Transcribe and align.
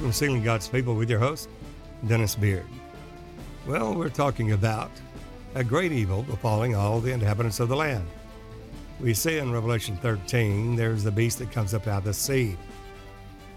Welcome 0.00 0.12
to 0.12 0.16
Sealing 0.16 0.42
God's 0.42 0.66
People 0.66 0.94
with 0.94 1.10
your 1.10 1.18
host, 1.18 1.50
Dennis 2.06 2.34
Beard. 2.34 2.64
Well, 3.66 3.94
we're 3.94 4.08
talking 4.08 4.52
about 4.52 4.90
a 5.54 5.62
great 5.62 5.92
evil 5.92 6.22
befalling 6.22 6.74
all 6.74 7.00
the 7.00 7.12
inhabitants 7.12 7.60
of 7.60 7.68
the 7.68 7.76
land. 7.76 8.08
We 8.98 9.12
see 9.12 9.36
in 9.36 9.52
Revelation 9.52 9.98
13 9.98 10.74
there's 10.74 11.04
the 11.04 11.10
beast 11.10 11.38
that 11.40 11.52
comes 11.52 11.74
up 11.74 11.86
out 11.86 11.98
of 11.98 12.04
the 12.04 12.14
sea 12.14 12.56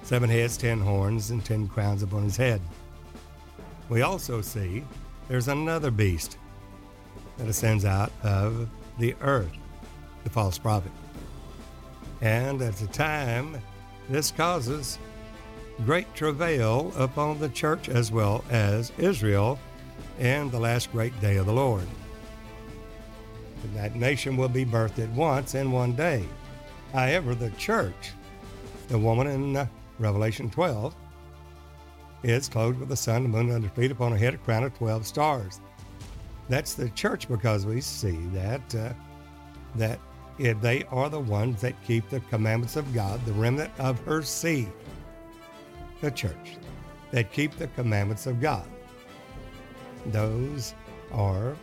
seven 0.01 0.29
heads, 0.29 0.57
ten 0.57 0.81
horns, 0.81 1.31
and 1.31 1.45
ten 1.45 1.65
crowns 1.65 2.03
upon 2.03 2.23
his 2.23 2.35
head. 2.35 2.59
We 3.87 4.01
also 4.01 4.41
see 4.41 4.83
there's 5.29 5.47
another 5.47 5.91
beast 5.91 6.37
that 7.37 7.47
ascends 7.47 7.85
out 7.85 8.11
of 8.21 8.67
the 8.99 9.15
earth, 9.21 9.55
the 10.25 10.29
false 10.29 10.57
prophet. 10.57 10.91
And 12.19 12.61
at 12.61 12.75
the 12.75 12.87
time, 12.87 13.61
this 14.09 14.29
causes 14.29 14.99
great 15.85 16.13
travail 16.15 16.93
upon 16.95 17.39
the 17.39 17.49
church 17.49 17.89
as 17.89 18.11
well 18.11 18.43
as 18.49 18.91
Israel 18.97 19.59
and 20.19 20.51
the 20.51 20.59
last 20.59 20.91
great 20.91 21.19
day 21.19 21.37
of 21.37 21.45
the 21.45 21.53
Lord. 21.53 21.87
And 23.63 23.75
that 23.75 23.95
nation 23.95 24.37
will 24.37 24.49
be 24.49 24.65
birthed 24.65 24.99
at 24.99 25.09
once 25.09 25.55
in 25.55 25.71
one 25.71 25.93
day. 25.93 26.25
However, 26.91 27.33
the 27.33 27.49
church, 27.51 28.11
the 28.87 28.97
woman 28.97 29.27
in 29.27 29.57
uh, 29.57 29.67
Revelation 29.99 30.49
12, 30.49 30.93
is 32.23 32.47
clothed 32.47 32.79
with 32.79 32.89
the 32.89 32.95
sun, 32.95 33.23
the 33.23 33.29
moon 33.29 33.51
under 33.51 33.69
feet, 33.69 33.91
upon 33.91 34.11
her 34.11 34.17
head 34.17 34.33
a 34.33 34.37
crown 34.37 34.63
of 34.63 34.77
12 34.77 35.05
stars. 35.05 35.59
That's 36.49 36.73
the 36.73 36.89
church 36.89 37.27
because 37.27 37.65
we 37.65 37.81
see 37.81 38.17
that 38.33 38.75
uh, 38.75 38.93
that 39.75 39.99
if 40.39 40.59
they 40.61 40.83
are 40.85 41.09
the 41.09 41.19
ones 41.19 41.61
that 41.61 41.81
keep 41.83 42.09
the 42.09 42.19
commandments 42.21 42.75
of 42.75 42.93
God, 42.93 43.23
the 43.25 43.33
remnant 43.33 43.71
of 43.79 43.99
her 44.01 44.21
seed, 44.21 44.71
the 46.03 46.11
church, 46.11 46.57
that 47.11 47.31
keep 47.31 47.55
the 47.57 47.67
commandments 47.67 48.27
of 48.27 48.41
God. 48.41 48.67
Those 50.07 50.75
are 51.13 51.55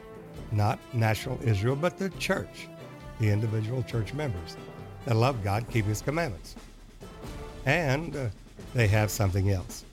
not 0.51 0.79
national 0.95 1.39
Israel, 1.43 1.77
but 1.77 1.99
the 1.99 2.09
church, 2.11 2.67
the 3.21 3.29
individual 3.29 3.83
church 3.83 4.15
members 4.15 4.57
that 5.05 5.15
love 5.15 5.45
God, 5.45 5.67
keep 5.71 5.85
His 5.85 6.01
commandments. 6.01 6.57
And 7.67 8.17
uh, 8.17 8.29
they 8.73 8.87
have 8.89 9.11
something 9.11 9.51
else. 9.51 9.85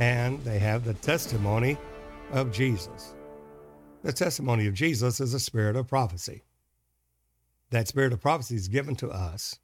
And 0.00 0.42
they 0.42 0.58
have 0.58 0.84
the 0.84 0.94
testimony 0.94 1.76
of 2.32 2.50
Jesus. 2.50 3.14
The 4.02 4.12
testimony 4.12 4.66
of 4.66 4.74
Jesus 4.74 5.20
is 5.20 5.34
a 5.34 5.40
spirit 5.40 5.76
of 5.76 5.86
prophecy. 5.86 6.44
That 7.70 7.88
spirit 7.88 8.14
of 8.14 8.22
prophecy 8.22 8.54
is 8.56 8.68
given 8.68 8.96
to 8.96 9.10
us, 9.10 9.58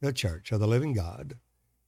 the 0.00 0.12
church 0.12 0.52
of 0.52 0.60
the 0.60 0.68
living 0.68 0.92
God, 0.92 1.38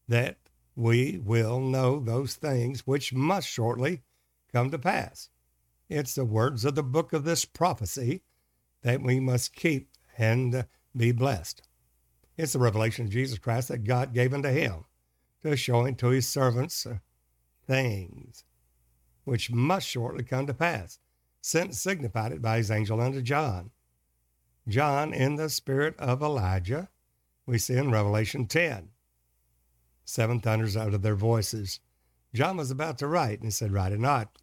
that 0.08 0.36
we 0.76 1.18
will 1.18 1.60
know 1.60 2.00
those 2.00 2.34
things 2.34 2.86
which 2.86 3.12
must 3.12 3.48
shortly 3.48 4.02
come 4.52 4.70
to 4.70 4.78
pass. 4.78 5.28
It's 5.88 6.14
the 6.14 6.24
words 6.24 6.64
of 6.64 6.74
the 6.74 6.82
book 6.82 7.12
of 7.12 7.24
this 7.24 7.44
prophecy 7.44 8.22
that 8.82 9.02
we 9.02 9.20
must 9.20 9.54
keep 9.54 9.88
and 10.16 10.64
be 10.96 11.12
blessed. 11.12 11.62
It's 12.36 12.52
the 12.52 12.58
revelation 12.58 13.04
of 13.04 13.10
Jesus 13.10 13.38
Christ 13.38 13.68
that 13.68 13.84
God 13.84 14.14
gave 14.14 14.32
unto 14.32 14.48
him 14.48 14.84
to 15.42 15.56
show 15.56 15.86
unto 15.86 16.08
his 16.08 16.28
servants 16.28 16.86
things 17.66 18.44
which 19.24 19.50
must 19.50 19.86
shortly 19.86 20.24
come 20.24 20.46
to 20.46 20.54
pass, 20.54 20.98
since 21.40 21.80
signified 21.80 22.32
it 22.32 22.42
by 22.42 22.56
his 22.56 22.70
angel 22.70 23.00
unto 23.00 23.22
John. 23.22 23.70
John 24.66 25.12
in 25.12 25.36
the 25.36 25.48
spirit 25.48 25.98
of 25.98 26.22
Elijah, 26.22 26.88
we 27.46 27.58
see 27.58 27.76
in 27.76 27.90
Revelation 27.90 28.46
10. 28.46 28.88
Seven 30.04 30.40
thunders 30.40 30.76
out 30.76 30.94
of 30.94 31.02
their 31.02 31.14
voices. 31.14 31.80
John 32.34 32.56
was 32.56 32.70
about 32.70 32.98
to 32.98 33.06
write, 33.06 33.38
and 33.38 33.46
he 33.46 33.50
said, 33.50 33.72
Write 33.72 33.92
it 33.92 34.00
not. 34.00 34.38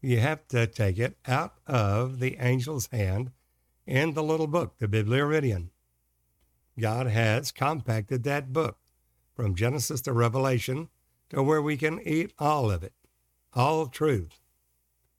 You 0.00 0.18
have 0.18 0.48
to 0.48 0.66
take 0.66 0.98
it 0.98 1.16
out 1.26 1.54
of 1.66 2.18
the 2.18 2.36
angel's 2.36 2.86
hand 2.88 3.30
in 3.86 4.14
the 4.14 4.22
little 4.22 4.46
book, 4.46 4.78
the 4.78 4.88
Biblaridion. 4.88 5.68
God 6.78 7.06
has 7.06 7.52
compacted 7.52 8.24
that 8.24 8.52
book 8.52 8.78
from 9.34 9.54
Genesis 9.54 10.00
to 10.02 10.12
Revelation 10.12 10.88
to 11.30 11.42
where 11.42 11.62
we 11.62 11.76
can 11.76 12.00
eat 12.04 12.32
all 12.38 12.70
of 12.70 12.82
it, 12.82 12.94
all 13.54 13.86
truth. 13.86 14.40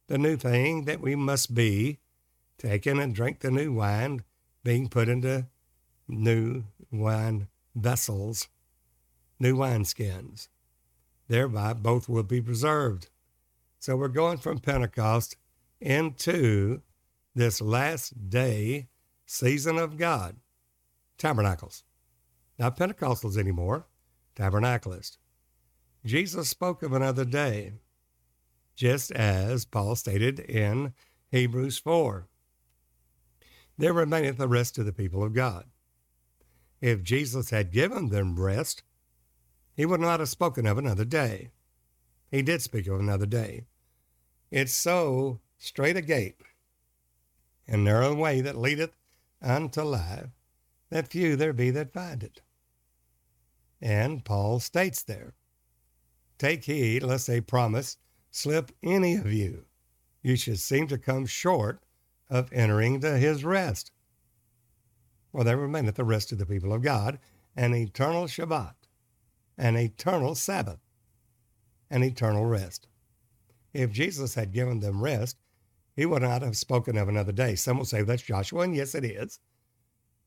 The 0.07 0.17
new 0.17 0.35
thing 0.35 0.85
that 0.85 1.01
we 1.01 1.15
must 1.15 1.53
be, 1.53 1.99
taken 2.57 2.99
and 2.99 3.15
drink 3.15 3.39
the 3.39 3.51
new 3.51 3.73
wine, 3.73 4.23
being 4.63 4.89
put 4.89 5.09
into 5.09 5.47
new 6.07 6.63
wine 6.91 7.47
vessels, 7.75 8.47
new 9.43 9.55
wineskins. 9.55 10.47
Thereby, 11.27 11.73
both 11.73 12.09
will 12.09 12.23
be 12.23 12.41
preserved. 12.41 13.09
So 13.79 13.95
we're 13.95 14.07
going 14.07 14.37
from 14.37 14.59
Pentecost 14.59 15.35
into 15.79 16.81
this 17.35 17.61
last 17.61 18.29
day 18.29 18.87
season 19.25 19.77
of 19.77 19.97
God, 19.97 20.37
tabernacles. 21.17 21.83
Not 22.57 22.77
Pentecostals 22.77 23.37
anymore, 23.37 23.85
tabernacleists. 24.35 25.17
Jesus 26.05 26.49
spoke 26.49 26.81
of 26.81 26.93
another 26.93 27.25
day, 27.25 27.73
just 28.75 29.11
as 29.11 29.65
Paul 29.65 29.95
stated 29.95 30.39
in 30.39 30.93
Hebrews 31.31 31.77
4. 31.77 32.27
There 33.77 33.93
remaineth 33.93 34.37
the 34.37 34.47
rest 34.47 34.77
of 34.77 34.85
the 34.85 34.93
people 34.93 35.23
of 35.23 35.33
God. 35.33 35.65
If 36.79 37.03
Jesus 37.03 37.49
had 37.49 37.71
given 37.71 38.09
them 38.09 38.39
rest, 38.39 38.83
he 39.75 39.85
would 39.85 39.99
not 39.99 40.19
have 40.19 40.29
spoken 40.29 40.65
of 40.65 40.77
another 40.77 41.05
day. 41.05 41.49
He 42.29 42.41
did 42.41 42.61
speak 42.61 42.87
of 42.87 42.99
another 42.99 43.25
day. 43.25 43.65
It's 44.51 44.73
so 44.73 45.39
straight 45.57 45.97
a 45.97 46.01
gate 46.01 46.41
and 47.67 47.83
narrow 47.83 48.13
way 48.13 48.41
that 48.41 48.57
leadeth 48.57 48.95
unto 49.41 49.81
life, 49.81 50.29
that 50.89 51.07
few 51.07 51.35
there 51.35 51.53
be 51.53 51.69
that 51.71 51.93
find 51.93 52.23
it. 52.23 52.41
And 53.81 54.23
Paul 54.23 54.59
states 54.59 55.03
there, 55.03 55.33
Take 56.37 56.65
heed 56.65 57.03
lest 57.03 57.29
a 57.29 57.41
promise 57.41 57.97
slip 58.31 58.71
any 58.81 59.15
of 59.15 59.31
you. 59.31 59.65
You 60.21 60.35
should 60.35 60.59
seem 60.59 60.87
to 60.87 60.97
come 60.97 61.25
short 61.25 61.83
of 62.29 62.51
entering 62.51 63.01
to 63.01 63.17
his 63.17 63.43
rest. 63.43 63.91
For 65.31 65.43
there 65.43 65.57
remaineth 65.57 65.95
the 65.95 66.03
rest 66.03 66.31
of 66.31 66.37
the 66.37 66.45
people 66.45 66.73
of 66.73 66.81
God, 66.81 67.19
an 67.55 67.75
eternal 67.75 68.25
Shabbat, 68.25 68.75
an 69.57 69.77
eternal 69.77 70.35
Sabbath, 70.35 70.79
an 71.89 72.03
eternal 72.03 72.45
rest. 72.45 72.87
If 73.73 73.91
Jesus 73.91 74.35
had 74.35 74.51
given 74.51 74.79
them 74.79 75.01
rest, 75.01 75.37
he 75.95 76.05
would 76.05 76.21
not 76.21 76.41
have 76.41 76.57
spoken 76.57 76.97
of 76.97 77.07
another 77.07 77.31
day. 77.31 77.55
Some 77.55 77.77
will 77.77 77.85
say 77.85 78.01
that's 78.01 78.23
Joshua, 78.23 78.61
and 78.61 78.75
yes, 78.75 78.95
it 78.95 79.05
is. 79.05 79.39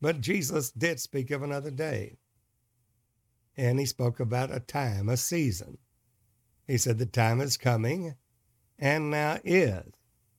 But 0.00 0.20
Jesus 0.20 0.70
did 0.70 1.00
speak 1.00 1.30
of 1.30 1.42
another 1.42 1.70
day. 1.70 2.18
And 3.56 3.78
he 3.80 3.86
spoke 3.86 4.20
about 4.20 4.54
a 4.54 4.60
time, 4.60 5.08
a 5.08 5.16
season. 5.16 5.78
He 6.66 6.76
said, 6.76 6.98
The 6.98 7.06
time 7.06 7.40
is 7.40 7.56
coming, 7.56 8.14
and 8.78 9.10
now 9.10 9.38
is. 9.44 9.84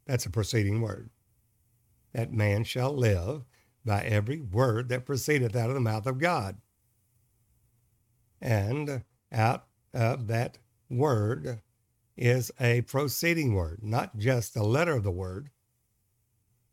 That's 0.06 0.25
a 0.25 0.30
preceding 0.30 0.81
word. 0.81 1.09
That 2.14 2.31
man 2.31 2.64
shall 2.64 2.94
live 2.94 3.44
by 3.84 4.04
every 4.04 4.42
word 4.42 4.90
that 4.90 5.06
proceedeth 5.06 5.56
out 5.56 5.69
of 5.69 5.75
the 5.75 5.81
mouth 5.81 6.06
of 6.06 6.19
God. 6.19 6.58
And 8.42 9.03
out 9.31 9.66
of 9.94 10.28
that 10.28 10.59
word 10.90 11.62
is 12.16 12.52
a 12.59 12.81
proceeding 12.81 13.53
word, 13.53 13.80
not 13.81 14.18
just 14.18 14.53
the 14.53 14.64
letter 14.64 14.96
of 14.96 15.03
the 15.03 15.12
word, 15.12 15.50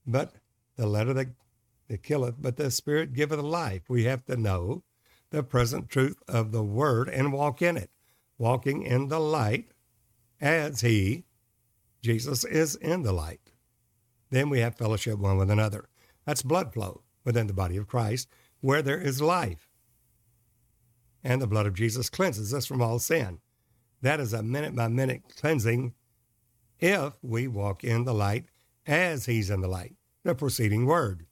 but 0.06 0.34
the 0.76 0.86
letter 0.86 1.12
that, 1.12 1.28
that 1.88 2.02
killeth, 2.02 2.36
but 2.38 2.56
the 2.56 2.70
spirit 2.70 3.12
giveth 3.12 3.40
life. 3.40 3.82
We 3.88 4.04
have 4.04 4.24
to 4.26 4.36
know 4.36 4.82
the 5.30 5.42
present 5.42 5.88
truth 5.88 6.22
of 6.28 6.52
the 6.52 6.62
word 6.62 7.08
and 7.08 7.32
walk 7.32 7.60
in 7.60 7.76
it, 7.76 7.90
walking 8.38 8.82
in 8.82 9.08
the 9.08 9.20
light 9.20 9.72
as 10.40 10.80
he, 10.80 11.24
Jesus, 12.02 12.44
is 12.44 12.76
in 12.76 13.02
the 13.02 13.12
light. 13.12 13.52
Then 14.30 14.48
we 14.48 14.60
have 14.60 14.76
fellowship 14.76 15.18
one 15.18 15.36
with 15.36 15.50
another. 15.50 15.88
That's 16.26 16.42
blood 16.42 16.72
flow 16.72 17.02
within 17.24 17.46
the 17.46 17.52
body 17.52 17.76
of 17.76 17.86
Christ 17.86 18.28
where 18.60 18.82
there 18.82 19.00
is 19.00 19.20
life. 19.20 19.68
And 21.24 21.40
the 21.40 21.46
blood 21.46 21.66
of 21.66 21.74
Jesus 21.74 22.10
cleanses 22.10 22.52
us 22.52 22.66
from 22.66 22.82
all 22.82 22.98
sin. 22.98 23.40
That 24.02 24.20
is 24.20 24.34
a 24.34 24.42
minute 24.42 24.76
by 24.76 24.88
minute 24.88 25.22
cleansing 25.40 25.94
if 26.78 27.14
we 27.22 27.48
walk 27.48 27.82
in 27.82 28.04
the 28.04 28.12
light 28.12 28.44
as 28.86 29.24
he's 29.24 29.48
in 29.48 29.62
the 29.62 29.68
light, 29.68 29.94
the 30.22 30.34
preceding 30.34 30.84
word. 30.84 31.24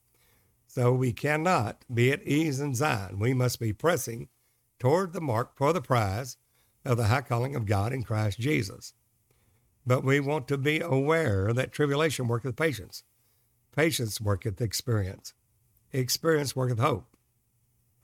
So 0.66 0.94
we 0.94 1.12
cannot 1.12 1.84
be 1.92 2.10
at 2.10 2.26
ease 2.26 2.58
in 2.58 2.74
Zion. 2.74 3.18
We 3.18 3.34
must 3.34 3.60
be 3.60 3.74
pressing 3.74 4.28
toward 4.78 5.12
the 5.12 5.20
mark 5.20 5.54
for 5.54 5.74
the 5.74 5.82
prize 5.82 6.38
of 6.84 6.96
the 6.96 7.04
high 7.04 7.20
calling 7.20 7.54
of 7.54 7.66
God 7.66 7.92
in 7.92 8.02
Christ 8.02 8.40
Jesus. 8.40 8.94
But 9.84 10.02
we 10.02 10.18
want 10.18 10.48
to 10.48 10.56
be 10.56 10.80
aware 10.80 11.52
that 11.52 11.72
tribulation 11.72 12.26
worketh 12.26 12.56
patience. 12.56 13.02
Patience 13.76 14.20
worketh 14.20 14.62
experience. 14.62 15.34
Experience 15.92 16.56
worketh 16.56 16.78
hope. 16.78 17.11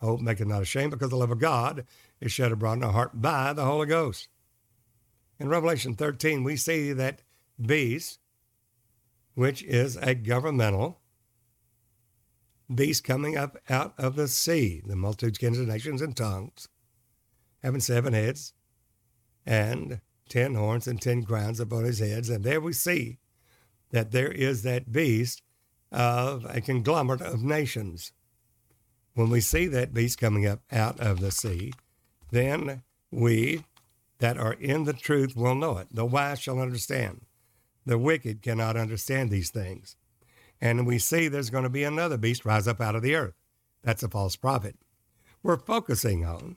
Hope 0.00 0.20
maketh 0.20 0.46
not 0.46 0.62
ashamed 0.62 0.92
because 0.92 1.10
the 1.10 1.16
love 1.16 1.30
of 1.30 1.40
God 1.40 1.84
is 2.20 2.32
shed 2.32 2.52
abroad 2.52 2.78
in 2.78 2.84
our 2.84 2.92
heart 2.92 3.20
by 3.20 3.52
the 3.52 3.64
Holy 3.64 3.86
Ghost. 3.86 4.28
In 5.38 5.48
Revelation 5.48 5.94
13, 5.94 6.44
we 6.44 6.56
see 6.56 6.92
that 6.92 7.22
beast, 7.60 8.20
which 9.34 9.62
is 9.62 9.96
a 9.96 10.14
governmental 10.14 11.00
beast 12.72 13.04
coming 13.04 13.36
up 13.36 13.56
out 13.68 13.94
of 13.98 14.16
the 14.16 14.28
sea, 14.28 14.82
the 14.84 14.96
multitudes, 14.96 15.38
kinds, 15.38 15.58
nations, 15.58 16.02
and 16.02 16.16
tongues, 16.16 16.68
having 17.62 17.80
seven 17.80 18.12
heads 18.12 18.52
and 19.46 20.00
ten 20.28 20.54
horns 20.54 20.86
and 20.86 21.00
ten 21.00 21.24
crowns 21.24 21.60
upon 21.60 21.84
his 21.84 22.00
heads. 22.00 22.28
And 22.28 22.44
there 22.44 22.60
we 22.60 22.72
see 22.72 23.18
that 23.90 24.10
there 24.10 24.30
is 24.30 24.62
that 24.62 24.92
beast 24.92 25.42
of 25.90 26.44
a 26.48 26.60
conglomerate 26.60 27.22
of 27.22 27.42
nations. 27.42 28.12
When 29.18 29.30
we 29.30 29.40
see 29.40 29.66
that 29.66 29.92
beast 29.92 30.20
coming 30.20 30.46
up 30.46 30.60
out 30.70 31.00
of 31.00 31.18
the 31.18 31.32
sea, 31.32 31.72
then 32.30 32.84
we 33.10 33.64
that 34.20 34.38
are 34.38 34.52
in 34.52 34.84
the 34.84 34.92
truth 34.92 35.34
will 35.34 35.56
know 35.56 35.78
it. 35.78 35.88
The 35.90 36.04
wise 36.04 36.38
shall 36.38 36.60
understand. 36.60 37.22
The 37.84 37.98
wicked 37.98 38.42
cannot 38.42 38.76
understand 38.76 39.30
these 39.30 39.50
things. 39.50 39.96
And 40.60 40.86
we 40.86 41.00
see 41.00 41.26
there's 41.26 41.50
going 41.50 41.64
to 41.64 41.68
be 41.68 41.82
another 41.82 42.16
beast 42.16 42.44
rise 42.44 42.68
up 42.68 42.80
out 42.80 42.94
of 42.94 43.02
the 43.02 43.16
earth. 43.16 43.34
That's 43.82 44.04
a 44.04 44.08
false 44.08 44.36
prophet. 44.36 44.76
We're 45.42 45.58
focusing 45.58 46.24
on 46.24 46.56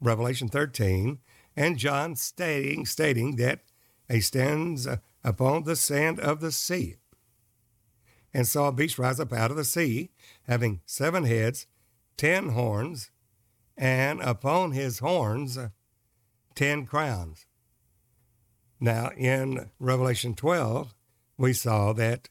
Revelation 0.00 0.46
13 0.46 1.18
and 1.56 1.78
John 1.78 2.14
stating, 2.14 2.86
stating 2.86 3.34
that 3.36 3.58
he 4.08 4.20
stands 4.20 4.86
upon 5.24 5.64
the 5.64 5.74
sand 5.74 6.20
of 6.20 6.38
the 6.38 6.52
sea 6.52 6.98
and 8.32 8.46
saw 8.46 8.68
a 8.68 8.72
beast 8.72 9.00
rise 9.00 9.18
up 9.18 9.32
out 9.32 9.50
of 9.50 9.56
the 9.56 9.64
sea, 9.64 10.10
having 10.44 10.80
seven 10.86 11.24
heads, 11.24 11.66
ten 12.16 12.50
horns, 12.50 13.10
and 13.76 14.20
upon 14.20 14.72
his 14.72 14.98
horns 14.98 15.58
ten 16.54 16.86
crowns. 16.86 17.46
Now, 18.80 19.10
in 19.16 19.70
Revelation 19.78 20.34
12, 20.34 20.94
we 21.38 21.52
saw 21.52 21.92
that 21.92 22.28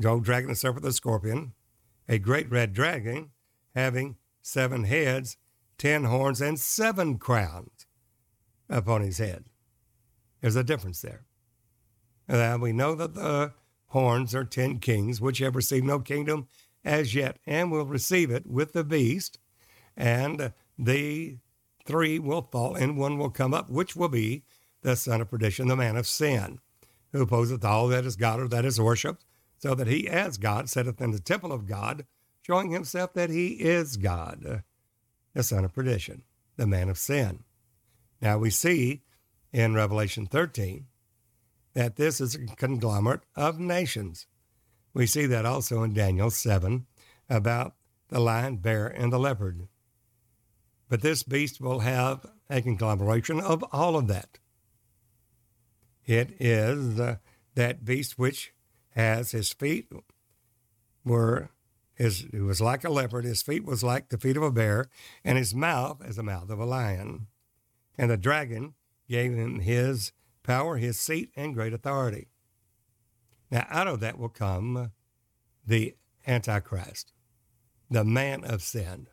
Gold 0.00 0.24
dragon, 0.24 0.50
the 0.50 0.56
serpent, 0.56 0.84
the 0.84 0.92
scorpion, 0.92 1.52
a 2.08 2.18
great 2.18 2.50
red 2.50 2.72
dragon 2.72 3.30
having 3.74 4.16
seven 4.42 4.84
heads, 4.84 5.36
ten 5.78 6.04
horns, 6.04 6.40
and 6.40 6.58
seven 6.58 7.18
crowns 7.18 7.86
upon 8.68 9.02
his 9.02 9.18
head. 9.18 9.44
There's 10.40 10.56
a 10.56 10.64
difference 10.64 11.00
there. 11.00 11.24
Now 12.28 12.56
we 12.56 12.72
know 12.72 12.94
that 12.94 13.14
the 13.14 13.52
horns 13.88 14.34
are 14.34 14.44
ten 14.44 14.78
kings, 14.78 15.20
which 15.20 15.38
have 15.38 15.54
received 15.54 15.86
no 15.86 16.00
kingdom 16.00 16.48
as 16.84 17.14
yet, 17.14 17.38
and 17.46 17.70
will 17.70 17.86
receive 17.86 18.30
it 18.30 18.46
with 18.46 18.72
the 18.72 18.84
beast, 18.84 19.38
and 19.96 20.52
the 20.78 21.38
three 21.84 22.18
will 22.18 22.42
fall, 22.42 22.74
and 22.74 22.96
one 22.96 23.18
will 23.18 23.30
come 23.30 23.54
up, 23.54 23.70
which 23.70 23.96
will 23.96 24.08
be 24.08 24.44
the 24.82 24.96
son 24.96 25.20
of 25.20 25.30
perdition, 25.30 25.68
the 25.68 25.76
man 25.76 25.96
of 25.96 26.06
sin, 26.06 26.58
who 27.12 27.22
opposeth 27.22 27.64
all 27.64 27.88
that 27.88 28.04
is 28.04 28.16
God 28.16 28.40
or 28.40 28.48
that 28.48 28.64
is 28.64 28.80
worshipped, 28.80 29.24
so 29.56 29.74
that 29.74 29.86
he 29.86 30.08
as 30.08 30.36
God 30.36 30.68
sitteth 30.68 31.00
in 31.00 31.10
the 31.10 31.18
temple 31.18 31.52
of 31.52 31.66
God, 31.66 32.04
showing 32.42 32.70
himself 32.70 33.14
that 33.14 33.30
he 33.30 33.48
is 33.48 33.96
God, 33.96 34.62
the 35.32 35.42
son 35.42 35.64
of 35.64 35.72
perdition, 35.72 36.22
the 36.56 36.66
man 36.66 36.88
of 36.88 36.98
sin. 36.98 37.44
Now 38.20 38.38
we 38.38 38.50
see 38.50 39.02
in 39.52 39.74
Revelation 39.74 40.26
13 40.26 40.86
that 41.74 41.96
this 41.96 42.20
is 42.20 42.34
a 42.34 42.46
conglomerate 42.56 43.22
of 43.34 43.58
nations. 43.58 44.26
We 44.94 45.06
see 45.06 45.26
that 45.26 45.44
also 45.44 45.82
in 45.82 45.92
Daniel 45.92 46.30
7 46.30 46.86
about 47.28 47.74
the 48.08 48.20
lion, 48.20 48.58
bear, 48.58 48.86
and 48.86 49.12
the 49.12 49.18
leopard. 49.18 49.66
But 50.88 51.02
this 51.02 51.24
beast 51.24 51.60
will 51.60 51.80
have 51.80 52.24
a 52.48 52.62
conglomeration 52.62 53.40
of 53.40 53.64
all 53.72 53.96
of 53.96 54.06
that. 54.06 54.38
It 56.06 56.36
is 56.38 57.00
uh, 57.00 57.16
that 57.54 57.84
beast 57.84 58.18
which 58.18 58.52
has 58.90 59.32
his 59.32 59.52
feet 59.52 59.90
were 61.04 61.50
his 61.94 62.26
it 62.32 62.40
was 62.40 62.60
like 62.60 62.84
a 62.84 62.90
leopard, 62.90 63.24
his 63.24 63.42
feet 63.42 63.64
was 63.64 63.82
like 63.82 64.08
the 64.08 64.18
feet 64.18 64.36
of 64.36 64.42
a 64.42 64.50
bear, 64.50 64.86
and 65.24 65.38
his 65.38 65.54
mouth 65.54 66.02
as 66.04 66.16
the 66.16 66.22
mouth 66.22 66.50
of 66.50 66.58
a 66.58 66.64
lion. 66.64 67.28
And 67.96 68.10
the 68.10 68.16
dragon 68.16 68.74
gave 69.08 69.32
him 69.32 69.60
his 69.60 70.12
power, 70.42 70.76
his 70.76 70.98
seat, 71.00 71.30
and 71.36 71.54
great 71.54 71.72
authority. 71.72 72.28
Now 73.54 73.68
out 73.70 73.86
of 73.86 74.00
that 74.00 74.18
will 74.18 74.30
come 74.30 74.90
the 75.64 75.94
Antichrist, 76.26 77.12
the 77.88 78.02
man 78.02 78.42
of 78.42 78.62
sin. 78.62 79.06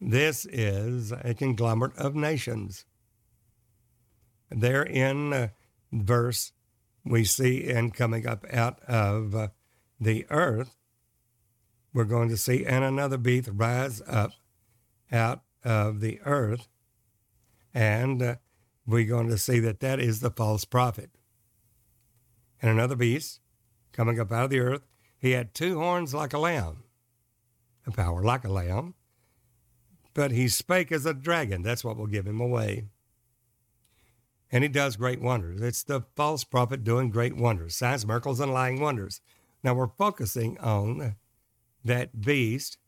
This 0.00 0.46
is 0.46 1.10
a 1.10 1.34
conglomerate 1.34 1.96
of 1.96 2.14
nations. 2.14 2.84
There 4.48 4.84
in 4.84 5.32
uh, 5.32 5.48
verse 5.90 6.52
we 7.04 7.24
see 7.24 7.64
in 7.68 7.90
coming 7.90 8.28
up 8.28 8.46
out 8.52 8.78
of 8.84 9.34
uh, 9.34 9.48
the 9.98 10.24
earth, 10.30 10.76
we're 11.92 12.04
going 12.04 12.28
to 12.28 12.36
see 12.36 12.64
and 12.64 12.84
another 12.84 13.18
beast 13.18 13.50
rise 13.52 14.00
up 14.06 14.30
out 15.10 15.40
of 15.64 15.98
the 15.98 16.20
earth, 16.24 16.68
and 17.74 18.22
uh, 18.22 18.34
we're 18.86 19.04
going 19.04 19.28
to 19.30 19.38
see 19.38 19.58
that 19.58 19.80
that 19.80 19.98
is 19.98 20.20
the 20.20 20.30
false 20.30 20.64
prophet. 20.64 21.10
And 22.60 22.70
another 22.70 22.96
beast 22.96 23.40
coming 23.92 24.18
up 24.18 24.32
out 24.32 24.44
of 24.44 24.50
the 24.50 24.60
earth, 24.60 24.82
he 25.18 25.32
had 25.32 25.54
two 25.54 25.78
horns 25.78 26.14
like 26.14 26.32
a 26.32 26.38
lamb, 26.38 26.84
a 27.86 27.90
power 27.90 28.22
like 28.22 28.44
a 28.44 28.52
lamb, 28.52 28.94
but 30.14 30.30
he 30.30 30.48
spake 30.48 30.92
as 30.92 31.06
a 31.06 31.14
dragon. 31.14 31.62
That's 31.62 31.84
what 31.84 31.96
will 31.96 32.06
give 32.06 32.26
him 32.26 32.40
away 32.40 32.86
and 34.50 34.62
he 34.62 34.68
does 34.68 34.96
great 34.96 35.20
wonders. 35.20 35.60
It's 35.60 35.82
the 35.82 36.02
false 36.14 36.44
prophet 36.44 36.84
doing 36.84 37.10
great 37.10 37.36
wonders, 37.36 37.74
signs, 37.74 38.06
miracles, 38.06 38.40
and 38.40 38.52
lying 38.52 38.80
wonders. 38.80 39.20
Now 39.62 39.74
we're 39.74 39.88
focusing 39.88 40.58
on 40.58 41.16
that 41.84 42.20
beast, 42.20 42.78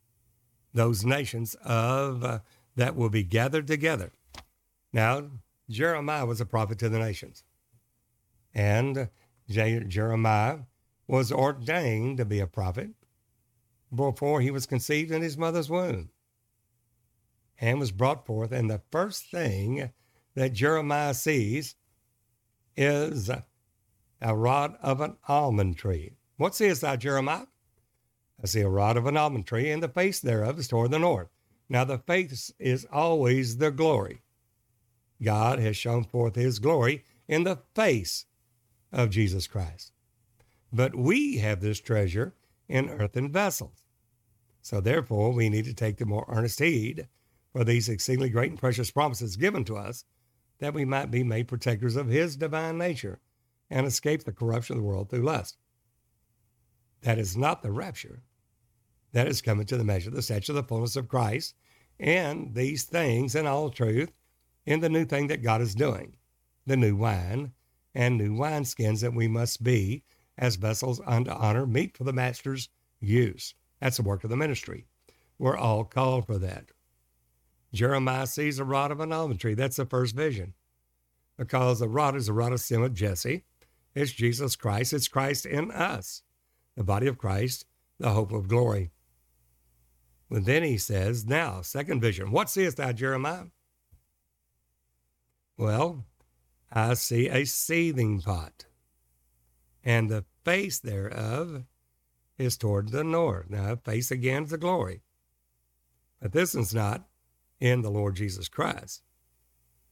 those 0.73 1.03
nations 1.03 1.55
of 1.63 2.23
uh, 2.23 2.39
that 2.75 2.95
will 2.95 3.09
be 3.09 3.23
gathered 3.23 3.67
together. 3.67 4.11
Now 4.93 5.29
Jeremiah 5.69 6.25
was 6.25 6.39
a 6.39 6.45
prophet 6.45 6.79
to 6.79 6.89
the 6.89 6.99
nations, 6.99 7.43
and 8.53 9.09
Jeremiah 9.49 10.59
was 11.07 11.31
ordained 11.31 12.17
to 12.17 12.25
be 12.25 12.39
a 12.39 12.47
prophet 12.47 12.91
before 13.93 14.41
he 14.41 14.51
was 14.51 14.67
conceived 14.67 15.11
in 15.11 15.21
his 15.21 15.37
mother's 15.37 15.69
womb 15.69 16.11
and 17.59 17.79
was 17.79 17.91
brought 17.91 18.25
forth. 18.25 18.51
And 18.51 18.69
the 18.69 18.81
first 18.91 19.31
thing 19.31 19.91
that 20.35 20.53
Jeremiah 20.53 21.13
sees 21.13 21.75
is 22.77 23.29
a 24.21 24.35
rod 24.35 24.77
of 24.81 25.01
an 25.01 25.17
almond 25.27 25.77
tree. 25.77 26.13
What 26.37 26.55
seest 26.55 26.81
thou, 26.81 26.95
Jeremiah? 26.95 27.47
I 28.41 28.45
see 28.45 28.61
a 28.61 28.69
rod 28.69 28.95
of 28.95 29.05
an 29.05 29.17
almond 29.17 29.47
tree, 29.47 29.69
and 29.69 29.83
the 29.83 29.89
face 29.89 30.19
thereof 30.19 30.59
is 30.59 30.67
toward 30.67 30.91
the 30.91 30.99
north. 30.99 31.27
Now, 31.67 31.83
the 31.83 31.97
face 31.97 32.53
is 32.57 32.87
always 32.91 33.57
the 33.57 33.71
glory. 33.71 34.21
God 35.21 35.59
has 35.59 35.75
shown 35.75 36.05
forth 36.05 36.35
his 36.35 36.59
glory 36.59 37.03
in 37.27 37.43
the 37.43 37.59
face 37.75 38.25
of 38.91 39.09
Jesus 39.09 39.47
Christ. 39.47 39.91
But 40.71 40.95
we 40.95 41.37
have 41.37 41.61
this 41.61 41.79
treasure 41.79 42.35
in 42.67 42.89
earthen 42.89 43.31
vessels. 43.31 43.83
So, 44.61 44.81
therefore, 44.81 45.31
we 45.31 45.49
need 45.49 45.65
to 45.65 45.73
take 45.73 45.97
the 45.97 46.05
more 46.05 46.25
earnest 46.27 46.59
heed 46.59 47.07
for 47.51 47.63
these 47.63 47.89
exceedingly 47.89 48.29
great 48.29 48.51
and 48.51 48.59
precious 48.59 48.91
promises 48.91 49.35
given 49.35 49.63
to 49.65 49.77
us 49.77 50.05
that 50.59 50.73
we 50.73 50.85
might 50.85 51.09
be 51.09 51.23
made 51.23 51.47
protectors 51.47 51.95
of 51.95 52.07
his 52.07 52.35
divine 52.35 52.77
nature 52.77 53.19
and 53.69 53.87
escape 53.87 54.23
the 54.23 54.31
corruption 54.31 54.75
of 54.75 54.81
the 54.81 54.87
world 54.87 55.09
through 55.09 55.23
lust. 55.23 55.57
That 57.01 57.17
is 57.17 57.37
not 57.37 57.63
the 57.63 57.71
rapture. 57.71 58.21
That 59.13 59.27
is 59.27 59.41
coming 59.41 59.65
to 59.67 59.77
the 59.77 59.83
measure, 59.83 60.11
the 60.11 60.21
stature, 60.21 60.53
the 60.53 60.63
fullness 60.63 60.95
of 60.95 61.07
Christ, 61.07 61.55
and 61.99 62.53
these 62.53 62.83
things 62.83 63.35
in 63.35 63.47
all 63.47 63.69
truth 63.69 64.11
in 64.65 64.81
the 64.81 64.89
new 64.89 65.05
thing 65.05 65.27
that 65.27 65.41
God 65.41 65.61
is 65.61 65.73
doing, 65.73 66.13
the 66.67 66.77
new 66.77 66.95
wine 66.95 67.53
and 67.93 68.17
new 68.17 68.35
wineskins 68.35 69.01
that 69.01 69.13
we 69.13 69.27
must 69.27 69.63
be 69.63 70.03
as 70.37 70.55
vessels 70.55 71.01
unto 71.05 71.31
honor, 71.31 71.65
meet 71.65 71.97
for 71.97 72.03
the 72.03 72.13
master's 72.13 72.69
use. 72.99 73.53
That's 73.81 73.97
the 73.97 74.03
work 74.03 74.23
of 74.23 74.29
the 74.29 74.37
ministry. 74.37 74.85
We're 75.37 75.57
all 75.57 75.83
called 75.83 76.25
for 76.25 76.37
that. 76.39 76.71
Jeremiah 77.73 78.27
sees 78.27 78.59
a 78.59 78.65
rod 78.65 78.91
of 78.91 78.99
an 78.99 79.13
almond 79.13 79.39
tree. 79.39 79.53
That's 79.53 79.77
the 79.77 79.85
first 79.85 80.15
vision. 80.15 80.53
Because 81.37 81.79
the 81.79 81.87
rod 81.87 82.15
is 82.15 82.25
the 82.25 82.33
rod 82.33 82.51
of 82.51 82.59
sin 82.59 82.81
with 82.81 82.95
Jesse. 82.95 83.43
It's 83.95 84.11
Jesus 84.11 84.55
Christ. 84.55 84.93
It's 84.93 85.07
Christ 85.07 85.45
in 85.45 85.71
us, 85.71 86.23
the 86.75 86.83
body 86.83 87.07
of 87.07 87.17
Christ, 87.17 87.65
the 87.99 88.11
hope 88.11 88.31
of 88.31 88.47
glory. 88.47 88.91
And 90.29 90.45
then 90.45 90.63
he 90.63 90.77
says, 90.77 91.25
Now, 91.25 91.61
second 91.61 92.01
vision, 92.01 92.31
what 92.31 92.49
seest 92.49 92.77
thou, 92.77 92.91
Jeremiah? 92.91 93.45
Well, 95.57 96.05
I 96.71 96.95
see 96.95 97.29
a 97.29 97.45
seething 97.45 98.21
pot, 98.21 98.65
and 99.83 100.09
the 100.09 100.25
face 100.45 100.79
thereof 100.79 101.63
is 102.37 102.57
toward 102.57 102.89
the 102.89 103.03
north. 103.03 103.49
Now, 103.49 103.75
face 103.77 104.11
again 104.11 104.43
is 104.45 104.51
the 104.51 104.57
glory. 104.57 105.01
But 106.21 106.33
this 106.33 106.55
is 106.55 106.73
not 106.73 107.07
in 107.59 107.81
the 107.81 107.91
Lord 107.91 108.15
Jesus 108.15 108.49
Christ. 108.49 109.03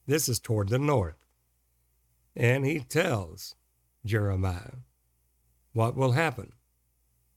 This 0.08 0.30
is 0.30 0.40
toward 0.40 0.70
the 0.70 0.80
north. 0.80 1.18
and 2.36 2.66
he 2.66 2.80
tells 2.80 3.56
Jeremiah 4.06 4.78
what 5.74 5.96
will 5.98 6.14
happen. 6.14 6.54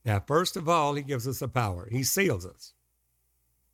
Now, 0.04 0.20
first 0.20 0.56
of 0.56 0.68
all, 0.68 0.94
he 0.94 1.02
gives 1.02 1.28
us 1.28 1.42
a 1.42 1.48
power. 1.48 1.88
He 1.90 2.02
seals 2.02 2.46
us. 2.46 2.74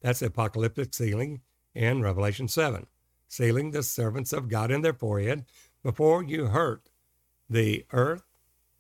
That's 0.03 0.21
the 0.21 0.27
apocalyptic 0.27 0.95
sealing 0.95 1.43
in 1.75 2.03
Revelation 2.03 2.49
7, 2.49 2.87
sealing 3.29 3.71
the 3.71 3.83
servants 3.83 4.33
of 4.33 4.49
God 4.49 4.71
in 4.71 4.83
their 4.83 4.95
forehead 4.95 5.45
before 5.83 6.23
you 6.23 6.47
hurt 6.47 6.91
the 7.49 7.85
earth, 7.93 8.25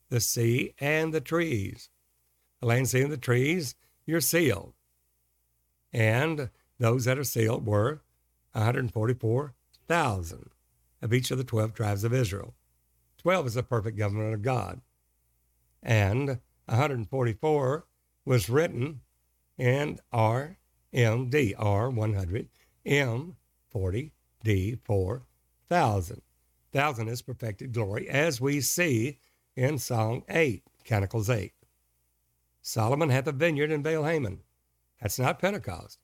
the 0.08 0.20
sea, 0.20 0.74
and 0.78 1.12
the 1.12 1.20
trees. 1.20 1.88
The 2.60 2.66
land, 2.66 2.88
sea, 2.88 3.02
and 3.02 3.12
the 3.12 3.16
trees, 3.16 3.74
you're 4.06 4.20
sealed. 4.20 4.72
And 5.92 6.50
those 6.78 7.04
that 7.04 7.18
are 7.18 7.24
sealed 7.24 7.66
were 7.66 8.02
144,000 8.52 10.50
of 11.02 11.14
each 11.14 11.30
of 11.30 11.38
the 11.38 11.44
12 11.44 11.74
tribes 11.74 12.04
of 12.04 12.12
Israel. 12.14 12.54
12 13.18 13.46
is 13.48 13.54
the 13.54 13.62
perfect 13.62 13.98
government 13.98 14.34
of 14.34 14.42
God. 14.42 14.80
And 15.82 16.40
144 16.66 17.86
was 18.24 18.48
written 18.48 19.00
in 19.58 19.98
RMD, 20.12 20.56
R100, 20.92 22.48
M40, 22.86 24.10
D4, 24.46 25.22
1000. 25.68 26.22
Thousand 26.72 27.08
is 27.08 27.22
perfected 27.22 27.72
glory, 27.72 28.08
as 28.08 28.40
we 28.40 28.60
see 28.60 29.18
in 29.56 29.78
Song 29.78 30.22
8, 30.28 30.62
Canticles 30.84 31.28
8. 31.28 31.52
Solomon 32.62 33.08
hath 33.10 33.26
a 33.26 33.32
vineyard 33.32 33.72
in 33.72 33.82
Baal 33.82 34.04
Hamon. 34.04 34.40
That's 35.00 35.18
not 35.18 35.38
Pentecost. 35.38 35.98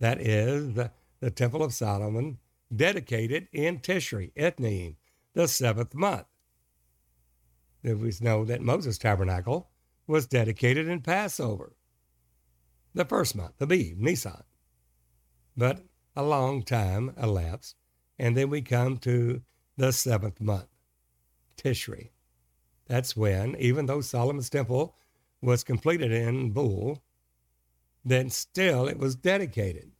That 0.00 0.20
is 0.20 0.74
the, 0.74 0.90
the 1.20 1.30
Temple 1.30 1.62
of 1.62 1.72
Solomon 1.72 2.38
dedicated 2.74 3.48
in 3.52 3.78
Tishri, 3.78 4.32
Ethanim, 4.34 4.96
the 5.34 5.48
seventh 5.48 5.94
month. 5.94 6.26
We 7.82 8.12
know 8.20 8.44
that 8.44 8.60
Moses' 8.60 8.98
tabernacle 8.98 9.70
was 10.06 10.26
dedicated 10.26 10.88
in 10.88 11.00
Passover, 11.00 11.74
the 12.94 13.04
first 13.04 13.34
month, 13.34 13.54
the 13.58 13.66
Aviv, 13.66 13.96
Nisan. 13.96 14.42
But 15.56 15.84
a 16.16 16.22
long 16.22 16.62
time 16.62 17.14
elapsed, 17.20 17.76
and 18.18 18.36
then 18.36 18.50
we 18.50 18.62
come 18.62 18.98
to 18.98 19.42
the 19.76 19.92
seventh 19.92 20.40
month, 20.40 20.68
Tishri. 21.56 22.10
That's 22.86 23.16
when, 23.16 23.54
even 23.56 23.86
though 23.86 24.00
Solomon's 24.00 24.50
temple 24.50 24.96
was 25.40 25.64
completed 25.64 26.12
in 26.12 26.50
Bul, 26.50 27.02
then 28.04 28.30
still 28.30 28.88
it 28.88 28.98
was 28.98 29.14
dedicated 29.14 29.92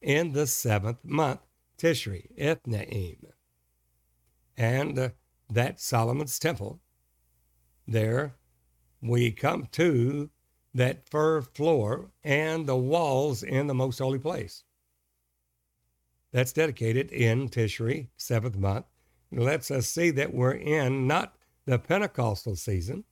in 0.00 0.32
the 0.32 0.46
seventh 0.46 1.04
month, 1.04 1.40
Tishri, 1.78 2.28
Ethanim. 2.38 3.24
And 4.56 4.98
uh, 4.98 5.08
that 5.50 5.80
Solomon's 5.80 6.38
temple, 6.38 6.80
there 7.86 8.34
we 9.00 9.32
come 9.32 9.66
to 9.72 10.30
that 10.72 11.08
fir 11.08 11.42
floor 11.42 12.10
and 12.22 12.66
the 12.66 12.76
walls 12.76 13.42
in 13.42 13.66
the 13.66 13.74
most 13.74 13.98
holy 13.98 14.18
place. 14.18 14.64
That's 16.34 16.52
dedicated 16.52 17.12
in 17.12 17.48
Tishri, 17.48 18.08
seventh 18.16 18.56
month. 18.56 18.86
It 19.30 19.38
lets 19.38 19.70
us 19.70 19.86
see 19.86 20.10
that 20.10 20.34
we're 20.34 20.54
in 20.54 21.06
not 21.06 21.36
the 21.64 21.78
Pentecostal 21.78 22.56
season, 22.56 23.04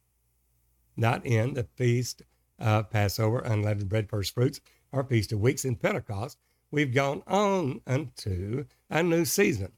not 0.96 1.24
in 1.24 1.54
the 1.54 1.62
feast 1.76 2.22
of 2.58 2.90
Passover, 2.90 3.38
unleavened 3.38 3.88
bread, 3.88 4.10
first 4.10 4.34
fruits, 4.34 4.60
or 4.90 5.04
feast 5.04 5.30
of 5.30 5.38
weeks 5.38 5.64
in 5.64 5.76
Pentecost, 5.76 6.36
we've 6.72 6.92
gone 6.92 7.22
on 7.28 7.80
unto 7.86 8.64
a 8.90 9.04
new 9.04 9.24
season, 9.24 9.70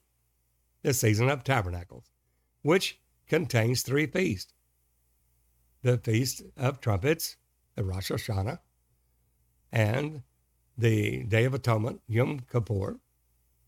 the 0.82 0.94
season 0.94 1.28
of 1.28 1.44
tabernacles, 1.44 2.10
which 2.62 2.98
contains 3.28 3.82
three 3.82 4.06
feasts. 4.06 4.54
The 5.82 5.98
Feast 5.98 6.40
of 6.56 6.80
Trumpets, 6.80 7.36
the 7.74 7.84
Rosh 7.84 8.10
Hashanah, 8.10 8.60
and 9.70 10.22
the 10.78 11.24
Day 11.24 11.44
of 11.44 11.52
Atonement, 11.52 12.00
Yom 12.06 12.40
Kippur, 12.50 13.00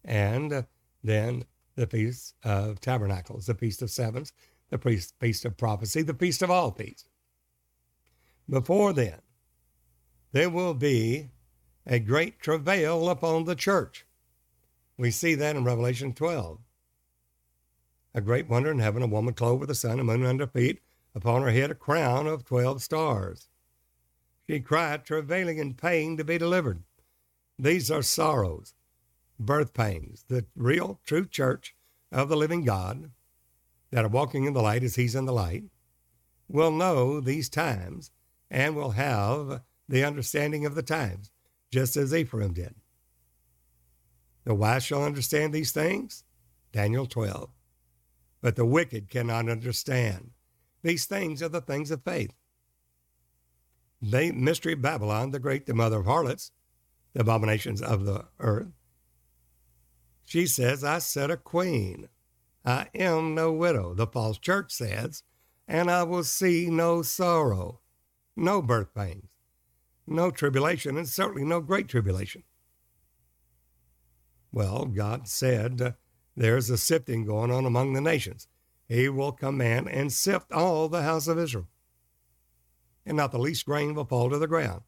and 0.06 0.64
then 1.04 1.44
the 1.75 1.86
Feast 1.86 2.34
of 2.42 2.80
Tabernacles, 2.80 3.46
the 3.46 3.54
Feast 3.54 3.82
of 3.82 3.90
Sevens, 3.90 4.32
the 4.70 4.78
Feast 4.78 5.44
of 5.44 5.56
Prophecy, 5.56 6.02
the 6.02 6.14
Feast 6.14 6.40
of 6.42 6.50
All 6.50 6.70
Feasts. 6.70 7.08
Before 8.48 8.92
then, 8.92 9.20
there 10.32 10.48
will 10.48 10.75
be 10.75 11.30
a 11.86 11.98
great 11.98 12.40
travail 12.40 13.10
upon 13.10 13.44
the 13.44 13.54
church. 13.54 14.06
We 14.96 15.10
see 15.10 15.34
that 15.34 15.56
in 15.56 15.64
Revelation 15.64 16.12
12. 16.14 16.60
A 18.14 18.20
great 18.20 18.48
wonder 18.48 18.70
in 18.70 18.78
heaven, 18.78 19.02
a 19.02 19.06
woman 19.06 19.34
clothed 19.34 19.60
with 19.60 19.68
the 19.68 19.75
sun 19.75 19.98
and 19.98 20.06
moon 20.06 20.25
under 20.25 20.46
feet, 20.46 20.80
upon 21.14 21.42
her 21.42 21.50
head 21.50 21.70
a 21.70 21.75
crown 21.75 22.26
of 22.26 22.44
12 22.44 22.82
stars. 22.82 23.48
She 24.46 24.60
cried, 24.60 25.04
travailing 25.04 25.58
in 25.58 25.75
pain 25.75 26.16
to 26.16 26.25
be 26.25 26.38
delivered. 26.38 26.82
These 27.58 27.90
are 27.90 28.02
sorrows, 28.02 28.75
birth 29.38 29.75
pains, 29.75 30.25
the 30.28 30.47
real, 30.55 31.00
true 31.05 31.26
church 31.26 31.75
of 32.12 32.28
the 32.28 32.37
living 32.37 32.64
God 32.64 33.11
that 33.90 34.05
are 34.05 34.09
walking 34.09 34.45
in 34.45 34.52
the 34.52 34.62
light 34.62 34.83
as 34.83 34.97
He's 34.97 35.14
in 35.14 35.26
the 35.26 35.33
light 35.33 35.64
will 36.49 36.71
know 36.71 37.21
these 37.21 37.49
times 37.49 38.11
and 38.50 38.76
will 38.76 38.93
have 38.93 39.62
the 39.88 40.05
understanding 40.05 40.64
of 40.64 40.75
the 40.75 40.83
times 40.83 41.31
just 41.71 41.97
as 41.97 42.14
Ephraim 42.14 42.52
did. 42.52 42.75
The 44.45 44.55
wise 44.55 44.85
shall 44.85 45.02
understand 45.02 45.52
these 45.52 45.73
things, 45.73 46.25
Daniel 46.73 47.07
12. 47.07 47.50
But 48.40 48.55
the 48.55 48.64
wicked 48.64 49.11
cannot 49.11 49.49
understand. 49.49 50.31
These 50.83 51.07
things 51.07 51.43
are 51.43 51.49
the 51.49 51.61
things 51.61 51.90
of 51.90 52.05
faith. 52.05 52.33
The 54.00 54.31
mystery 54.31 54.75
Babylon, 54.75 55.33
the 55.33 55.40
great, 55.40 55.66
the 55.66 55.75
mother 55.75 55.99
of 55.99 56.07
harlots, 56.07 56.52
the 57.12 57.23
abominations 57.23 57.83
of 57.83 58.05
the 58.05 58.26
earth. 58.38 58.75
She 60.26 60.47
says, 60.47 60.85
I 60.85 60.99
set 60.99 61.30
a 61.30 61.37
queen. 61.37 62.09
I 62.64 62.88
am 62.95 63.35
no 63.35 63.52
widow, 63.52 63.95
the 63.95 64.09
false 64.09 64.38
church 64.38 64.73
says, 64.73 65.23
and 65.68 65.88
I 65.88 66.02
will 66.02 66.25
see 66.25 66.68
no 66.68 67.02
sorrow, 67.02 67.80
no 68.35 68.61
birth 68.61 68.92
pains, 68.92 69.28
no 70.04 70.33
tribulation, 70.33 70.97
and 70.97 71.09
certainly 71.09 71.45
no 71.45 71.61
great 71.61 71.87
tribulation. 71.88 72.42
Well, 74.50 74.87
God 74.87 75.28
said 75.28 75.80
uh, 75.80 75.92
there's 76.37 76.71
a 76.71 76.76
sifting 76.76 77.25
going 77.25 77.52
on 77.52 77.64
among 77.64 77.92
the 77.92 78.00
nations. 78.00 78.49
He 78.88 79.09
will 79.09 79.33
command 79.33 79.88
and 79.88 80.12
sift 80.12 80.50
all 80.50 80.88
the 80.88 81.02
house 81.02 81.28
of 81.28 81.38
Israel. 81.38 81.68
And 83.04 83.16
not 83.16 83.30
the 83.30 83.38
least 83.38 83.64
grain 83.64 83.95
will 83.95 84.04
fall 84.04 84.28
to 84.30 84.38
the 84.38 84.49
ground. 84.49 84.83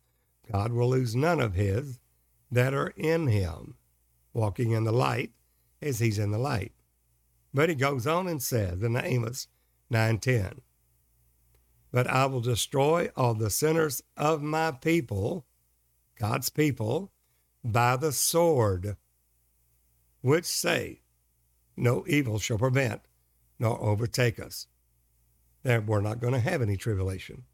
God 0.51 0.73
will 0.73 0.89
lose 0.89 1.15
none 1.15 1.41
of 1.41 1.55
his 1.55 2.01
that 2.51 2.75
are 2.75 2.93
in 2.97 3.29
him, 3.29 3.75
walking 4.33 4.71
in 4.71 4.85
the 4.85 4.93
light 4.93 5.33
as 5.81 5.99
he's 5.99 6.19
in 6.19 6.31
the 6.31 6.39
light. 6.39 6.73
But 7.55 7.69
he 7.69 7.75
goes 7.75 8.07
on 8.07 8.29
and 8.29 8.43
says 8.43 8.83
in 8.83 8.97
Amos 8.97 9.49
9:10, 9.91 10.61
but 11.91 12.07
I 12.07 12.27
will 12.27 12.41
destroy 12.41 13.11
all 13.17 13.35
the 13.35 13.51
sinners 13.51 14.03
of 14.17 14.43
my 14.43 14.73
people, 14.73 15.47
God's 16.19 16.51
people, 16.51 17.13
by 17.65 17.97
the 17.97 18.13
sword, 18.13 18.97
which 20.21 20.45
say, 20.45 21.03
No 21.77 22.05
evil 22.07 22.39
shall 22.39 22.59
prevent 22.59 23.03
nor 23.59 23.83
overtake 23.83 24.39
us. 24.39 24.67
That 25.63 25.87
we're 25.87 26.01
not 26.01 26.21
going 26.21 26.35
to 26.35 26.41
have 26.41 26.63
any 26.63 26.77
tribulation, 26.77 27.45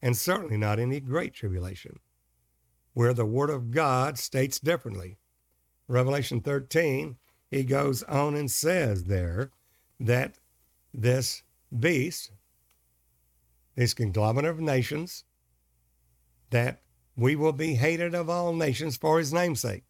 and 0.00 0.16
certainly 0.16 0.56
not 0.56 0.78
any 0.78 1.00
great 1.00 1.34
tribulation, 1.34 1.98
where 2.94 3.12
the 3.12 3.26
Word 3.26 3.50
of 3.50 3.70
God 3.70 4.18
states 4.18 4.60
differently. 4.60 5.18
Revelation 5.90 6.40
13, 6.40 7.16
he 7.50 7.64
goes 7.64 8.04
on 8.04 8.36
and 8.36 8.48
says 8.48 9.04
there 9.04 9.50
that 9.98 10.38
this 10.94 11.42
beast, 11.76 12.30
this 13.74 13.92
conglomerate 13.92 14.46
of 14.46 14.60
nations, 14.60 15.24
that 16.50 16.82
we 17.16 17.34
will 17.34 17.52
be 17.52 17.74
hated 17.74 18.14
of 18.14 18.30
all 18.30 18.52
nations 18.52 18.96
for 18.96 19.18
his 19.18 19.32
namesake, 19.32 19.82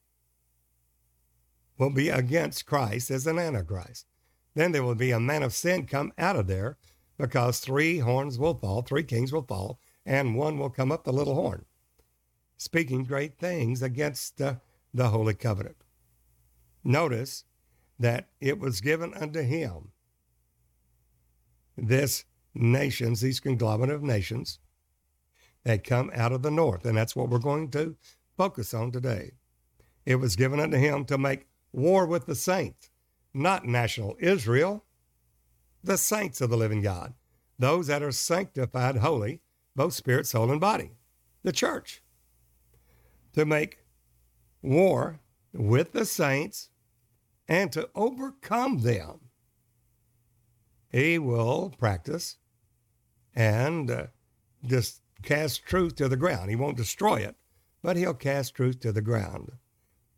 will 1.76 1.90
be 1.90 2.08
against 2.08 2.64
Christ 2.64 3.10
as 3.10 3.26
an 3.26 3.38
antichrist. 3.38 4.06
Then 4.54 4.72
there 4.72 4.82
will 4.82 4.94
be 4.94 5.10
a 5.10 5.20
man 5.20 5.42
of 5.42 5.52
sin 5.52 5.86
come 5.86 6.14
out 6.16 6.36
of 6.36 6.46
there 6.46 6.78
because 7.18 7.60
three 7.60 7.98
horns 7.98 8.38
will 8.38 8.54
fall, 8.54 8.80
three 8.80 9.04
kings 9.04 9.34
will 9.34 9.42
fall, 9.46 9.78
and 10.06 10.34
one 10.34 10.58
will 10.58 10.70
come 10.70 10.90
up 10.90 11.04
the 11.04 11.12
little 11.12 11.34
horn, 11.34 11.66
speaking 12.56 13.04
great 13.04 13.38
things 13.38 13.82
against 13.82 14.40
uh, 14.40 14.54
the 14.94 15.08
Holy 15.08 15.34
Covenant. 15.34 15.76
Notice 16.84 17.44
that 17.98 18.28
it 18.40 18.58
was 18.58 18.80
given 18.80 19.12
unto 19.14 19.42
him 19.42 19.90
this 21.76 22.24
nations, 22.54 23.20
these 23.20 23.40
conglomerate 23.40 23.90
of 23.90 24.02
nations 24.02 24.58
that 25.64 25.84
come 25.84 26.10
out 26.14 26.32
of 26.32 26.42
the 26.42 26.50
north. 26.50 26.84
And 26.84 26.96
that's 26.96 27.14
what 27.14 27.28
we're 27.28 27.38
going 27.38 27.70
to 27.72 27.96
focus 28.36 28.72
on 28.72 28.90
today. 28.90 29.32
It 30.06 30.16
was 30.16 30.36
given 30.36 30.58
unto 30.60 30.78
him 30.78 31.04
to 31.06 31.18
make 31.18 31.46
war 31.72 32.06
with 32.06 32.26
the 32.26 32.34
saints, 32.34 32.90
not 33.34 33.66
national 33.66 34.16
Israel, 34.18 34.84
the 35.84 35.98
saints 35.98 36.40
of 36.40 36.50
the 36.50 36.56
living 36.56 36.82
God, 36.82 37.14
those 37.58 37.86
that 37.88 38.02
are 38.02 38.12
sanctified 38.12 38.96
holy, 38.96 39.40
both 39.76 39.92
spirit, 39.92 40.26
soul, 40.26 40.50
and 40.50 40.60
body, 40.60 40.92
the 41.42 41.52
church, 41.52 42.02
to 43.34 43.44
make 43.44 43.78
war 44.62 45.20
with 45.52 45.92
the 45.92 46.04
saints 46.04 46.69
and 47.50 47.72
to 47.72 47.90
overcome 47.96 48.78
them. 48.78 49.18
He 50.88 51.18
will 51.18 51.74
practice 51.76 52.38
and 53.34 53.90
uh, 53.90 54.06
just 54.64 55.02
cast 55.24 55.66
truth 55.66 55.96
to 55.96 56.08
the 56.08 56.16
ground. 56.16 56.48
He 56.48 56.56
won't 56.56 56.76
destroy 56.76 57.16
it, 57.16 57.34
but 57.82 57.96
he'll 57.96 58.14
cast 58.14 58.54
truth 58.54 58.78
to 58.80 58.92
the 58.92 59.02
ground. 59.02 59.50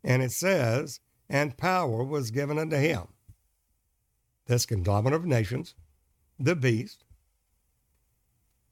And 0.03 0.21
it 0.21 0.31
says, 0.31 0.99
and 1.27 1.57
power 1.57 2.03
was 2.03 2.29
given 2.29 2.59
unto 2.59 2.77
him. 2.77 3.07
This 4.45 4.67
conglomerate 4.67 5.15
of 5.15 5.25
nations, 5.25 5.73
the 6.39 6.55
beast, 6.55 7.03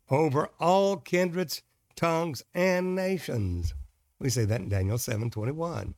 over 0.09 0.49
all 0.59 0.97
kindreds, 0.97 1.63
tongues, 1.95 2.43
and 2.53 2.93
nations. 2.93 3.73
We 4.19 4.29
say 4.29 4.45
that 4.45 4.61
in 4.61 4.69
Daniel 4.69 4.97
7:21. 4.97 5.95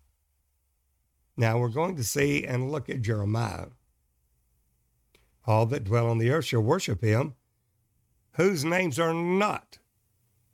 Now 1.36 1.58
we're 1.58 1.70
going 1.70 1.96
to 1.96 2.04
see 2.04 2.46
and 2.46 2.72
look 2.72 2.90
at 2.90 3.02
Jeremiah. 3.02 3.68
All 5.46 5.66
that 5.68 5.84
dwell 5.84 6.08
on 6.08 6.20
the 6.20 6.30
earth 6.30 6.46
shall 6.46 6.62
worship 6.62 7.02
him, 7.02 7.36
whose 8.34 8.64
names 8.64 9.00
are 9.00 9.14
not 9.14 9.80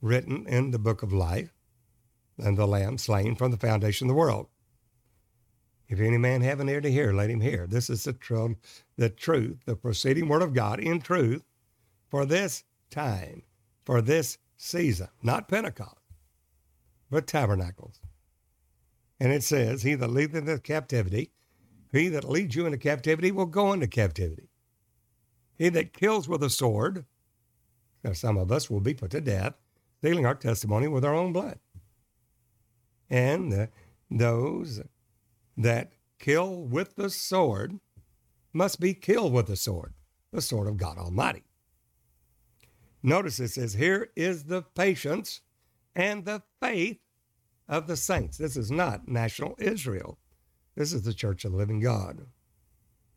written 0.02 0.48
in 0.48 0.72
the 0.72 0.80
book 0.80 1.04
of 1.04 1.14
life, 1.14 1.54
and 2.38 2.58
the 2.58 2.68
Lamb 2.68 2.98
slain 2.98 3.36
from 3.36 3.52
the 3.52 3.58
foundation 3.58 4.08
of 4.08 4.10
the 4.10 4.20
world. 4.20 4.48
If 5.88 6.00
any 6.00 6.18
man 6.18 6.42
have 6.42 6.60
an 6.60 6.70
ear 6.70 6.82
to 6.82 6.92
hear, 6.92 7.12
let 7.12 7.30
him 7.30 7.42
hear. 7.42 7.68
This 7.68 7.90
is 7.90 8.04
the, 8.04 8.14
tr- 8.14 8.54
the 8.96 9.10
truth, 9.10 9.58
the 9.66 9.76
proceeding 9.76 10.28
word 10.28 10.44
of 10.44 10.54
God 10.54 10.80
in 10.80 11.02
truth 11.02 11.44
for 12.10 12.26
this 12.26 12.64
time, 12.90 13.44
for 13.84 14.02
this 14.02 14.38
season, 14.56 15.10
not 15.22 15.48
Pentecost, 15.48 15.98
but 17.10 17.28
tabernacles. 17.28 18.00
And 19.20 19.32
it 19.34 19.44
says, 19.44 19.84
He 19.84 19.96
that 19.96 20.10
leadeth 20.10 20.36
into 20.36 20.60
captivity, 20.60 21.32
he 21.92 22.08
that 22.10 22.30
leads 22.30 22.56
you 22.56 22.66
into 22.66 22.78
captivity 22.78 23.32
will 23.32 23.46
go 23.46 23.74
into 23.74 23.88
captivity. 23.88 24.50
He 25.58 25.70
that 25.70 25.94
kills 25.94 26.30
with 26.30 26.44
a 26.44 26.50
sword, 26.50 27.06
now 28.04 28.14
some 28.14 28.38
of 28.38 28.52
us 28.52 28.70
will 28.70 28.80
be 28.80 28.94
put 28.94 29.12
to 29.12 29.22
death, 29.22 29.56
stealing 29.98 30.26
our 30.26 30.36
testimony 30.36 30.88
with 30.88 31.04
our 31.04 31.14
own 31.14 31.34
blood. 31.34 31.60
And 33.10 33.54
uh, 33.54 33.68
those 34.10 34.82
that 35.58 35.92
kill 36.20 36.62
with 36.64 36.96
the 36.96 37.10
sword 37.10 37.80
must 38.54 38.80
be 38.80 38.94
killed 38.94 39.34
with 39.34 39.48
the 39.48 39.56
sword, 39.56 39.94
the 40.32 40.42
sword 40.42 40.68
of 40.68 40.78
God 40.78 40.98
Almighty. 40.98 41.44
Notice 43.02 43.40
it 43.40 43.50
says, 43.50 43.74
Here 43.74 44.10
is 44.16 44.46
the 44.46 44.62
patience 44.62 45.42
and 45.96 46.24
the 46.26 46.42
faith 46.62 47.00
of 47.70 47.88
the 47.88 47.96
saints. 47.96 48.38
This 48.38 48.58
is 48.58 48.72
not 48.72 49.08
national 49.08 49.56
Israel. 49.60 50.18
This 50.76 50.92
is 50.92 51.04
the 51.04 51.14
church 51.14 51.46
of 51.46 51.52
the 51.52 51.58
living 51.58 51.80
God. 51.80 52.26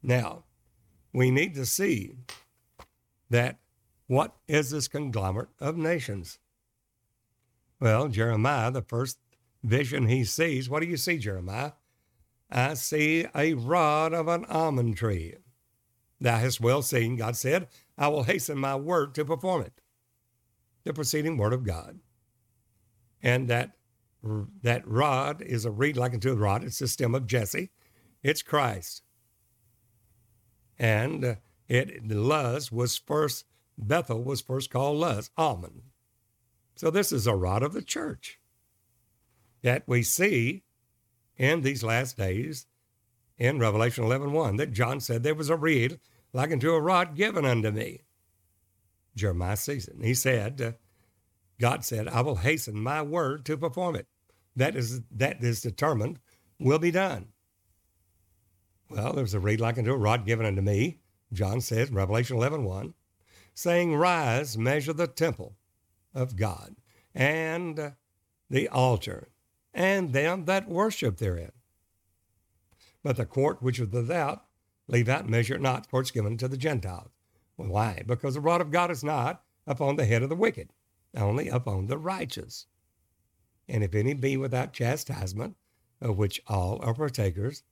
Now, 0.02 0.44
we 1.12 1.30
need 1.30 1.54
to 1.54 1.66
see 1.66 2.16
that 3.30 3.58
what 4.06 4.36
is 4.46 4.70
this 4.70 4.88
conglomerate 4.88 5.48
of 5.58 5.76
nations? 5.76 6.38
Well, 7.80 8.08
Jeremiah, 8.08 8.70
the 8.70 8.82
first 8.82 9.18
vision 9.64 10.06
he 10.06 10.24
sees, 10.24 10.68
what 10.68 10.82
do 10.82 10.86
you 10.86 10.96
see, 10.96 11.18
Jeremiah? 11.18 11.72
I 12.50 12.74
see 12.74 13.26
a 13.34 13.54
rod 13.54 14.12
of 14.12 14.28
an 14.28 14.44
almond 14.44 14.98
tree. 14.98 15.36
Thou 16.20 16.38
hast 16.38 16.60
well 16.60 16.82
seen, 16.82 17.16
God 17.16 17.36
said, 17.36 17.68
I 17.96 18.08
will 18.08 18.24
hasten 18.24 18.58
my 18.58 18.76
word 18.76 19.14
to 19.14 19.24
perform 19.24 19.62
it. 19.62 19.80
The 20.84 20.92
preceding 20.92 21.36
word 21.36 21.52
of 21.52 21.64
God. 21.64 22.00
And 23.22 23.48
that, 23.48 23.72
that 24.22 24.86
rod 24.86 25.42
is 25.42 25.64
a 25.64 25.70
reed 25.70 25.96
like 25.96 26.14
unto 26.14 26.32
a 26.32 26.36
rod. 26.36 26.64
It's 26.64 26.78
the 26.78 26.88
stem 26.88 27.14
of 27.14 27.26
Jesse. 27.26 27.70
It's 28.22 28.42
Christ. 28.42 29.02
And 30.78 31.24
uh, 31.24 31.34
it 31.68 32.06
Luz 32.08 32.70
was 32.70 32.96
first, 32.96 33.44
Bethel 33.76 34.22
was 34.22 34.40
first 34.40 34.70
called 34.70 34.98
Luz, 34.98 35.30
almond. 35.36 35.82
So 36.74 36.90
this 36.90 37.12
is 37.12 37.26
a 37.26 37.34
rod 37.34 37.62
of 37.62 37.72
the 37.72 37.82
church 37.82 38.38
that 39.62 39.84
we 39.86 40.02
see 40.02 40.64
in 41.36 41.62
these 41.62 41.84
last 41.84 42.16
days 42.16 42.66
in 43.38 43.58
Revelation 43.58 44.04
11.1 44.04 44.56
that 44.58 44.72
John 44.72 45.00
said 45.00 45.22
there 45.22 45.34
was 45.34 45.50
a 45.50 45.56
reed 45.56 45.98
like 46.32 46.52
unto 46.52 46.72
a 46.72 46.80
rod 46.80 47.16
given 47.16 47.44
unto 47.44 47.70
me. 47.70 48.02
Jeremiah 49.14 49.56
sees 49.56 49.88
it. 49.88 49.96
He 50.02 50.14
said, 50.14 50.60
uh, 50.60 50.72
God 51.62 51.84
said, 51.84 52.08
I 52.08 52.22
will 52.22 52.34
hasten 52.34 52.74
my 52.74 53.02
word 53.02 53.46
to 53.46 53.56
perform 53.56 53.94
it. 53.94 54.08
That 54.56 54.74
is, 54.74 55.00
that 55.12 55.44
is 55.44 55.62
determined 55.62 56.18
will 56.58 56.80
be 56.80 56.90
done. 56.90 57.28
Well, 58.90 59.12
there's 59.12 59.32
a 59.32 59.38
reed 59.38 59.60
like 59.60 59.78
unto 59.78 59.92
a 59.92 59.96
rod 59.96 60.26
given 60.26 60.44
unto 60.44 60.60
me, 60.60 60.98
John 61.32 61.60
says, 61.60 61.92
Revelation 61.92 62.36
11.1, 62.36 62.94
saying, 63.54 63.94
Rise, 63.94 64.58
measure 64.58 64.92
the 64.92 65.06
temple 65.06 65.54
of 66.12 66.34
God 66.34 66.74
and 67.14 67.92
the 68.50 68.68
altar 68.68 69.28
and 69.72 70.12
them 70.12 70.46
that 70.46 70.68
worship 70.68 71.18
therein. 71.18 71.52
But 73.04 73.16
the 73.16 73.24
court 73.24 73.62
which 73.62 73.78
is 73.78 73.88
without, 73.88 74.46
leave 74.88 75.08
out, 75.08 75.28
measure 75.28 75.54
it 75.54 75.62
not, 75.62 75.88
for 75.88 76.00
it's 76.00 76.10
given 76.10 76.36
to 76.38 76.48
the 76.48 76.56
Gentiles. 76.56 77.12
Why? 77.54 78.02
Because 78.04 78.34
the 78.34 78.40
rod 78.40 78.60
of 78.60 78.72
God 78.72 78.90
is 78.90 79.04
not 79.04 79.44
upon 79.64 79.94
the 79.94 80.06
head 80.06 80.24
of 80.24 80.28
the 80.28 80.34
wicked, 80.34 80.72
only 81.16 81.48
upon 81.48 81.86
the 81.86 81.98
righteous. 81.98 82.66
And 83.68 83.84
if 83.84 83.94
any 83.94 84.14
be 84.14 84.36
without 84.36 84.72
chastisement, 84.72 85.56
of 86.00 86.18
which 86.18 86.42
all 86.46 86.80
are 86.82 86.94
partakers, 86.94 87.62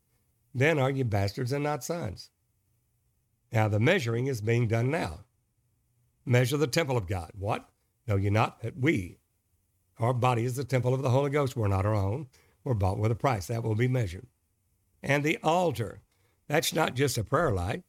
then 0.54 0.78
are 0.78 0.90
ye 0.90 1.02
bastards 1.02 1.52
and 1.52 1.64
not 1.64 1.84
sons. 1.84 2.30
Now 3.52 3.68
the 3.68 3.80
measuring 3.80 4.26
is 4.26 4.40
being 4.40 4.68
done 4.68 4.90
now. 4.90 5.20
Measure 6.24 6.56
the 6.56 6.66
temple 6.66 6.96
of 6.96 7.08
God. 7.08 7.32
What? 7.36 7.68
Know 8.06 8.16
ye 8.16 8.30
not 8.30 8.60
that 8.62 8.78
we, 8.78 9.20
our 10.00 10.14
body 10.14 10.44
is 10.44 10.56
the 10.56 10.64
temple 10.64 10.94
of 10.94 11.02
the 11.02 11.10
Holy 11.10 11.30
Ghost. 11.30 11.56
We're 11.56 11.68
not 11.68 11.84
our 11.84 11.94
own. 11.94 12.26
We're 12.64 12.74
bought 12.74 12.98
with 12.98 13.12
a 13.12 13.16
price. 13.16 13.46
That 13.46 13.62
will 13.62 13.74
be 13.74 13.88
measured. 13.88 14.26
And 15.02 15.22
the 15.22 15.38
altar, 15.42 16.00
that's 16.48 16.72
not 16.72 16.94
just 16.94 17.18
a 17.18 17.24
prayer 17.24 17.52
life, 17.52 17.82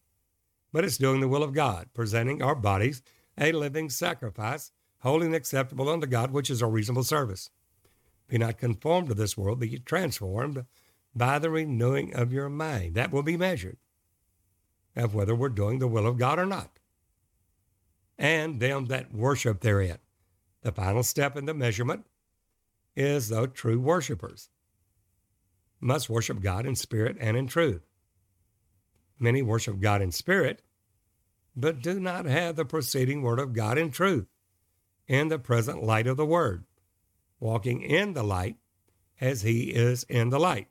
but 0.74 0.84
it's 0.84 0.98
doing 0.98 1.22
the 1.22 1.30
will 1.30 1.44
of 1.44 1.54
God, 1.54 1.90
presenting 1.94 2.42
our 2.42 2.56
bodies 2.56 3.02
a 3.38 3.54
living 3.54 3.90
sacrifice, 3.90 4.72
holy 5.02 5.26
and 5.26 5.36
acceptable 5.36 5.90
unto 5.90 6.08
God, 6.08 6.32
which 6.32 6.50
is 6.50 6.62
a 6.62 6.68
reasonable 6.68 7.04
service. 7.04 7.50
Be 8.28 8.38
not 8.38 8.58
conformed 8.58 9.10
to 9.10 9.14
this 9.14 9.38
world, 9.38 9.60
be 9.60 9.80
transformed 9.80 10.66
by 11.14 11.40
the 11.40 11.50
renewing 11.50 12.16
of 12.16 12.32
your 12.32 12.50
mind. 12.50 12.96
That 12.96 13.12
will 13.12 13.24
be 13.24 13.38
measured 13.38 13.78
of 14.96 15.14
whether 15.14 15.36
we're 15.36 15.50
doing 15.50 15.80
the 15.80 15.88
will 15.88 16.08
of 16.08 16.18
God 16.18 16.40
or 16.40 16.46
not. 16.46 16.80
And 18.18 18.60
them 18.60 18.86
that 18.86 19.14
worship 19.14 19.62
therein. 19.62 19.98
The 20.62 20.72
final 20.72 21.04
step 21.04 21.36
in 21.36 21.46
the 21.46 21.54
measurement 21.54 22.06
is 22.96 23.30
the 23.30 23.48
true 23.48 23.80
worshipers 23.80 24.50
must 25.82 26.10
worship 26.10 26.42
God 26.42 26.66
in 26.66 26.76
spirit 26.76 27.18
and 27.20 27.36
in 27.36 27.48
truth. 27.48 27.82
Many 29.20 29.42
worship 29.42 29.80
God 29.80 30.02
in 30.02 30.12
spirit, 30.12 30.62
but 31.56 31.82
do 31.82 32.00
not 32.00 32.26
have 32.26 32.56
the 32.56 32.66
proceeding 32.66 33.24
word 33.24 33.40
of 33.40 33.54
God 33.54 33.78
in 33.78 33.92
truth, 33.92 34.28
in 35.12 35.28
the 35.28 35.38
present 35.38 35.84
light 35.84 36.08
of 36.08 36.16
the 36.16 36.26
word, 36.26 36.64
walking 37.38 37.82
in 37.82 38.14
the 38.14 38.24
light 38.24 38.56
as 39.20 39.42
he 39.42 39.64
is 39.64 40.04
in 40.04 40.30
the 40.30 40.40
light. 40.40 40.70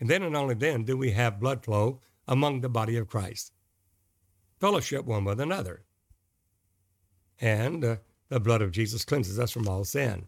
And 0.00 0.08
then 0.08 0.22
and 0.22 0.34
only 0.34 0.54
then 0.54 0.84
do 0.84 0.96
we 0.96 1.10
have 1.10 1.38
blood 1.38 1.62
flow 1.62 2.00
among 2.26 2.62
the 2.62 2.70
body 2.70 2.96
of 2.96 3.08
Christ, 3.08 3.52
fellowship 4.58 5.04
one 5.04 5.24
with 5.26 5.38
another. 5.38 5.82
And 7.38 7.84
uh, 7.84 7.96
the 8.30 8.40
blood 8.40 8.62
of 8.62 8.72
Jesus 8.72 9.04
cleanses 9.04 9.38
us 9.38 9.50
from 9.50 9.68
all 9.68 9.84
sin. 9.84 10.26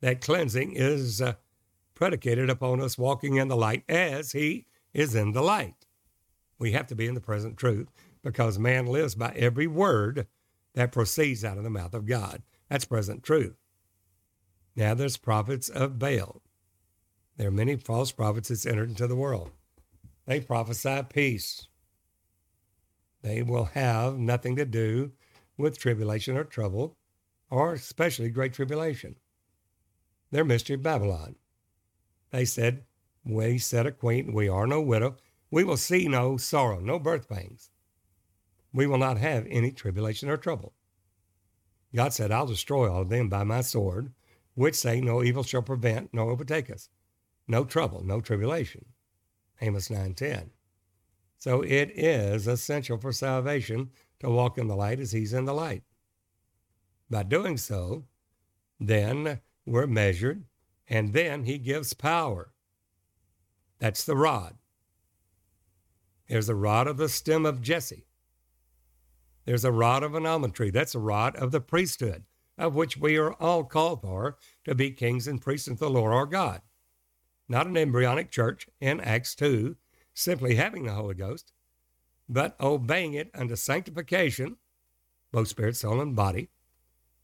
That 0.00 0.20
cleansing 0.20 0.72
is 0.74 1.22
uh, 1.22 1.34
predicated 1.94 2.50
upon 2.50 2.80
us 2.80 2.98
walking 2.98 3.36
in 3.36 3.46
the 3.46 3.56
light 3.56 3.84
as 3.88 4.32
He 4.32 4.66
is 4.92 5.14
in 5.14 5.30
the 5.30 5.42
light. 5.42 5.86
We 6.58 6.72
have 6.72 6.88
to 6.88 6.96
be 6.96 7.06
in 7.06 7.14
the 7.14 7.20
present 7.20 7.56
truth 7.56 7.88
because 8.24 8.58
man 8.58 8.86
lives 8.86 9.14
by 9.14 9.32
every 9.36 9.68
word 9.68 10.26
that 10.76 10.92
proceeds 10.92 11.44
out 11.44 11.58
of 11.58 11.64
the 11.64 11.70
mouth 11.70 11.94
of 11.94 12.06
God. 12.06 12.42
That's 12.68 12.84
present 12.84 13.22
truth. 13.24 13.56
Now 14.76 14.94
there's 14.94 15.16
prophets 15.16 15.68
of 15.68 15.98
Baal. 15.98 16.42
There 17.36 17.48
are 17.48 17.52
many 17.52 17.76
false 17.76 18.12
prophets 18.12 18.50
that's 18.50 18.66
entered 18.66 18.90
into 18.90 19.06
the 19.06 19.16
world. 19.16 19.50
They 20.26 20.40
prophesy 20.40 21.02
peace. 21.08 21.66
They 23.22 23.42
will 23.42 23.64
have 23.64 24.18
nothing 24.18 24.54
to 24.56 24.66
do 24.66 25.12
with 25.56 25.78
tribulation 25.78 26.36
or 26.36 26.44
trouble 26.44 26.96
or 27.50 27.72
especially 27.72 28.28
great 28.28 28.52
tribulation. 28.52 29.16
Their 30.30 30.44
mystery 30.44 30.74
of 30.74 30.82
Babylon. 30.82 31.36
They 32.30 32.44
said, 32.44 32.84
We 33.24 33.58
said 33.58 33.86
a 33.86 33.92
queen, 33.92 34.34
we 34.34 34.48
are 34.48 34.66
no 34.66 34.82
widow, 34.82 35.16
we 35.50 35.64
will 35.64 35.76
see 35.76 36.06
no 36.06 36.36
sorrow, 36.36 36.80
no 36.80 36.98
birth 36.98 37.28
pangs. 37.28 37.70
We 38.76 38.86
will 38.86 38.98
not 38.98 39.16
have 39.16 39.46
any 39.48 39.72
tribulation 39.72 40.28
or 40.28 40.36
trouble. 40.36 40.74
God 41.94 42.12
said, 42.12 42.30
I'll 42.30 42.46
destroy 42.46 42.92
all 42.92 43.00
of 43.00 43.08
them 43.08 43.30
by 43.30 43.42
my 43.42 43.62
sword, 43.62 44.12
which 44.54 44.74
say 44.74 45.00
no 45.00 45.22
evil 45.22 45.42
shall 45.42 45.62
prevent 45.62 46.12
nor 46.12 46.30
overtake 46.30 46.68
us. 46.68 46.90
No 47.48 47.64
trouble, 47.64 48.04
no 48.04 48.20
tribulation. 48.20 48.84
Amos 49.62 49.88
9:10. 49.88 50.50
So 51.38 51.62
it 51.62 51.90
is 51.94 52.46
essential 52.46 52.98
for 52.98 53.12
salvation 53.12 53.92
to 54.20 54.28
walk 54.28 54.58
in 54.58 54.66
the 54.66 54.76
light 54.76 55.00
as 55.00 55.12
he's 55.12 55.32
in 55.32 55.46
the 55.46 55.54
light. 55.54 55.82
By 57.08 57.22
doing 57.22 57.56
so, 57.56 58.04
then 58.78 59.40
we're 59.64 59.86
measured, 59.86 60.44
and 60.86 61.14
then 61.14 61.44
he 61.44 61.56
gives 61.56 61.94
power. 61.94 62.52
That's 63.78 64.04
the 64.04 64.16
rod. 64.16 64.58
There's 66.28 66.50
a 66.50 66.54
rod 66.54 66.86
of 66.86 66.98
the 66.98 67.08
stem 67.08 67.46
of 67.46 67.62
Jesse. 67.62 68.05
There's 69.46 69.64
a 69.64 69.72
rod 69.72 70.02
of 70.02 70.14
an 70.14 70.26
almond 70.26 70.54
tree. 70.54 70.70
That's 70.70 70.94
a 70.94 71.00
rod 71.00 71.36
of 71.36 71.52
the 71.52 71.60
priesthood, 71.60 72.24
of 72.58 72.74
which 72.74 72.96
we 72.96 73.16
are 73.16 73.32
all 73.34 73.62
called 73.64 74.02
for 74.02 74.36
to 74.64 74.74
be 74.74 74.90
kings 74.90 75.28
and 75.28 75.40
priests 75.40 75.68
unto 75.68 75.78
the 75.78 75.90
Lord 75.90 76.12
our 76.12 76.26
God. 76.26 76.62
Not 77.48 77.68
an 77.68 77.76
embryonic 77.76 78.32
church 78.32 78.68
in 78.80 79.00
Acts 79.00 79.36
2, 79.36 79.76
simply 80.12 80.56
having 80.56 80.84
the 80.84 80.92
Holy 80.92 81.14
Ghost, 81.14 81.52
but 82.28 82.60
obeying 82.60 83.14
it 83.14 83.30
unto 83.34 83.54
sanctification, 83.54 84.56
both 85.30 85.46
spirit, 85.46 85.76
soul, 85.76 86.00
and 86.00 86.16
body, 86.16 86.50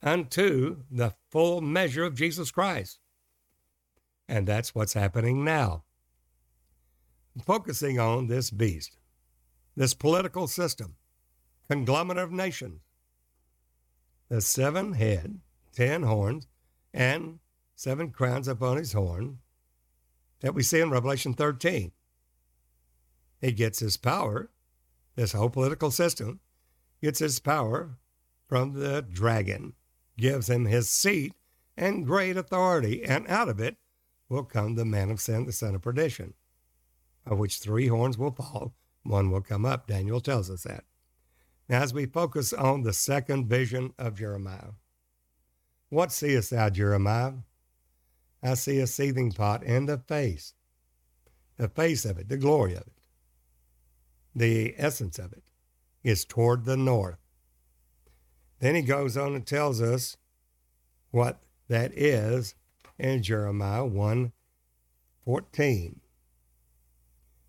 unto 0.00 0.85
the 0.90 1.14
full 1.30 1.61
measure 1.61 2.04
of 2.04 2.14
Jesus 2.14 2.52
Christ. 2.52 3.00
And 4.28 4.46
that's 4.46 4.76
what's 4.76 4.92
happening 4.92 5.44
now. 5.44 5.82
Focusing 7.44 7.98
on 7.98 8.28
this 8.28 8.50
beast, 8.50 8.96
this 9.74 9.94
political 9.94 10.46
system, 10.46 10.94
conglomerate 11.72 12.18
of 12.18 12.30
nations, 12.30 12.82
the 14.28 14.42
seven 14.42 14.92
head, 14.92 15.40
ten 15.74 16.02
horns, 16.02 16.46
and 16.92 17.38
seven 17.74 18.11
crowns 18.11 18.46
upon 18.46 18.76
his 18.76 18.92
horn 18.92 19.38
that 20.40 20.54
we 20.54 20.62
see 20.62 20.80
in 20.80 20.90
Revelation 20.90 21.32
13. 21.32 21.92
He 23.40 23.52
gets 23.52 23.78
his 23.78 23.96
power, 23.96 24.50
this 25.14 25.32
whole 25.32 25.48
political 25.48 25.90
system 25.90 26.40
gets 27.00 27.20
his 27.20 27.40
power 27.40 27.96
from 28.46 28.74
the 28.74 29.00
dragon, 29.00 29.72
gives 30.18 30.50
him 30.50 30.66
his 30.66 30.90
seat 30.90 31.32
and 31.74 32.06
great 32.06 32.37
authority, 32.37 33.02
and 33.02 33.26
out 33.28 33.48
of 33.48 33.58
it 33.61 33.78
will 34.28 34.44
come 34.44 34.74
the 34.74 34.85
man 34.85 35.11
of 35.11 35.22
sin, 35.22 35.46
the 35.46 35.52
son 35.52 35.74
of 35.74 35.80
perdition, 35.80 36.35
of 37.24 37.38
which 37.38 37.61
three 37.61 37.87
horns 37.87 38.18
will 38.18 38.30
fall, 38.30 38.74
one 39.04 39.30
will 39.30 39.40
come 39.40 39.64
up. 39.64 39.87
Daniel 39.87 40.20
tells 40.20 40.50
us 40.50 40.64
that. 40.64 40.85
Now, 41.68 41.83
as 41.83 41.94
we 41.94 42.07
focus 42.07 42.53
on 42.53 42.83
the 42.83 42.92
second 42.92 43.48
vision 43.48 43.94
of 43.98 44.18
Jeremiah, 44.18 44.72
what 45.88 46.12
seest 46.12 46.51
thou, 46.51 46.70
Jeremiah? 46.70 47.33
I 48.42 48.55
see 48.55 48.79
a 48.79 48.87
seething 48.87 49.33
pot 49.33 49.62
and 49.64 49.88
the 49.88 49.98
face, 49.98 50.55
the 51.57 51.68
face 51.68 52.05
of 52.05 52.18
it, 52.18 52.29
the 52.29 52.37
glory 52.37 52.75
of 52.75 52.83
it, 52.83 52.92
the 54.35 54.75
essence 54.77 55.18
of 55.18 55.33
it 55.33 55.44
is 56.03 56.25
toward 56.25 56.64
the 56.64 56.77
north. 56.77 57.18
Then 58.59 58.75
he 58.75 58.83
goes 58.83 59.16
on 59.16 59.35
and 59.35 59.46
tells 59.46 59.81
us 59.81 60.16
what 61.11 61.40
that 61.68 61.92
is 61.92 62.55
in 62.98 63.22
Jeremiah 63.22 63.85
1 63.85 64.33
14. 65.25 66.01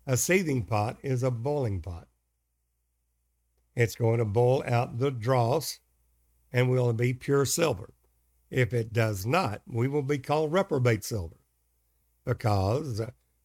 A 0.06 0.16
seething 0.16 0.64
pot 0.64 0.98
is 1.02 1.22
a 1.22 1.30
boiling 1.30 1.80
pot. 1.80 2.08
It's 3.76 3.96
going 3.96 4.18
to 4.18 4.24
boil 4.24 4.62
out 4.66 4.98
the 4.98 5.10
dross 5.10 5.80
and 6.52 6.70
will 6.70 6.92
be 6.92 7.12
pure 7.12 7.44
silver. 7.44 7.92
If 8.50 8.72
it 8.72 8.92
does 8.92 9.26
not, 9.26 9.62
we 9.66 9.88
will 9.88 10.02
be 10.02 10.18
called 10.18 10.52
reprobate 10.52 11.02
silver 11.02 11.36
because 12.24 13.00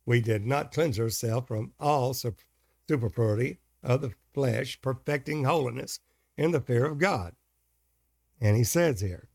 we 0.05 0.21
did 0.21 0.45
not 0.45 0.71
cleanse 0.71 0.99
ourselves 0.99 1.47
from 1.47 1.73
all 1.79 2.13
superfluity 2.13 3.59
of 3.83 4.01
the 4.01 4.13
flesh, 4.33 4.79
perfecting 4.81 5.43
holiness 5.43 5.99
in 6.37 6.51
the 6.51 6.61
fear 6.61 6.85
of 6.85 6.99
God. 6.99 7.33
And 8.39 8.55
he 8.55 8.63
says 8.63 9.01
here, 9.01 9.27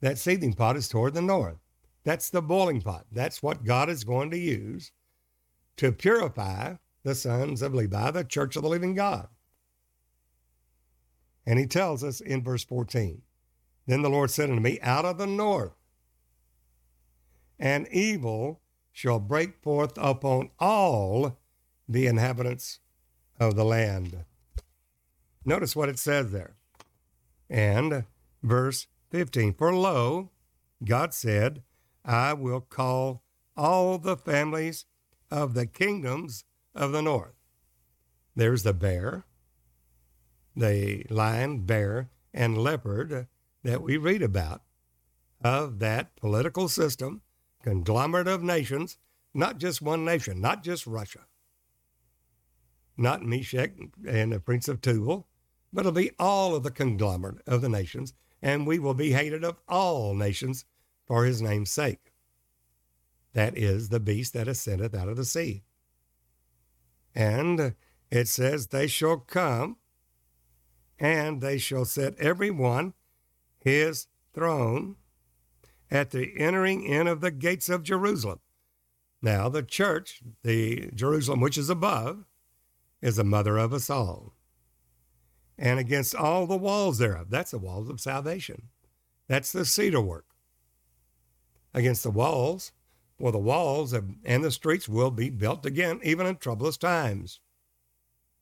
that 0.00 0.18
seething 0.18 0.54
pot 0.54 0.76
is 0.76 0.88
toward 0.88 1.14
the 1.14 1.22
north. 1.22 1.58
That's 2.04 2.30
the 2.30 2.40
boiling 2.40 2.80
pot. 2.80 3.06
That's 3.12 3.42
what 3.42 3.64
God 3.64 3.90
is 3.90 4.04
going 4.04 4.30
to 4.30 4.38
use 4.38 4.92
to 5.76 5.92
purify 5.92 6.74
the 7.02 7.14
sons 7.14 7.62
of 7.62 7.74
Levi, 7.74 8.10
the 8.10 8.24
church 8.24 8.56
of 8.56 8.62
the 8.62 8.68
living 8.68 8.94
God. 8.94 9.28
And 11.46 11.58
he 11.58 11.66
tells 11.66 12.04
us 12.04 12.20
in 12.20 12.42
verse 12.42 12.64
14 12.64 13.22
Then 13.86 14.02
the 14.02 14.10
Lord 14.10 14.30
said 14.30 14.50
unto 14.50 14.62
me, 14.62 14.78
Out 14.80 15.04
of 15.04 15.18
the 15.18 15.26
north, 15.26 15.72
and 17.58 17.88
evil 17.88 18.60
shall 18.92 19.18
break 19.18 19.62
forth 19.62 19.92
upon 19.96 20.50
all 20.58 21.38
the 21.88 22.06
inhabitants 22.06 22.80
of 23.38 23.56
the 23.56 23.64
land. 23.64 24.24
Notice 25.44 25.74
what 25.74 25.88
it 25.88 25.98
says 25.98 26.30
there. 26.30 26.56
And 27.48 28.04
verse 28.42 28.86
15 29.10 29.54
For 29.54 29.74
lo, 29.74 30.30
God 30.84 31.14
said, 31.14 31.62
I 32.04 32.32
will 32.32 32.60
call 32.60 33.22
all 33.56 33.98
the 33.98 34.16
families 34.16 34.86
of 35.30 35.54
the 35.54 35.66
kingdoms 35.66 36.44
of 36.74 36.92
the 36.92 37.02
north. 37.02 37.34
There's 38.34 38.62
the 38.62 38.72
bear, 38.72 39.24
the 40.56 41.04
lion, 41.10 41.60
bear, 41.60 42.10
and 42.32 42.58
leopard 42.58 43.28
that 43.62 43.82
we 43.82 43.96
read 43.96 44.22
about 44.22 44.62
of 45.42 45.78
that 45.78 46.16
political 46.16 46.68
system, 46.68 47.22
conglomerate 47.62 48.28
of 48.28 48.42
nations, 48.42 48.98
not 49.32 49.58
just 49.58 49.80
one 49.80 50.04
nation, 50.04 50.40
not 50.40 50.62
just 50.62 50.86
Russia, 50.86 51.26
not 52.96 53.22
Meshech 53.22 53.72
and 54.06 54.32
the 54.32 54.40
Prince 54.40 54.68
of 54.68 54.80
Tubal, 54.80 55.26
but 55.72 55.80
it'll 55.80 55.92
be 55.92 56.10
all 56.18 56.54
of 56.54 56.62
the 56.62 56.70
conglomerate 56.70 57.40
of 57.46 57.62
the 57.62 57.68
nations, 57.68 58.12
and 58.42 58.66
we 58.66 58.78
will 58.78 58.94
be 58.94 59.12
hated 59.12 59.44
of 59.44 59.60
all 59.68 60.14
nations 60.14 60.64
for 61.06 61.24
his 61.24 61.40
name's 61.40 61.70
sake. 61.70 62.12
That 63.32 63.56
is 63.56 63.88
the 63.88 64.00
beast 64.00 64.32
that 64.34 64.48
ascendeth 64.48 64.94
out 64.94 65.08
of 65.08 65.16
the 65.16 65.24
sea. 65.24 65.62
And 67.14 67.74
it 68.10 68.28
says, 68.28 68.68
They 68.68 68.86
shall 68.86 69.18
come 69.18 69.76
and 71.00 71.40
they 71.40 71.56
shall 71.56 71.86
set 71.86 72.16
every 72.18 72.50
one 72.50 72.92
his 73.58 74.06
throne 74.34 74.96
at 75.90 76.10
the 76.10 76.32
entering 76.36 76.84
in 76.84 77.08
of 77.08 77.20
the 77.20 77.30
gates 77.30 77.68
of 77.68 77.82
Jerusalem. 77.82 78.40
Now, 79.22 79.48
the 79.48 79.62
church, 79.62 80.22
the 80.44 80.90
Jerusalem 80.94 81.40
which 81.40 81.58
is 81.58 81.68
above, 81.68 82.24
is 83.02 83.16
the 83.16 83.24
mother 83.24 83.58
of 83.58 83.72
us 83.72 83.90
all. 83.90 84.34
And 85.58 85.78
against 85.78 86.14
all 86.14 86.46
the 86.46 86.56
walls 86.56 86.98
thereof, 86.98 87.28
that's 87.28 87.50
the 87.50 87.58
walls 87.58 87.88
of 87.88 88.00
salvation. 88.00 88.68
That's 89.26 89.52
the 89.52 89.64
cedar 89.64 90.00
work. 90.00 90.26
Against 91.74 92.02
the 92.02 92.10
walls, 92.10 92.72
well, 93.18 93.32
the 93.32 93.38
walls 93.38 93.92
and 93.92 94.44
the 94.44 94.50
streets 94.50 94.88
will 94.88 95.10
be 95.10 95.28
built 95.28 95.66
again, 95.66 96.00
even 96.02 96.26
in 96.26 96.36
troublous 96.36 96.76
times. 96.76 97.40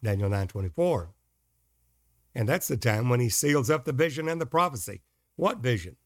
Daniel 0.02 0.30
9:24. 0.30 1.08
And 2.38 2.48
that's 2.48 2.68
the 2.68 2.76
time 2.76 3.08
when 3.08 3.18
he 3.18 3.30
seals 3.30 3.68
up 3.68 3.84
the 3.84 3.92
vision 3.92 4.28
and 4.28 4.40
the 4.40 4.46
prophecy. 4.46 5.02
What 5.34 5.58
vision? 5.58 5.96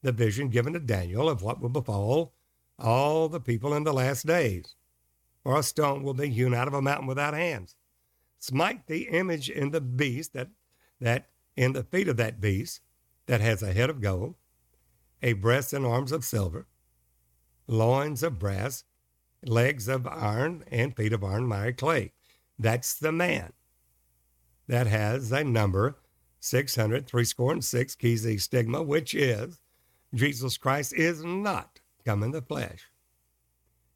The 0.00 0.12
vision 0.12 0.48
given 0.48 0.72
to 0.72 0.78
Daniel 0.78 1.28
of 1.28 1.42
what 1.42 1.60
will 1.60 1.68
befall 1.68 2.32
all 2.78 3.28
the 3.28 3.38
people 3.38 3.74
in 3.74 3.84
the 3.84 3.92
last 3.92 4.24
days. 4.26 4.76
For 5.42 5.58
a 5.58 5.62
stone 5.62 6.04
will 6.04 6.14
be 6.14 6.30
hewn 6.30 6.54
out 6.54 6.68
of 6.68 6.72
a 6.72 6.80
mountain 6.80 7.06
without 7.06 7.34
hands. 7.34 7.76
Smite 8.38 8.86
the 8.86 9.08
image 9.08 9.50
in 9.50 9.70
the 9.70 9.82
beast 9.82 10.32
that 10.32 10.48
that 11.02 11.28
in 11.54 11.74
the 11.74 11.82
feet 11.82 12.08
of 12.08 12.16
that 12.16 12.40
beast 12.40 12.80
that 13.26 13.42
has 13.42 13.62
a 13.62 13.74
head 13.74 13.90
of 13.90 14.00
gold, 14.00 14.36
a 15.22 15.34
breast 15.34 15.74
and 15.74 15.84
arms 15.84 16.12
of 16.12 16.24
silver, 16.24 16.66
loins 17.66 18.22
of 18.22 18.38
brass, 18.38 18.84
legs 19.44 19.86
of 19.86 20.06
iron, 20.06 20.64
and 20.70 20.96
feet 20.96 21.12
of 21.12 21.22
iron, 21.22 21.46
miry 21.46 21.74
clay. 21.74 22.12
That's 22.58 22.94
the 22.94 23.12
man 23.12 23.52
that 24.68 24.86
has 24.86 25.32
a 25.32 25.42
number 25.42 25.98
600, 26.40 27.06
three 27.06 27.24
score 27.24 27.52
and 27.52 27.64
six, 27.64 27.94
keys 27.94 28.22
the 28.22 28.38
stigma, 28.38 28.82
which 28.82 29.14
is 29.14 29.60
Jesus 30.14 30.56
Christ 30.56 30.92
is 30.94 31.24
not 31.24 31.80
come 32.04 32.22
in 32.22 32.30
the 32.30 32.42
flesh. 32.42 32.86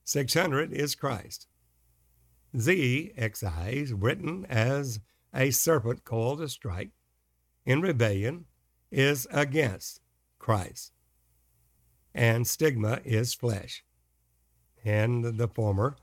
600 0.04 0.72
is 0.72 0.94
Christ. 0.94 1.46
Z, 2.58 3.12
written 3.92 4.44
as 4.46 5.00
a 5.32 5.50
serpent 5.50 6.04
coiled 6.04 6.40
to 6.40 6.48
strike 6.48 6.90
in 7.64 7.80
rebellion, 7.80 8.46
is 8.90 9.26
against 9.30 10.00
Christ. 10.38 10.92
And 12.14 12.46
stigma 12.46 13.00
is 13.04 13.32
flesh. 13.32 13.84
And 14.84 15.24
the 15.38 15.48
former, 15.48 15.96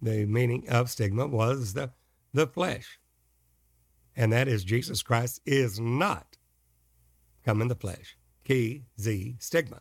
the 0.00 0.24
meaning 0.24 0.66
of 0.70 0.90
stigma 0.90 1.26
was 1.26 1.74
the, 1.74 1.90
the 2.32 2.46
flesh 2.46 2.98
and 4.16 4.32
that 4.32 4.48
is 4.48 4.64
Jesus 4.64 5.02
Christ 5.02 5.40
is 5.44 5.78
not 5.80 6.36
come 7.44 7.60
in 7.60 7.68
the 7.68 7.74
flesh. 7.74 8.16
Key, 8.44 8.84
Z, 9.00 9.36
stigma. 9.38 9.80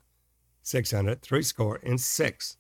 600, 0.63 1.21
three 1.21 1.43
score, 1.43 1.79
and 1.83 1.99
six. 1.99 2.57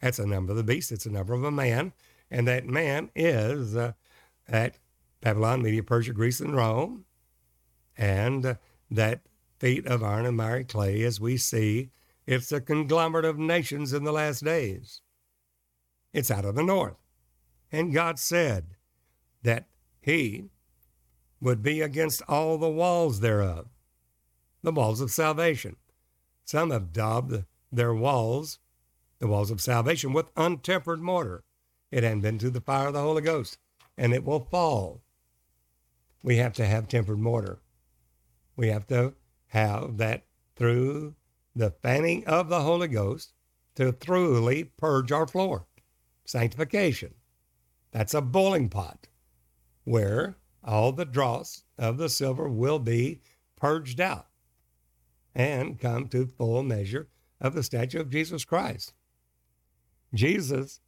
That's 0.00 0.16
the 0.16 0.26
number 0.26 0.52
of 0.52 0.56
the 0.56 0.64
beast. 0.64 0.90
It's 0.90 1.04
the 1.04 1.10
number 1.10 1.34
of 1.34 1.44
a 1.44 1.50
man. 1.50 1.92
And 2.30 2.48
that 2.48 2.66
man 2.66 3.10
is 3.14 3.76
uh, 3.76 3.92
at 4.48 4.78
Babylon, 5.20 5.62
Media, 5.62 5.82
Persia, 5.82 6.12
Greece, 6.12 6.40
and 6.40 6.56
Rome. 6.56 7.04
And 7.96 8.44
uh, 8.44 8.54
that 8.90 9.20
feet 9.58 9.86
of 9.86 10.02
iron 10.02 10.26
and 10.26 10.36
miry 10.36 10.64
clay, 10.64 11.02
as 11.02 11.20
we 11.20 11.36
see, 11.36 11.90
it's 12.26 12.50
a 12.52 12.60
conglomerate 12.60 13.24
of 13.24 13.38
nations 13.38 13.92
in 13.92 14.04
the 14.04 14.12
last 14.12 14.44
days. 14.44 15.02
It's 16.12 16.30
out 16.30 16.44
of 16.44 16.54
the 16.54 16.62
north. 16.62 16.96
And 17.70 17.92
God 17.92 18.18
said 18.18 18.76
that 19.42 19.66
he 20.00 20.46
would 21.42 21.60
be 21.60 21.80
against 21.80 22.22
all 22.28 22.56
the 22.56 22.70
walls 22.70 23.18
thereof, 23.18 23.66
the 24.62 24.70
walls 24.70 25.00
of 25.00 25.10
salvation. 25.10 25.74
Some 26.44 26.70
have 26.70 26.92
daubed 26.92 27.44
their 27.72 27.92
walls, 27.92 28.60
the 29.18 29.26
walls 29.26 29.50
of 29.50 29.60
salvation, 29.60 30.12
with 30.12 30.32
untempered 30.36 31.00
mortar. 31.00 31.42
It 31.90 32.04
hadn't 32.04 32.20
been 32.20 32.38
to 32.38 32.50
the 32.50 32.60
fire 32.60 32.86
of 32.86 32.94
the 32.94 33.00
Holy 33.00 33.22
Ghost, 33.22 33.58
and 33.98 34.14
it 34.14 34.24
will 34.24 34.46
fall. 34.50 35.02
We 36.22 36.36
have 36.36 36.52
to 36.54 36.64
have 36.64 36.86
tempered 36.86 37.18
mortar. 37.18 37.58
We 38.54 38.68
have 38.68 38.86
to 38.86 39.14
have 39.48 39.96
that 39.96 40.24
through 40.54 41.16
the 41.56 41.72
fanning 41.82 42.24
of 42.24 42.48
the 42.50 42.60
Holy 42.60 42.86
Ghost 42.86 43.32
to 43.74 43.90
thoroughly 43.90 44.64
purge 44.64 45.10
our 45.10 45.26
floor. 45.26 45.66
Sanctification. 46.24 47.14
That's 47.90 48.14
a 48.14 48.22
boiling 48.22 48.68
pot 48.68 49.08
where 49.84 50.36
all 50.64 50.92
the 50.92 51.04
dross 51.04 51.64
of 51.78 51.98
the 51.98 52.08
silver 52.08 52.48
will 52.48 52.78
be 52.78 53.20
purged 53.56 54.00
out 54.00 54.26
and 55.34 55.80
come 55.80 56.08
to 56.08 56.26
full 56.26 56.62
measure 56.62 57.08
of 57.40 57.54
the 57.54 57.62
statue 57.62 58.00
of 58.00 58.10
Jesus 58.10 58.44
Christ. 58.44 58.92
Jesus 60.14 60.80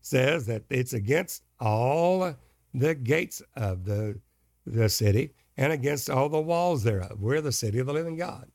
says 0.00 0.46
that 0.46 0.64
it's 0.70 0.92
against 0.92 1.42
all 1.60 2.34
the 2.72 2.94
gates 2.94 3.42
of 3.54 3.84
the, 3.84 4.20
the 4.64 4.88
city 4.88 5.32
and 5.56 5.72
against 5.72 6.10
all 6.10 6.28
the 6.28 6.40
walls 6.40 6.82
thereof. 6.82 7.18
We're 7.20 7.40
the 7.40 7.52
city 7.52 7.78
of 7.78 7.86
the 7.86 7.92
living 7.92 8.16
God, 8.16 8.50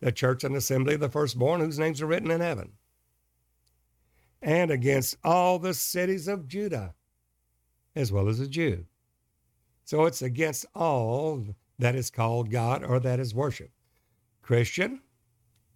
the 0.00 0.12
church 0.12 0.44
and 0.44 0.54
assembly 0.56 0.94
of 0.94 1.00
the 1.00 1.08
firstborn 1.08 1.60
whose 1.60 1.78
names 1.78 2.02
are 2.02 2.06
written 2.06 2.30
in 2.30 2.40
heaven, 2.40 2.72
and 4.40 4.70
against 4.70 5.16
all 5.24 5.58
the 5.58 5.74
cities 5.74 6.28
of 6.28 6.48
Judah, 6.48 6.94
as 7.94 8.12
well 8.12 8.28
as 8.28 8.38
the 8.38 8.48
Jew. 8.48 8.86
So 9.84 10.04
it's 10.04 10.22
against 10.22 10.66
all 10.74 11.44
that 11.78 11.94
is 11.94 12.10
called 12.10 12.50
God 12.50 12.84
or 12.84 13.00
that 13.00 13.20
is 13.20 13.34
worship. 13.34 13.70
Christian, 14.42 15.00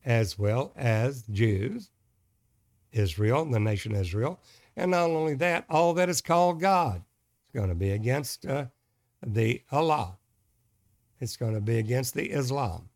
as 0.04 0.38
well 0.38 0.72
as 0.76 1.22
Jews, 1.24 1.90
Israel, 2.92 3.44
the 3.44 3.60
nation 3.60 3.94
Israel, 3.94 4.40
and 4.76 4.90
not 4.90 5.10
only 5.10 5.34
that, 5.34 5.64
all 5.68 5.94
that 5.94 6.08
is 6.08 6.20
called 6.20 6.60
God 6.60 6.96
is 6.96 7.58
going 7.58 7.68
to 7.68 7.74
be 7.74 7.90
against 7.90 8.46
uh, 8.46 8.66
the 9.26 9.62
Allah. 9.70 10.18
It's 11.20 11.36
going 11.36 11.54
to 11.54 11.60
be 11.60 11.78
against 11.78 12.14
the 12.14 12.30
Islam. 12.30 12.88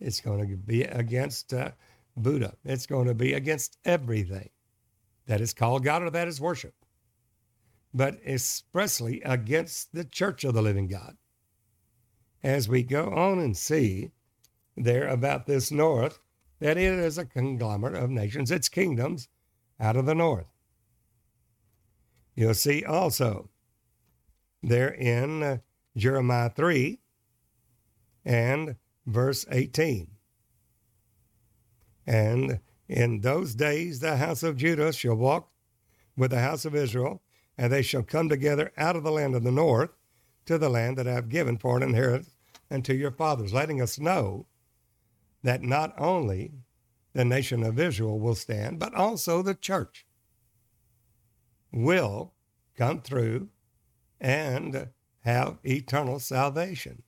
It's 0.00 0.20
going 0.20 0.48
to 0.48 0.56
be 0.56 0.82
against 0.82 1.52
uh, 1.54 1.70
Buddha. 2.16 2.54
It's 2.64 2.86
going 2.86 3.06
to 3.06 3.14
be 3.14 3.34
against 3.34 3.78
everything 3.84 4.50
that 5.26 5.40
is 5.40 5.54
called 5.54 5.84
God 5.84 6.02
or 6.02 6.10
that 6.10 6.28
is 6.28 6.40
worship, 6.40 6.74
but 7.92 8.18
expressly 8.26 9.20
against 9.22 9.92
the 9.92 10.04
church 10.04 10.44
of 10.44 10.54
the 10.54 10.62
living 10.62 10.88
God. 10.88 11.16
As 12.42 12.68
we 12.68 12.82
go 12.82 13.10
on 13.10 13.38
and 13.38 13.56
see 13.56 14.12
there 14.76 15.08
about 15.08 15.46
this 15.46 15.70
north 15.70 16.20
that 16.60 16.76
it 16.76 16.92
is 16.92 17.18
a 17.18 17.24
conglomerate 17.24 17.94
of 17.94 18.10
nations, 18.10 18.50
its 18.50 18.68
kingdoms 18.68 19.28
out 19.80 19.96
of 19.96 20.06
the 20.06 20.14
north. 20.14 20.46
You'll 22.34 22.54
see 22.54 22.84
also 22.84 23.48
there 24.62 24.94
in 24.94 25.42
uh, 25.42 25.58
Jeremiah 25.96 26.50
3 26.50 27.00
and 28.24 28.76
verse 29.06 29.44
18. 29.50 30.08
And 32.06 32.60
in 32.88 33.20
those 33.20 33.54
days 33.54 34.00
the 34.00 34.16
house 34.16 34.42
of 34.42 34.56
Judah 34.56 34.92
shall 34.92 35.14
walk 35.14 35.50
with 36.16 36.30
the 36.30 36.40
house 36.40 36.64
of 36.64 36.74
Israel, 36.74 37.22
and 37.58 37.72
they 37.72 37.82
shall 37.82 38.04
come 38.04 38.28
together 38.28 38.72
out 38.76 38.94
of 38.94 39.02
the 39.02 39.10
land 39.10 39.34
of 39.34 39.42
the 39.42 39.50
north 39.50 39.90
to 40.46 40.56
the 40.56 40.68
land 40.68 40.96
that 40.96 41.08
I 41.08 41.12
have 41.12 41.28
given 41.28 41.58
for 41.58 41.76
an 41.76 41.82
inheritance 41.82 42.36
unto 42.70 42.94
your 42.94 43.10
fathers, 43.10 43.52
letting 43.52 43.82
us 43.82 43.98
know 43.98 44.46
that 45.42 45.62
not 45.62 45.92
only 45.98 46.52
the 47.12 47.24
nation 47.24 47.64
of 47.64 47.78
Israel 47.78 48.20
will 48.20 48.36
stand, 48.36 48.78
but 48.78 48.94
also 48.94 49.42
the 49.42 49.54
church 49.54 50.06
will 51.72 52.32
come 52.76 53.00
through 53.02 53.48
and 54.20 54.88
have 55.20 55.58
eternal 55.64 56.20
salvation. 56.20 57.02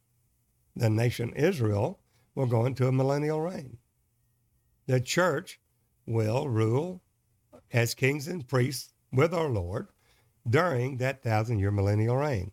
The 0.75 0.91
nation 0.91 1.33
Israel 1.37 2.01
will 2.35 2.47
go 2.47 2.67
into 2.67 2.89
a 2.89 2.93
millennial 2.93 3.41
reign. 3.41 3.79
The 4.87 5.01
church 5.01 5.61
will 6.07 6.49
rule 6.49 7.03
as 7.73 7.95
kings 7.95 8.27
and 8.27 8.47
priests 8.47 8.93
with 9.13 9.33
our 9.33 9.49
Lord 9.49 9.89
during 10.49 10.97
that 10.99 11.23
thousand 11.23 11.59
year 11.59 11.71
millennial 11.71 12.17
reign. 12.17 12.53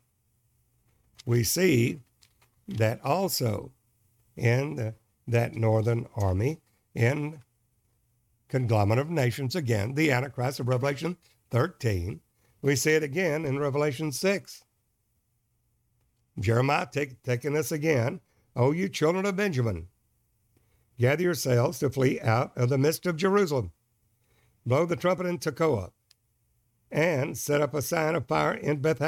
We 1.25 1.43
see 1.43 2.01
that 2.67 3.03
also 3.03 3.71
in 4.35 4.75
the 4.75 4.95
that 5.27 5.53
northern 5.53 6.07
army 6.15 6.61
in 6.95 7.41
conglomerate 8.47 8.99
of 8.99 9.09
nations 9.09 9.55
again, 9.55 9.93
the 9.93 10.11
Antichrist 10.11 10.59
of 10.59 10.67
Revelation 10.67 11.17
13. 11.51 12.21
We 12.61 12.75
see 12.75 12.91
it 12.91 13.03
again 13.03 13.45
in 13.45 13.59
Revelation 13.59 14.11
6. 14.11 14.63
Jeremiah 16.39 16.87
take, 16.91 17.21
taking 17.23 17.53
this 17.53 17.71
again. 17.71 18.21
O 18.55 18.71
you 18.71 18.89
children 18.89 19.25
of 19.25 19.35
Benjamin, 19.35 19.87
gather 20.99 21.23
yourselves 21.23 21.79
to 21.79 21.89
flee 21.89 22.19
out 22.21 22.57
of 22.57 22.69
the 22.69 22.77
midst 22.77 23.05
of 23.05 23.17
Jerusalem. 23.17 23.71
Blow 24.65 24.85
the 24.85 24.95
trumpet 24.95 25.27
in 25.27 25.37
Tekoa, 25.37 25.91
and 26.91 27.37
set 27.37 27.61
up 27.61 27.73
a 27.73 27.81
sign 27.81 28.15
of 28.15 28.27
fire 28.27 28.53
in 28.53 28.81
Beth 28.81 29.01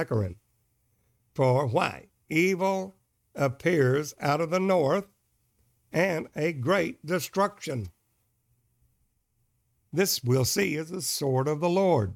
For 1.33 1.67
why? 1.67 2.07
Evil 2.29 2.95
appears 3.35 4.13
out 4.19 4.41
of 4.41 4.49
the 4.49 4.59
north, 4.59 5.07
and 5.91 6.27
a 6.35 6.53
great 6.53 7.05
destruction. 7.05 7.89
This 9.91 10.23
we'll 10.23 10.45
see 10.45 10.75
is 10.75 10.89
the 10.89 11.01
sword 11.01 11.47
of 11.47 11.59
the 11.59 11.69
Lord. 11.69 12.15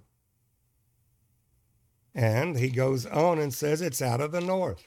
And 2.13 2.57
he 2.57 2.69
goes 2.69 3.07
on 3.07 3.39
and 3.39 3.51
says 3.51 3.81
it's 3.81 4.01
out 4.01 4.21
of 4.21 4.31
the 4.31 4.41
north. 4.41 4.83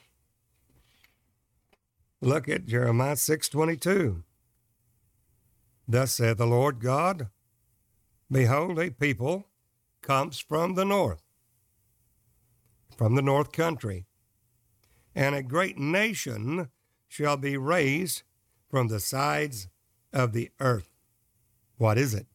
Look 2.21 2.47
at 2.47 2.65
Jeremiah 2.65 3.17
6:22. 3.17 4.23
Thus 5.87 6.13
saith 6.13 6.37
the 6.37 6.47
Lord 6.47 6.79
God, 6.79 7.29
Behold, 8.31 8.79
a 8.79 8.89
people 8.89 9.46
comes 10.07 10.39
from 10.39 10.75
the 10.75 10.85
north, 10.85 11.21
from 12.95 13.15
the 13.15 13.21
north 13.21 13.51
country, 13.51 14.05
and 15.13 15.35
a 15.35 15.43
great 15.43 15.77
nation 15.77 16.69
shall 17.09 17.35
be 17.35 17.57
raised 17.57 18.23
from 18.69 18.87
the 18.87 19.01
sides 19.01 19.67
of 20.13 20.31
the 20.31 20.49
earth. 20.61 20.89
What 21.75 21.97
is 21.97 22.13
it? 22.13 22.27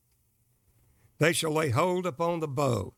They 1.18 1.32
shall 1.32 1.52
lay 1.52 1.70
hold 1.70 2.04
upon 2.04 2.40
the 2.40 2.48
bow 2.48 2.92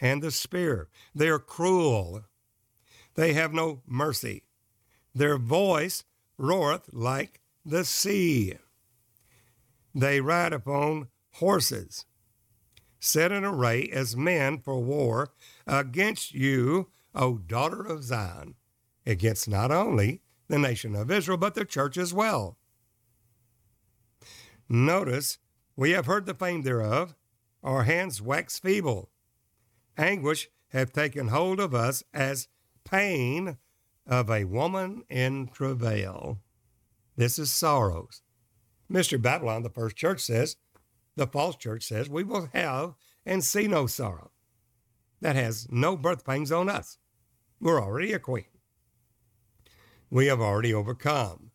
and 0.00 0.20
the 0.20 0.32
spear. 0.32 0.88
They 1.14 1.28
are 1.28 1.38
cruel. 1.38 2.24
They 3.14 3.34
have 3.34 3.52
no 3.52 3.82
mercy. 3.86 4.42
Their 5.14 5.38
voice 5.38 6.02
roareth 6.38 6.88
like 6.92 7.40
the 7.64 7.84
sea. 7.84 8.54
They 9.94 10.20
ride 10.20 10.52
upon 10.52 11.06
horses, 11.34 12.04
set 13.02 13.32
in 13.32 13.44
array 13.44 13.90
as 13.92 14.16
men 14.16 14.58
for 14.58 14.78
war 14.78 15.28
against 15.66 16.32
you, 16.32 16.88
O 17.14 17.36
daughter 17.36 17.82
of 17.82 18.04
Zion, 18.04 18.54
against 19.04 19.48
not 19.48 19.72
only 19.72 20.22
the 20.46 20.58
nation 20.58 20.94
of 20.94 21.10
Israel, 21.10 21.36
but 21.36 21.54
the 21.54 21.64
church 21.64 21.98
as 21.98 22.14
well. 22.14 22.56
Notice, 24.68 25.38
we 25.76 25.90
have 25.90 26.06
heard 26.06 26.26
the 26.26 26.34
fame 26.34 26.62
thereof, 26.62 27.16
our 27.64 27.82
hands 27.82 28.22
wax 28.22 28.60
feeble. 28.60 29.10
Anguish 29.98 30.48
hath 30.68 30.92
taken 30.92 31.28
hold 31.28 31.58
of 31.58 31.74
us 31.74 32.04
as 32.14 32.48
pain 32.84 33.58
of 34.06 34.30
a 34.30 34.44
woman 34.44 35.02
in 35.10 35.48
travail. 35.48 36.38
This 37.16 37.38
is 37.38 37.50
sorrows. 37.50 38.22
Mystery 38.88 39.18
Babylon, 39.18 39.64
the 39.64 39.70
first 39.70 39.96
church 39.96 40.20
says, 40.20 40.56
the 41.16 41.26
false 41.26 41.56
church 41.56 41.84
says, 41.84 42.08
we 42.08 42.24
will 42.24 42.48
have 42.54 42.94
and 43.26 43.44
see 43.44 43.68
no 43.68 43.86
sorrow. 43.86 44.30
That 45.20 45.36
has 45.36 45.68
no 45.70 45.96
birth 45.96 46.24
pangs 46.24 46.52
on 46.52 46.68
us. 46.68 46.98
We're 47.60 47.82
already 47.82 48.12
a 48.12 48.18
queen. 48.18 48.46
we 50.10 50.26
have 50.26 50.40
already 50.40 50.74
overcome. 50.74 51.50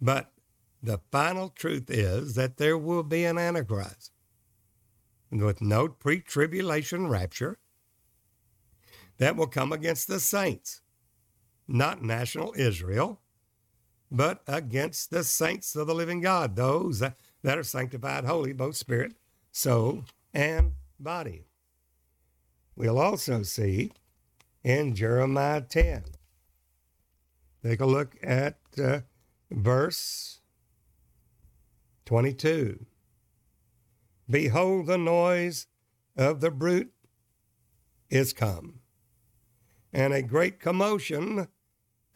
But 0.00 0.32
the 0.82 1.00
final 1.12 1.50
truth 1.50 1.90
is 1.90 2.34
that 2.36 2.58
there 2.58 2.78
will 2.78 3.02
be 3.02 3.24
an 3.24 3.38
Antichrist 3.38 4.12
with 5.30 5.60
no 5.60 5.88
pre 5.88 6.20
tribulation 6.20 7.08
rapture 7.08 7.58
that 9.18 9.36
will 9.36 9.46
come 9.46 9.72
against 9.72 10.08
the 10.08 10.20
saints, 10.20 10.82
not 11.68 12.02
national 12.02 12.54
Israel, 12.56 13.20
but 14.10 14.42
against 14.46 15.10
the 15.10 15.24
saints 15.24 15.76
of 15.76 15.86
the 15.86 15.94
living 15.94 16.20
God, 16.20 16.56
those 16.56 17.02
that, 17.46 17.58
are 17.58 17.62
sanctified 17.62 18.24
holy, 18.24 18.52
both 18.52 18.74
spirit, 18.74 19.12
soul, 19.52 20.02
and 20.34 20.72
body. 20.98 21.44
We'll 22.74 22.98
also 22.98 23.44
see 23.44 23.92
in 24.64 24.96
Jeremiah 24.96 25.60
10. 25.60 26.02
Take 27.62 27.80
a 27.80 27.86
look 27.86 28.16
at 28.20 28.58
uh, 28.82 29.02
verse 29.48 30.40
22. 32.06 32.84
Behold, 34.28 34.88
the 34.88 34.98
noise 34.98 35.68
of 36.16 36.40
the 36.40 36.50
bruit 36.50 36.92
is 38.10 38.32
come, 38.32 38.80
and 39.92 40.12
a 40.12 40.20
great 40.20 40.58
commotion 40.58 41.46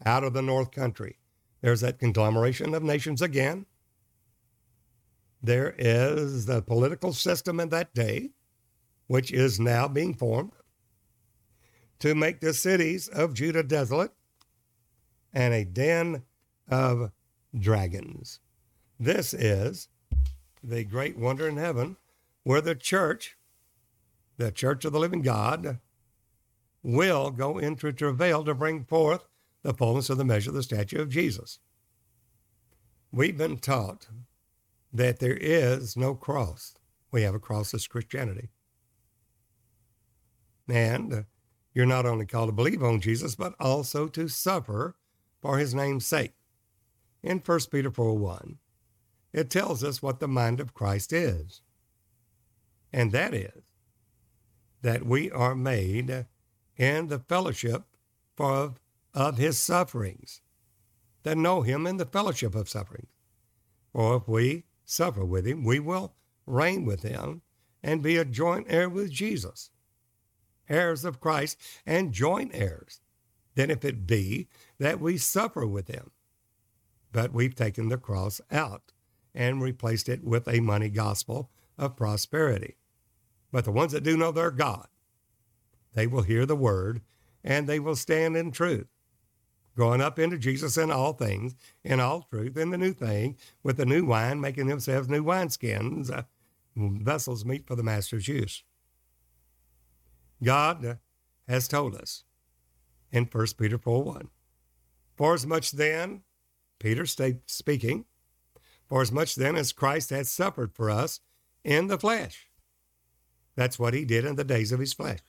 out 0.05 0.25
of 0.25 0.33
the 0.33 0.41
north 0.41 0.71
country. 0.71 1.19
There's 1.61 1.79
that 1.79 1.99
conglomeration 1.99 2.75
of 2.75 2.83
nations 2.83 3.21
again. 3.21 3.65
There 5.43 5.73
is 5.77 6.45
the 6.45 6.61
political 6.61 7.13
system 7.13 7.59
in 7.59 7.69
that 7.69 7.93
day, 7.93 8.29
which 9.07 9.31
is 9.31 9.59
now 9.59 9.87
being 9.87 10.13
formed, 10.13 10.51
to 11.99 12.15
make 12.15 12.39
the 12.39 12.53
cities 12.53 13.07
of 13.07 13.33
Judah 13.33 13.63
desolate 13.63 14.11
and 15.33 15.53
a 15.53 15.65
den 15.65 16.23
of 16.69 17.11
dragons. 17.57 18.39
This 18.99 19.33
is 19.33 19.87
the 20.63 20.83
great 20.83 21.17
wonder 21.17 21.47
in 21.47 21.57
heaven 21.57 21.97
where 22.43 22.61
the 22.61 22.75
church, 22.75 23.37
the 24.37 24.51
church 24.51 24.85
of 24.85 24.93
the 24.93 24.99
living 24.99 25.21
God, 25.21 25.79
will 26.83 27.31
go 27.31 27.57
into 27.57 27.91
travail 27.91 28.43
to 28.43 28.53
bring 28.53 28.83
forth 28.83 29.27
the 29.63 29.73
fullness 29.73 30.09
of 30.09 30.17
the 30.17 30.25
measure 30.25 30.49
of 30.49 30.55
the 30.55 30.63
statue 30.63 31.01
of 31.01 31.09
Jesus. 31.09 31.59
We've 33.11 33.37
been 33.37 33.57
taught 33.57 34.07
that 34.93 35.19
there 35.19 35.37
is 35.37 35.95
no 35.95 36.15
cross. 36.15 36.75
We 37.11 37.21
have 37.23 37.35
a 37.35 37.39
cross 37.39 37.73
as 37.73 37.87
Christianity. 37.87 38.49
And 40.67 41.13
uh, 41.13 41.21
you're 41.73 41.85
not 41.85 42.05
only 42.05 42.25
called 42.25 42.49
to 42.49 42.53
believe 42.53 42.83
on 42.83 43.01
Jesus, 43.01 43.35
but 43.35 43.53
also 43.59 44.07
to 44.07 44.27
suffer 44.27 44.95
for 45.41 45.57
his 45.57 45.73
name's 45.73 46.05
sake. 46.05 46.33
In 47.23 47.39
1 47.39 47.59
Peter 47.71 47.91
4 47.91 48.17
1, 48.17 48.57
it 49.33 49.49
tells 49.49 49.83
us 49.83 50.01
what 50.01 50.19
the 50.19 50.27
mind 50.27 50.59
of 50.59 50.73
Christ 50.73 51.13
is. 51.13 51.61
And 52.91 53.11
that 53.11 53.33
is 53.33 53.63
that 54.81 55.05
we 55.05 55.29
are 55.31 55.55
made 55.55 56.25
in 56.75 57.07
the 57.07 57.19
fellowship 57.19 57.83
of, 58.39 58.79
of 59.13 59.37
his 59.37 59.59
sufferings, 59.59 60.41
that 61.23 61.37
know 61.37 61.61
him 61.61 61.85
in 61.85 61.97
the 61.97 62.05
fellowship 62.05 62.55
of 62.55 62.67
sufferings. 62.67 63.11
For 63.93 64.17
if 64.17 64.27
we 64.27 64.63
suffer 64.91 65.25
with 65.25 65.45
him, 65.45 65.63
we 65.63 65.79
will 65.79 66.13
reign 66.45 66.85
with 66.85 67.03
him 67.03 67.41
and 67.81 68.03
be 68.03 68.17
a 68.17 68.25
joint 68.25 68.67
heir 68.69 68.89
with 68.89 69.09
Jesus, 69.09 69.69
heirs 70.69 71.05
of 71.05 71.19
Christ 71.19 71.57
and 71.85 72.11
joint 72.11 72.51
heirs. 72.53 73.01
Then 73.55 73.71
if 73.71 73.83
it 73.83 74.05
be 74.07 74.47
that 74.79 74.99
we 74.99 75.17
suffer 75.17 75.65
with 75.65 75.87
him, 75.87 76.11
but 77.11 77.33
we've 77.33 77.55
taken 77.55 77.89
the 77.89 77.97
cross 77.97 78.39
out 78.51 78.93
and 79.33 79.61
replaced 79.61 80.07
it 80.09 80.23
with 80.23 80.47
a 80.47 80.59
money 80.59 80.89
gospel 80.89 81.49
of 81.77 81.95
prosperity. 81.97 82.77
But 83.51 83.65
the 83.65 83.71
ones 83.71 83.91
that 83.91 84.03
do 84.03 84.15
know 84.15 84.31
their 84.31 84.51
God, 84.51 84.87
they 85.93 86.07
will 86.07 86.23
hear 86.23 86.45
the 86.45 86.55
word 86.55 87.01
and 87.43 87.67
they 87.67 87.79
will 87.79 87.95
stand 87.95 88.37
in 88.37 88.51
truth, 88.51 88.87
growing 89.81 89.99
up 89.99 90.19
into 90.19 90.37
Jesus 90.37 90.77
in 90.77 90.91
all 90.91 91.11
things, 91.11 91.55
in 91.83 91.99
all 91.99 92.27
truth, 92.29 92.55
in 92.55 92.69
the 92.69 92.77
new 92.77 92.93
thing, 92.93 93.35
with 93.63 93.77
the 93.77 93.85
new 93.85 94.05
wine, 94.05 94.39
making 94.39 94.67
themselves 94.67 95.09
new 95.09 95.23
wineskins, 95.23 96.11
uh, 96.11 96.21
vessels 96.75 97.43
meet 97.45 97.65
for 97.65 97.75
the 97.75 97.81
master's 97.81 98.27
use. 98.27 98.61
God 100.43 100.99
has 101.47 101.67
told 101.67 101.95
us 101.95 102.25
in 103.11 103.25
1 103.25 103.47
Peter 103.57 103.79
4 103.79 104.03
1 104.03 104.29
for 105.17 105.33
as 105.33 105.47
much 105.47 105.71
then, 105.71 106.21
Peter 106.77 107.07
stayed 107.07 107.39
speaking, 107.47 108.05
for 108.87 109.01
as 109.01 109.11
much 109.11 109.33
then 109.33 109.55
as 109.55 109.73
Christ 109.73 110.11
has 110.11 110.31
suffered 110.31 110.75
for 110.75 110.91
us 110.91 111.21
in 111.63 111.87
the 111.87 111.97
flesh. 111.97 112.45
That's 113.55 113.79
what 113.79 113.95
he 113.95 114.05
did 114.05 114.25
in 114.25 114.35
the 114.35 114.43
days 114.43 114.71
of 114.71 114.79
his 114.79 114.93
flesh, 114.93 115.21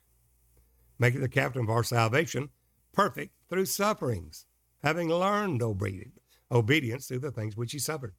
making 0.99 1.23
the 1.23 1.29
captain 1.31 1.63
of 1.63 1.71
our 1.71 1.83
salvation 1.85 2.51
perfect 2.93 3.33
through 3.53 3.67
sufferings, 3.67 4.47
having 4.83 5.11
learned 5.11 5.63
obedience 5.63 7.07
through 7.07 7.19
the 7.19 7.31
things 7.31 7.55
which 7.55 7.73
he 7.73 7.79
suffered. 7.79 8.15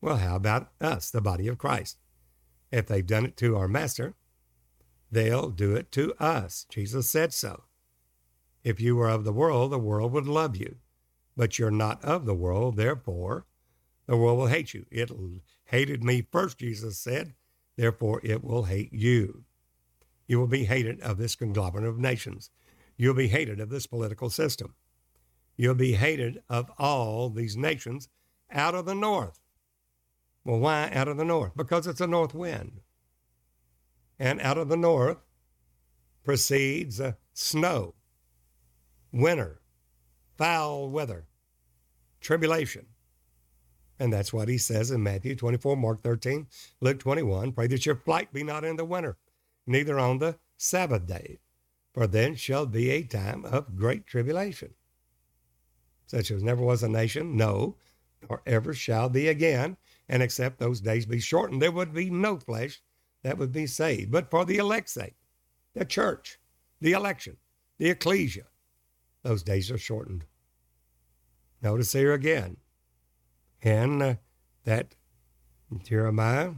Well, 0.00 0.16
how 0.16 0.34
about 0.34 0.72
us, 0.80 1.08
the 1.08 1.20
body 1.20 1.46
of 1.46 1.56
Christ? 1.56 1.98
If 2.72 2.88
they've 2.88 3.06
done 3.06 3.26
it 3.26 3.36
to 3.36 3.56
our 3.56 3.68
master, 3.68 4.14
they'll 5.12 5.50
do 5.50 5.76
it 5.76 5.92
to 5.92 6.14
us. 6.18 6.66
Jesus 6.68 7.08
said 7.08 7.32
so. 7.32 7.62
If 8.64 8.80
you 8.80 8.96
were 8.96 9.08
of 9.08 9.22
the 9.22 9.32
world, 9.32 9.70
the 9.70 9.78
world 9.78 10.10
would 10.10 10.26
love 10.26 10.56
you. 10.56 10.78
But 11.36 11.60
you're 11.60 11.70
not 11.70 12.04
of 12.04 12.26
the 12.26 12.34
world, 12.34 12.76
therefore 12.76 13.46
the 14.06 14.16
world 14.16 14.38
will 14.38 14.46
hate 14.48 14.74
you. 14.74 14.84
It 14.90 15.12
hated 15.66 16.02
me 16.02 16.26
first, 16.32 16.58
Jesus 16.58 16.98
said, 16.98 17.34
therefore 17.76 18.20
it 18.24 18.42
will 18.42 18.64
hate 18.64 18.92
you. 18.92 19.44
You 20.26 20.40
will 20.40 20.48
be 20.48 20.64
hated 20.64 21.00
of 21.02 21.18
this 21.18 21.36
conglomerate 21.36 21.86
of 21.86 22.00
nations. 22.00 22.50
You'll 22.96 23.14
be 23.14 23.28
hated 23.28 23.60
of 23.60 23.70
this 23.70 23.86
political 23.86 24.30
system. 24.30 24.74
You'll 25.56 25.74
be 25.74 25.92
hated 25.92 26.42
of 26.48 26.70
all 26.78 27.30
these 27.30 27.56
nations 27.56 28.08
out 28.50 28.74
of 28.74 28.86
the 28.86 28.94
north. 28.94 29.38
Well, 30.44 30.58
why 30.58 30.90
out 30.92 31.08
of 31.08 31.16
the 31.16 31.24
north? 31.24 31.52
Because 31.56 31.86
it's 31.86 32.00
a 32.00 32.06
north 32.06 32.34
wind. 32.34 32.80
And 34.18 34.40
out 34.40 34.58
of 34.58 34.68
the 34.68 34.76
north 34.76 35.18
proceeds 36.24 37.00
uh, 37.00 37.12
snow 37.32 37.94
winter, 39.12 39.60
foul 40.36 40.88
weather, 40.88 41.26
tribulation. 42.20 42.86
And 43.98 44.12
that's 44.12 44.32
what 44.32 44.48
he 44.48 44.58
says 44.58 44.90
in 44.90 45.02
Matthew 45.02 45.36
24, 45.36 45.76
Mark 45.76 46.02
13, 46.02 46.46
Luke 46.80 46.98
21 46.98 47.52
Pray 47.52 47.66
that 47.68 47.86
your 47.86 47.96
flight 47.96 48.32
be 48.32 48.42
not 48.42 48.64
in 48.64 48.76
the 48.76 48.84
winter, 48.84 49.16
neither 49.66 49.98
on 49.98 50.18
the 50.18 50.38
Sabbath 50.56 51.06
day, 51.06 51.38
for 51.92 52.06
then 52.06 52.34
shall 52.34 52.66
be 52.66 52.90
a 52.90 53.02
time 53.02 53.44
of 53.44 53.76
great 53.76 54.06
tribulation. 54.06 54.74
Such 56.06 56.30
as 56.30 56.42
never 56.42 56.62
was 56.62 56.82
a 56.82 56.88
nation, 56.88 57.36
no, 57.36 57.76
nor 58.28 58.42
ever 58.46 58.74
shall 58.74 59.08
be 59.08 59.28
again. 59.28 59.76
And 60.08 60.22
except 60.22 60.58
those 60.58 60.80
days 60.80 61.06
be 61.06 61.20
shortened, 61.20 61.62
there 61.62 61.72
would 61.72 61.94
be 61.94 62.10
no 62.10 62.38
flesh 62.38 62.82
that 63.22 63.38
would 63.38 63.52
be 63.52 63.66
saved. 63.66 64.10
But 64.10 64.30
for 64.30 64.44
the 64.44 64.58
elect's 64.58 64.92
sake, 64.92 65.14
the 65.74 65.84
church, 65.84 66.38
the 66.80 66.92
election, 66.92 67.36
the 67.78 67.90
ecclesia, 67.90 68.46
those 69.22 69.42
days 69.42 69.70
are 69.70 69.78
shortened. 69.78 70.26
Notice 71.62 71.92
here 71.92 72.12
again 72.12 72.56
in 73.62 74.02
uh, 74.02 74.14
that 74.64 74.96
Jeremiah 75.84 76.54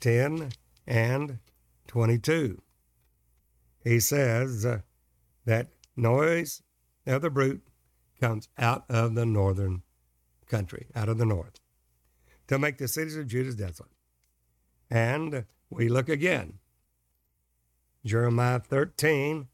10 0.00 0.50
and 0.86 1.38
22. 1.86 2.60
He 3.86 4.00
says 4.00 4.66
uh, 4.66 4.80
that 5.44 5.68
noise 5.96 6.62
of 7.06 7.22
the 7.22 7.30
bruit 7.30 7.62
comes 8.20 8.48
out 8.58 8.84
of 8.88 9.14
the 9.14 9.26
northern 9.26 9.82
country, 10.46 10.86
out 10.94 11.08
of 11.08 11.18
the 11.18 11.26
north, 11.26 11.60
to 12.48 12.58
make 12.58 12.78
the 12.78 12.88
cities 12.88 13.16
of 13.16 13.28
Judah 13.28 13.54
desolate. 13.54 13.92
And 14.90 15.44
we 15.70 15.88
look 15.88 16.08
again. 16.08 16.54
Jeremiah 18.04 18.60
13, 18.60 19.48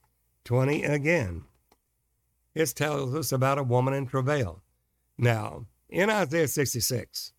20 0.45 0.85
again 0.85 1.45
it 2.55 2.75
tells 2.75 3.15
us 3.15 3.33
about 3.33 3.59
a 3.59 3.63
woman 3.63 3.95
in 3.95 4.07
travail. 4.07 4.63
Now, 5.17 5.67
in 5.89 6.11
Isaiah 6.11 6.49
66, 6.49 7.33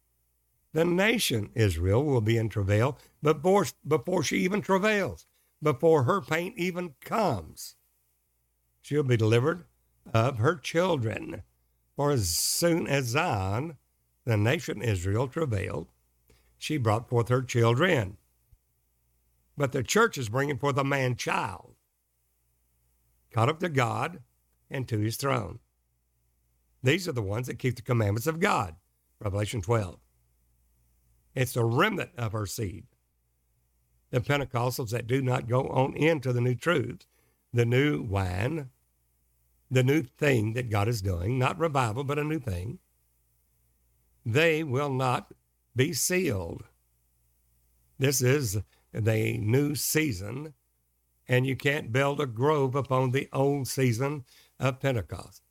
the 0.73 0.85
nation 0.85 1.49
Israel 1.53 2.03
will 2.03 2.21
be 2.21 2.37
in 2.37 2.49
travail 2.49 2.97
before, 3.21 3.65
before 3.87 4.23
she 4.23 4.37
even 4.37 4.61
travails, 4.61 5.27
before 5.63 6.03
her 6.03 6.21
pain 6.21 6.53
even 6.57 6.93
comes. 7.01 7.75
She'll 8.81 9.03
be 9.03 9.17
delivered 9.17 9.65
of 10.13 10.37
her 10.37 10.55
children. 10.55 11.43
For 11.95 12.11
as 12.11 12.29
soon 12.29 12.87
as 12.87 13.05
Zion, 13.05 13.77
the 14.25 14.37
nation 14.37 14.81
Israel, 14.81 15.27
travailed, 15.27 15.87
she 16.57 16.77
brought 16.77 17.09
forth 17.09 17.29
her 17.29 17.41
children. 17.41 18.17
But 19.55 19.71
the 19.71 19.83
church 19.83 20.17
is 20.17 20.29
bringing 20.29 20.57
forth 20.57 20.77
a 20.77 20.83
man 20.83 21.15
child, 21.15 21.75
caught 23.31 23.49
up 23.49 23.59
to 23.59 23.69
God 23.69 24.19
and 24.69 24.87
to 24.87 24.97
his 24.99 25.17
throne. 25.17 25.59
These 26.81 27.07
are 27.07 27.13
the 27.13 27.21
ones 27.21 27.47
that 27.47 27.59
keep 27.59 27.75
the 27.75 27.81
commandments 27.81 28.27
of 28.27 28.39
God. 28.39 28.75
Revelation 29.19 29.61
12. 29.61 29.99
It's 31.35 31.53
the 31.53 31.63
remnant 31.63 32.11
of 32.17 32.33
her 32.33 32.45
seed. 32.45 32.85
The 34.13 34.21
Pentecostals 34.21 34.91
that 34.91 35.07
do 35.07 35.23
not 35.23 35.47
go 35.47 35.67
on 35.69 35.95
into 35.95 36.31
the 36.31 36.39
new 36.39 36.53
truth, 36.53 37.07
the 37.51 37.65
new 37.65 38.03
wine, 38.03 38.69
the 39.71 39.81
new 39.81 40.03
thing 40.03 40.53
that 40.53 40.69
God 40.69 40.87
is 40.87 41.01
doing, 41.01 41.39
not 41.39 41.57
revival, 41.57 42.03
but 42.03 42.19
a 42.19 42.23
new 42.23 42.37
thing, 42.37 42.77
they 44.23 44.63
will 44.63 44.93
not 44.93 45.33
be 45.75 45.93
sealed. 45.93 46.65
This 47.97 48.21
is 48.21 48.59
the 48.91 49.39
new 49.39 49.73
season, 49.73 50.53
and 51.27 51.47
you 51.47 51.55
can't 51.55 51.91
build 51.91 52.21
a 52.21 52.27
grove 52.27 52.75
upon 52.75 53.09
the 53.09 53.29
old 53.33 53.67
season 53.67 54.25
of 54.59 54.79
Pentecost. 54.79 55.41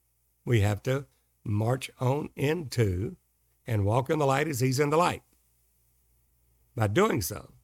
We 0.44 0.60
have 0.60 0.84
to 0.84 1.06
march 1.42 1.90
on 1.98 2.28
into 2.36 3.16
and 3.66 3.84
walk 3.84 4.08
in 4.08 4.20
the 4.20 4.26
light 4.26 4.46
as 4.46 4.60
He's 4.60 4.78
in 4.78 4.90
the 4.90 4.96
light. 4.96 5.24
By 6.76 6.86
doing 6.86 7.22
so, 7.22 7.54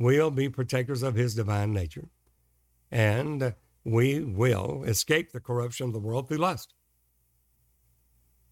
we'll 0.00 0.30
be 0.30 0.48
partakers 0.48 1.02
of 1.02 1.14
His 1.14 1.34
divine 1.34 1.72
nature, 1.72 2.08
and 2.90 3.54
we 3.84 4.20
will 4.20 4.82
escape 4.84 5.30
the 5.30 5.40
corruption 5.40 5.86
of 5.86 5.92
the 5.92 6.00
world 6.00 6.26
through 6.26 6.38
lust. 6.38 6.74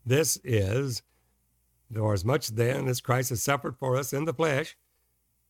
This 0.05 0.39
is, 0.45 1.03
for 1.93 2.13
as 2.13 2.25
much 2.25 2.49
then 2.49 2.87
as 2.87 3.01
Christ 3.01 3.31
has 3.31 3.43
suffered 3.43 3.77
for 3.79 3.97
us 3.97 4.13
in 4.13 4.27
the 4.27 4.35
flesh, 4.35 4.77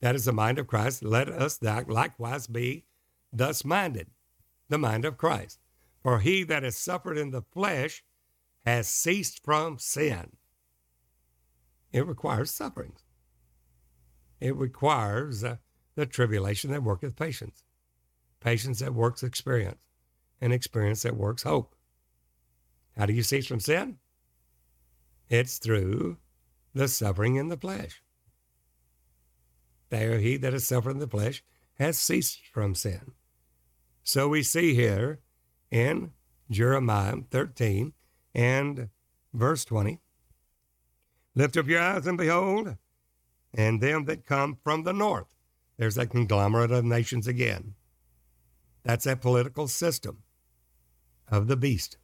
that 0.00 0.14
is 0.14 0.24
the 0.24 0.32
mind 0.32 0.60
of 0.60 0.68
Christ, 0.68 1.04
let 1.04 1.28
us 1.28 1.58
that 1.58 1.90
likewise 1.90 2.46
be 2.46 2.84
thus 3.32 3.64
minded, 3.64 4.08
the 4.68 4.78
mind 4.78 5.04
of 5.04 5.18
Christ. 5.18 5.58
For 6.02 6.20
he 6.20 6.44
that 6.44 6.62
has 6.62 6.76
suffered 6.76 7.18
in 7.18 7.32
the 7.32 7.42
flesh 7.42 8.04
has 8.64 8.86
ceased 8.86 9.44
from 9.44 9.78
sin. 9.78 10.36
It 11.92 12.06
requires 12.06 12.52
sufferings. 12.52 13.02
It 14.40 14.54
requires 14.54 15.42
uh, 15.42 15.56
the 15.98 16.06
tribulation 16.06 16.70
that 16.70 16.84
worketh 16.84 17.16
patience, 17.16 17.64
patience 18.38 18.78
that 18.78 18.94
works 18.94 19.24
experience, 19.24 19.80
and 20.40 20.52
experience 20.52 21.02
that 21.02 21.16
works 21.16 21.42
hope. 21.42 21.74
How 22.96 23.04
do 23.04 23.12
you 23.12 23.24
cease 23.24 23.48
from 23.48 23.58
sin? 23.58 23.98
It's 25.28 25.58
through 25.58 26.18
the 26.72 26.86
suffering 26.86 27.34
in 27.34 27.48
the 27.48 27.56
flesh. 27.56 28.00
There, 29.90 30.20
he 30.20 30.36
that 30.36 30.52
has 30.52 30.68
suffered 30.68 30.92
in 30.92 30.98
the 31.00 31.08
flesh 31.08 31.42
has 31.80 31.98
ceased 31.98 32.42
from 32.52 32.76
sin. 32.76 33.10
So 34.04 34.28
we 34.28 34.44
see 34.44 34.74
here 34.74 35.18
in 35.68 36.12
Jeremiah 36.48 37.16
13 37.28 37.92
and 38.36 38.88
verse 39.34 39.64
20 39.64 39.98
Lift 41.34 41.56
up 41.56 41.66
your 41.66 41.82
eyes 41.82 42.06
and 42.06 42.16
behold, 42.16 42.76
and 43.52 43.80
them 43.80 44.04
that 44.04 44.24
come 44.24 44.58
from 44.62 44.84
the 44.84 44.92
north. 44.92 45.34
There's 45.78 45.94
that 45.94 46.10
conglomerate 46.10 46.70
of 46.70 46.84
nations 46.84 47.26
again. 47.26 47.74
That's 48.82 49.04
that 49.04 49.20
political 49.20 49.68
system 49.68 50.22
of 51.28 51.46
the 51.46 51.56
beast. 51.56 51.96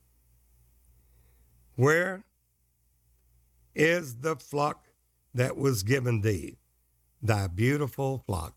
Where 1.77 2.25
is 3.75 4.20
the 4.20 4.37
flock 4.37 4.87
that 5.35 5.57
was 5.57 5.83
given 5.83 6.20
thee? 6.20 6.59
thy 7.25 7.47
beautiful 7.47 8.22
flock. 8.27 8.55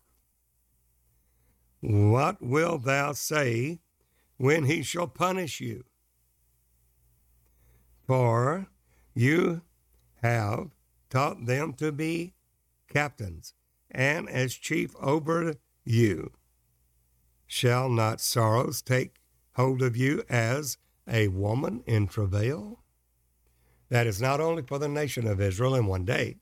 What 1.80 2.42
wilt 2.42 2.84
thou 2.84 3.12
say 3.12 3.80
when 4.36 4.64
he 4.64 4.82
shall 4.82 5.08
punish 5.08 5.58
you? 5.58 5.84
For 8.06 8.66
you 9.14 9.62
have 10.22 10.68
taught 11.08 11.46
them 11.46 11.72
to 11.74 11.92
be 11.92 12.34
captains, 12.92 13.54
and 13.90 14.28
as 14.28 14.54
chief 14.54 14.94
over 15.00 15.54
you. 15.84 16.32
Shall 17.46 17.88
not 17.88 18.20
sorrows 18.20 18.82
take 18.82 19.16
hold 19.54 19.82
of 19.82 19.96
you 19.96 20.22
as 20.28 20.76
a 21.08 21.28
woman 21.28 21.82
in 21.86 22.06
travail? 22.06 22.82
That 23.88 24.06
is 24.06 24.20
not 24.20 24.40
only 24.40 24.62
for 24.62 24.78
the 24.78 24.88
nation 24.88 25.26
of 25.26 25.40
Israel 25.40 25.74
in 25.74 25.86
one 25.86 26.04
day, 26.04 26.36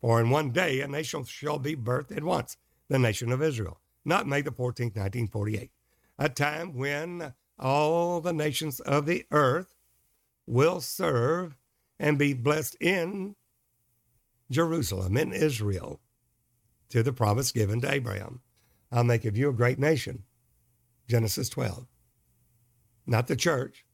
for 0.00 0.20
in 0.20 0.30
one 0.30 0.50
day 0.50 0.80
a 0.80 0.88
nation 0.88 1.24
shall 1.24 1.58
be 1.58 1.76
birthed 1.76 2.16
at 2.16 2.24
once, 2.24 2.56
the 2.88 2.98
nation 2.98 3.30
of 3.30 3.42
Israel, 3.42 3.78
not 4.04 4.26
May 4.26 4.40
the 4.40 4.50
14th, 4.50 4.96
1948, 4.96 5.70
a 6.18 6.28
time 6.28 6.74
when 6.74 7.34
all 7.58 8.20
the 8.20 8.32
nations 8.32 8.80
of 8.80 9.06
the 9.06 9.24
earth 9.30 9.76
will 10.46 10.80
serve 10.80 11.56
and 11.98 12.18
be 12.18 12.32
blessed 12.32 12.76
in 12.80 13.36
Jerusalem, 14.50 15.16
in 15.16 15.32
Israel, 15.32 16.00
to 16.92 17.02
the 17.02 17.12
promise 17.12 17.52
given 17.52 17.80
to 17.80 17.90
Abraham. 17.90 18.40
I'll 18.90 19.04
make 19.04 19.24
of 19.24 19.36
you 19.36 19.48
a 19.48 19.54
great 19.54 19.78
nation. 19.78 20.24
Genesis 21.08 21.48
12. 21.48 21.86
Not 23.06 23.26
the 23.26 23.36
church, 23.36 23.84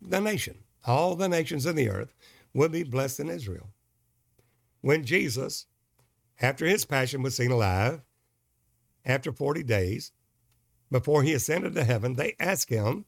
the 0.00 0.20
nation. 0.20 0.58
All 0.86 1.16
the 1.16 1.28
nations 1.28 1.66
of 1.66 1.76
the 1.76 1.90
earth 1.90 2.14
will 2.54 2.68
be 2.68 2.84
blessed 2.84 3.20
in 3.20 3.28
Israel 3.28 3.70
when 4.80 5.04
Jesus, 5.04 5.66
after 6.40 6.66
his 6.66 6.84
passion, 6.84 7.20
was 7.20 7.36
seen 7.36 7.50
alive, 7.50 8.00
after 9.04 9.32
40 9.32 9.64
days, 9.64 10.12
before 10.90 11.22
he 11.22 11.34
ascended 11.34 11.74
to 11.74 11.84
heaven, 11.84 12.14
they 12.14 12.34
asked 12.38 12.70
him, 12.70 13.04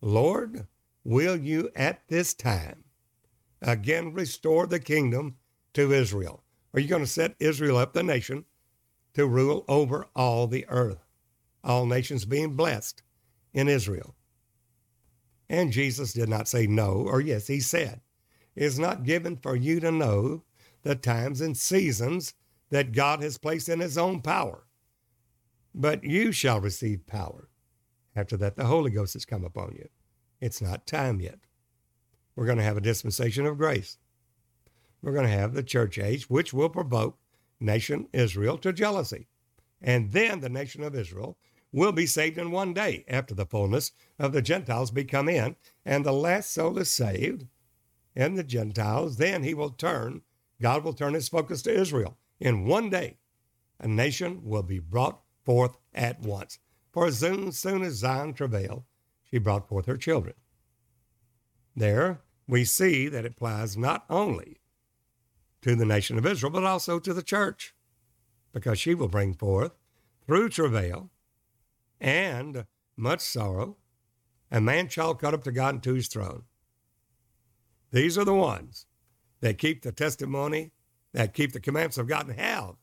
Lord, 0.00 0.66
will 1.04 1.36
you 1.36 1.70
at 1.76 2.02
this 2.08 2.34
time 2.34 2.84
again 3.60 4.12
restore 4.12 4.66
the 4.66 4.80
kingdom 4.80 5.36
to 5.74 5.92
Israel? 5.92 6.42
Are 6.74 6.80
you 6.80 6.88
going 6.88 7.02
to 7.02 7.08
set 7.08 7.34
Israel 7.38 7.76
up, 7.76 7.92
the 7.92 8.02
nation, 8.02 8.44
to 9.14 9.26
rule 9.26 9.64
over 9.68 10.06
all 10.16 10.46
the 10.46 10.66
earth? 10.68 11.04
All 11.62 11.86
nations 11.86 12.24
being 12.24 12.56
blessed 12.56 13.02
in 13.52 13.68
Israel. 13.68 14.14
And 15.48 15.70
Jesus 15.70 16.12
did 16.12 16.28
not 16.28 16.48
say 16.48 16.66
no, 16.66 16.92
or 16.92 17.20
yes, 17.20 17.46
he 17.46 17.60
said, 17.60 18.00
It 18.56 18.64
is 18.64 18.78
not 18.78 19.04
given 19.04 19.36
for 19.36 19.54
you 19.54 19.80
to 19.80 19.92
know 19.92 20.44
the 20.82 20.94
times 20.94 21.40
and 21.40 21.56
seasons 21.56 22.34
that 22.70 22.92
God 22.92 23.22
has 23.22 23.38
placed 23.38 23.68
in 23.68 23.80
his 23.80 23.98
own 23.98 24.22
power. 24.22 24.64
But 25.74 26.04
you 26.04 26.32
shall 26.32 26.60
receive 26.60 27.06
power. 27.06 27.48
After 28.16 28.36
that, 28.38 28.56
the 28.56 28.64
Holy 28.64 28.90
Ghost 28.90 29.12
has 29.12 29.24
come 29.24 29.44
upon 29.44 29.74
you. 29.74 29.88
It's 30.40 30.60
not 30.60 30.86
time 30.86 31.20
yet. 31.20 31.38
We're 32.34 32.46
going 32.46 32.58
to 32.58 32.64
have 32.64 32.76
a 32.76 32.82
dispensation 32.82 33.46
of 33.46 33.58
grace. 33.58 33.98
We're 35.02 35.12
going 35.12 35.26
to 35.26 35.32
have 35.32 35.54
the 35.54 35.62
church 35.62 35.98
age, 35.98 36.30
which 36.30 36.52
will 36.52 36.68
provoke 36.68 37.18
nation 37.60 38.08
Israel 38.12 38.56
to 38.58 38.72
jealousy. 38.72 39.26
And 39.80 40.12
then 40.12 40.40
the 40.40 40.48
nation 40.48 40.82
of 40.82 40.94
Israel 40.94 41.36
will 41.72 41.92
be 41.92 42.06
saved 42.06 42.38
in 42.38 42.50
one 42.50 42.72
day 42.72 43.04
after 43.08 43.34
the 43.34 43.46
fullness 43.46 43.92
of 44.18 44.32
the 44.32 44.42
Gentiles 44.42 44.90
be 44.90 45.04
come 45.04 45.28
in, 45.28 45.56
and 45.84 46.04
the 46.04 46.12
last 46.12 46.52
soul 46.52 46.78
is 46.78 46.90
saved, 46.90 47.46
and 48.14 48.36
the 48.36 48.44
Gentiles, 48.44 49.16
then 49.16 49.42
he 49.42 49.54
will 49.54 49.70
turn 49.70 50.22
God 50.62 50.84
will 50.84 50.94
turn 50.94 51.14
his 51.14 51.28
focus 51.28 51.60
to 51.62 51.74
Israel. 51.74 52.16
In 52.38 52.66
one 52.66 52.88
day, 52.88 53.18
a 53.80 53.88
nation 53.88 54.42
will 54.44 54.62
be 54.62 54.78
brought 54.78 55.20
forth 55.44 55.76
at 55.92 56.20
once. 56.20 56.60
For 56.92 57.06
as 57.06 57.18
soon, 57.18 57.50
soon 57.50 57.82
as 57.82 57.94
Zion 57.94 58.32
travailed, 58.32 58.84
she 59.28 59.38
brought 59.38 59.68
forth 59.68 59.86
her 59.86 59.96
children. 59.96 60.34
There 61.74 62.20
we 62.46 62.64
see 62.64 63.08
that 63.08 63.24
it 63.24 63.32
applies 63.32 63.76
not 63.76 64.04
only 64.08 64.60
to 65.62 65.74
the 65.74 65.86
nation 65.86 66.18
of 66.18 66.26
Israel, 66.26 66.52
but 66.52 66.64
also 66.64 66.98
to 66.98 67.14
the 67.14 67.22
church, 67.22 67.74
because 68.52 68.78
she 68.78 68.94
will 68.94 69.08
bring 69.08 69.34
forth 69.34 69.72
through 70.26 70.48
travail 70.48 71.10
and 72.00 72.66
much 72.96 73.20
sorrow 73.20 73.76
a 74.50 74.60
man 74.60 74.86
child 74.86 75.18
cut 75.18 75.32
up 75.32 75.42
to 75.44 75.52
God 75.52 75.74
and 75.74 75.82
to 75.82 75.94
his 75.94 76.08
throne. 76.08 76.42
These 77.90 78.18
are 78.18 78.24
the 78.24 78.34
ones 78.34 78.86
that 79.40 79.58
keep 79.58 79.82
the 79.82 79.92
testimony, 79.92 80.72
that 81.14 81.34
keep 81.34 81.52
the 81.52 81.60
commandments 81.60 81.98
of 81.98 82.06
God 82.06 82.28
and 82.28 82.38
have 82.38 82.74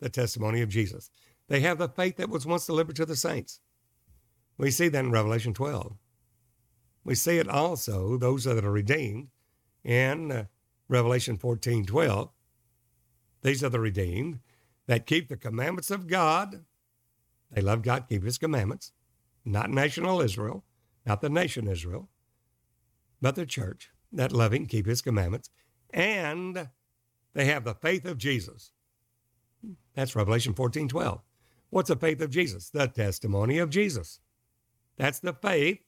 the 0.00 0.08
testimony 0.08 0.60
of 0.60 0.68
Jesus. 0.68 1.10
They 1.48 1.60
have 1.60 1.78
the 1.78 1.88
faith 1.88 2.16
that 2.16 2.30
was 2.30 2.46
once 2.46 2.66
delivered 2.66 2.96
to 2.96 3.06
the 3.06 3.16
saints. 3.16 3.60
We 4.58 4.70
see 4.70 4.88
that 4.88 5.04
in 5.04 5.10
Revelation 5.10 5.54
12. 5.54 5.96
We 7.04 7.14
see 7.14 7.38
it 7.38 7.48
also, 7.48 8.16
those 8.16 8.44
that 8.44 8.64
are 8.64 8.70
redeemed, 8.70 9.28
in 9.84 10.32
uh, 10.32 10.44
Revelation 10.88 11.36
14 11.36 11.86
12. 11.86 12.30
These 13.42 13.64
are 13.64 13.68
the 13.68 13.80
redeemed 13.80 14.40
that 14.86 15.06
keep 15.06 15.28
the 15.28 15.36
commandments 15.36 15.90
of 15.90 16.06
God. 16.06 16.64
They 17.50 17.60
love 17.60 17.82
God, 17.82 18.06
keep 18.08 18.24
his 18.24 18.38
commandments, 18.38 18.92
not 19.44 19.70
national 19.70 20.20
Israel, 20.20 20.64
not 21.06 21.20
the 21.20 21.28
nation 21.28 21.68
Israel, 21.68 22.08
but 23.20 23.34
the 23.34 23.46
church 23.46 23.90
that 24.12 24.32
loving 24.32 24.66
keep 24.66 24.86
his 24.86 25.02
commandments, 25.02 25.50
and 25.90 26.68
they 27.34 27.44
have 27.46 27.64
the 27.64 27.74
faith 27.74 28.04
of 28.04 28.18
Jesus. 28.18 28.72
That's 29.94 30.16
Revelation 30.16 30.54
14 30.54 30.88
12. 30.88 31.20
What's 31.70 31.88
the 31.88 31.96
faith 31.96 32.20
of 32.20 32.30
Jesus? 32.30 32.70
The 32.70 32.86
testimony 32.86 33.58
of 33.58 33.70
Jesus. 33.70 34.20
That's 34.96 35.18
the 35.18 35.32
faith 35.32 35.80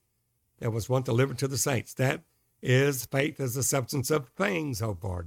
that 0.59 0.72
was 0.72 0.88
once 0.88 1.05
delivered 1.05 1.38
to 1.38 1.49
the 1.49 1.59
saints. 1.59 1.94
That 1.94 2.22
is 2.66 3.06
faith 3.06 3.38
as 3.38 3.54
the 3.54 3.62
substance 3.62 4.10
of 4.10 4.28
things 4.30 4.80
hoped 4.80 5.00
for. 5.00 5.24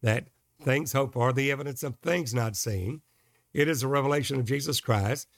That 0.00 0.28
things 0.62 0.94
hoped 0.94 1.12
for, 1.12 1.30
the 1.32 1.52
evidence 1.52 1.82
of 1.82 1.96
things 1.96 2.32
not 2.32 2.56
seen. 2.56 3.02
It 3.52 3.68
is 3.68 3.82
a 3.82 3.88
revelation 3.88 4.38
of 4.38 4.46
Jesus 4.46 4.80
Christ 4.80 5.28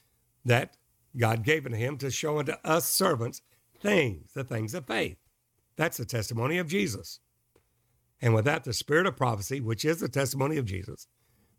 that 0.45 0.76
God 1.16 1.43
gave 1.43 1.66
unto 1.66 1.76
him 1.76 1.99
to 1.99 2.11
show 2.11 2.39
unto 2.39 2.53
us 2.64 2.89
servants 2.89 3.43
things, 3.80 4.32
the 4.32 4.45
things 4.45 4.74
of 4.74 4.87
faith. 4.87 5.16
That's 5.76 5.97
the 5.97 6.05
testimony 6.05 6.59
of 6.59 6.68
Jesus. 6.68 7.18
And 8.22 8.32
without 8.32 8.62
the 8.62 8.72
spirit 8.72 9.07
of 9.07 9.16
prophecy, 9.16 9.61
which 9.61 9.85
is 9.85 9.99
the 9.99 10.09
testimony 10.09 10.57
of 10.57 10.66
Jesus, 10.66 11.09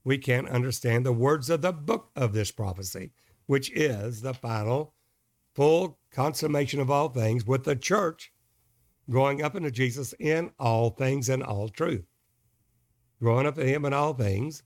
we 0.05 0.17
can't 0.17 0.49
understand 0.49 1.05
the 1.05 1.11
words 1.11 1.49
of 1.49 1.61
the 1.61 1.73
book 1.73 2.11
of 2.15 2.31
this 2.31 2.49
prophecy, 2.51 3.11
which 3.45 3.69
is 3.71 4.21
the 4.21 4.33
final, 4.33 4.93
full 5.53 5.99
consummation 6.11 6.79
of 6.79 6.89
all 6.89 7.09
things, 7.09 7.45
with 7.45 7.65
the 7.65 7.75
church 7.75 8.31
growing 9.09 9.41
up 9.41 9.55
into 9.55 9.71
Jesus 9.71 10.13
in 10.19 10.51
all 10.59 10.89
things 10.89 11.29
and 11.29 11.43
all 11.43 11.69
truth. 11.69 12.05
Growing 13.21 13.45
up 13.47 13.57
in 13.57 13.67
Him 13.67 13.85
in 13.85 13.93
all 13.93 14.13
things, 14.13 14.63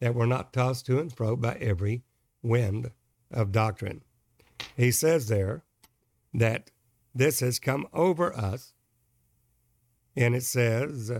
that 0.00 0.14
we're 0.14 0.26
not 0.26 0.52
tossed 0.52 0.86
to 0.86 0.98
and 0.98 1.12
fro 1.12 1.36
by 1.36 1.54
every 1.54 2.02
wind 2.42 2.90
of 3.30 3.52
doctrine. 3.52 4.02
He 4.76 4.90
says 4.90 5.28
there 5.28 5.64
that 6.34 6.70
this 7.14 7.40
has 7.40 7.58
come 7.58 7.86
over 7.92 8.36
us, 8.36 8.74
and 10.14 10.34
it 10.34 10.42
says, 10.42 11.10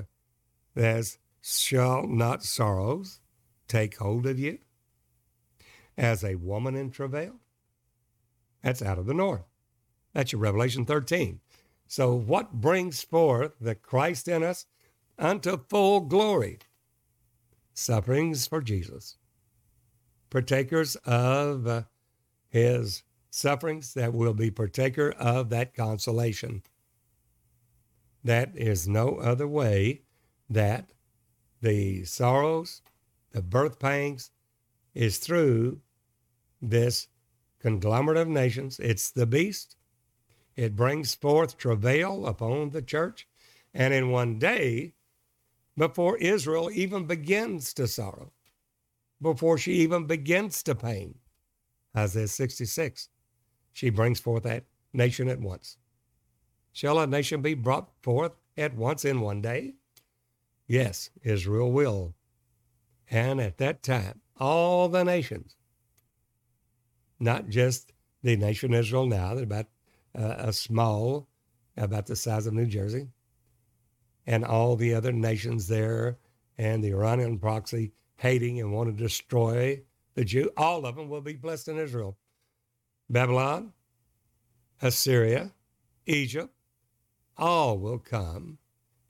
as 0.74 1.18
shall 1.40 2.06
not 2.06 2.42
sorrows 2.42 3.20
take 3.68 3.96
hold 3.96 4.26
of 4.26 4.38
you 4.38 4.58
as 5.96 6.22
a 6.22 6.34
woman 6.34 6.74
in 6.74 6.90
travail? 6.90 7.36
That's 8.62 8.82
out 8.82 8.98
of 8.98 9.06
the 9.06 9.14
north. 9.14 9.44
That's 10.12 10.32
your 10.32 10.40
Revelation 10.40 10.84
13. 10.84 11.40
So, 11.88 12.14
what 12.14 12.52
brings 12.52 13.02
forth 13.02 13.52
the 13.60 13.74
Christ 13.74 14.28
in 14.28 14.42
us 14.42 14.66
unto 15.18 15.56
full 15.68 16.00
glory? 16.00 16.58
Sufferings 17.74 18.46
for 18.46 18.60
Jesus, 18.60 19.16
partakers 20.30 20.96
of 21.04 21.66
uh, 21.66 21.82
his 22.48 23.02
sufferings 23.30 23.94
that 23.94 24.14
will 24.14 24.34
be 24.34 24.50
partaker 24.50 25.10
of 25.18 25.50
that 25.50 25.74
consolation. 25.74 26.62
That 28.24 28.56
is 28.56 28.88
no 28.88 29.16
other 29.16 29.46
way 29.46 30.02
that 30.50 30.90
the 31.60 32.04
sorrows, 32.04 32.82
the 33.30 33.42
birth 33.42 33.78
pangs, 33.78 34.30
is 34.94 35.18
through 35.18 35.80
this 36.60 37.08
conglomerate 37.60 38.18
of 38.18 38.28
nations. 38.28 38.80
It's 38.80 39.10
the 39.10 39.26
beast. 39.26 39.75
It 40.56 40.74
brings 40.74 41.14
forth 41.14 41.58
travail 41.58 42.26
upon 42.26 42.70
the 42.70 42.82
church. 42.82 43.28
And 43.74 43.92
in 43.92 44.10
one 44.10 44.38
day, 44.38 44.94
before 45.76 46.16
Israel 46.16 46.70
even 46.72 47.06
begins 47.06 47.74
to 47.74 47.86
sorrow, 47.86 48.32
before 49.20 49.58
she 49.58 49.74
even 49.74 50.06
begins 50.06 50.62
to 50.62 50.74
pain, 50.74 51.18
Isaiah 51.94 52.28
66, 52.28 53.08
she 53.72 53.90
brings 53.90 54.18
forth 54.18 54.44
that 54.44 54.64
nation 54.94 55.28
at 55.28 55.40
once. 55.40 55.76
Shall 56.72 56.98
a 56.98 57.06
nation 57.06 57.42
be 57.42 57.54
brought 57.54 57.90
forth 58.02 58.32
at 58.56 58.74
once 58.74 59.04
in 59.04 59.20
one 59.20 59.42
day? 59.42 59.74
Yes, 60.66 61.10
Israel 61.22 61.70
will. 61.70 62.14
And 63.10 63.40
at 63.40 63.58
that 63.58 63.82
time, 63.82 64.20
all 64.38 64.88
the 64.88 65.04
nations, 65.04 65.56
not 67.20 67.48
just 67.48 67.92
the 68.22 68.36
nation 68.36 68.74
Israel 68.74 69.06
now, 69.06 69.34
they're 69.34 69.44
about 69.44 69.66
a 70.16 70.52
small, 70.52 71.28
about 71.76 72.06
the 72.06 72.16
size 72.16 72.46
of 72.46 72.54
New 72.54 72.66
Jersey, 72.66 73.08
and 74.26 74.44
all 74.44 74.76
the 74.76 74.94
other 74.94 75.12
nations 75.12 75.68
there, 75.68 76.18
and 76.58 76.82
the 76.82 76.92
Iranian 76.92 77.38
proxy 77.38 77.92
hating 78.16 78.60
and 78.60 78.72
want 78.72 78.88
to 78.88 79.02
destroy 79.02 79.82
the 80.14 80.24
Jew, 80.24 80.50
all 80.56 80.86
of 80.86 80.96
them 80.96 81.08
will 81.08 81.20
be 81.20 81.34
blessed 81.34 81.68
in 81.68 81.78
Israel. 81.78 82.16
Babylon, 83.08 83.72
Assyria, 84.80 85.52
Egypt, 86.06 86.52
all 87.36 87.78
will 87.78 87.98
come 87.98 88.58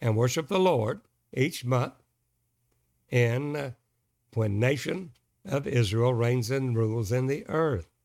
and 0.01 0.17
worship 0.17 0.49
the 0.49 0.59
Lord 0.59 1.01
each 1.33 1.65
month 1.65 1.95
in 3.09 3.57
uh, 3.57 3.71
when 4.35 4.59
nation 4.59 5.13
of 5.45 5.67
Israel 5.67 6.13
reigns 6.13 6.51
and 6.51 6.77
rules 6.77 7.13
in 7.13 7.27
the 7.27 7.47
earth. 7.49 7.96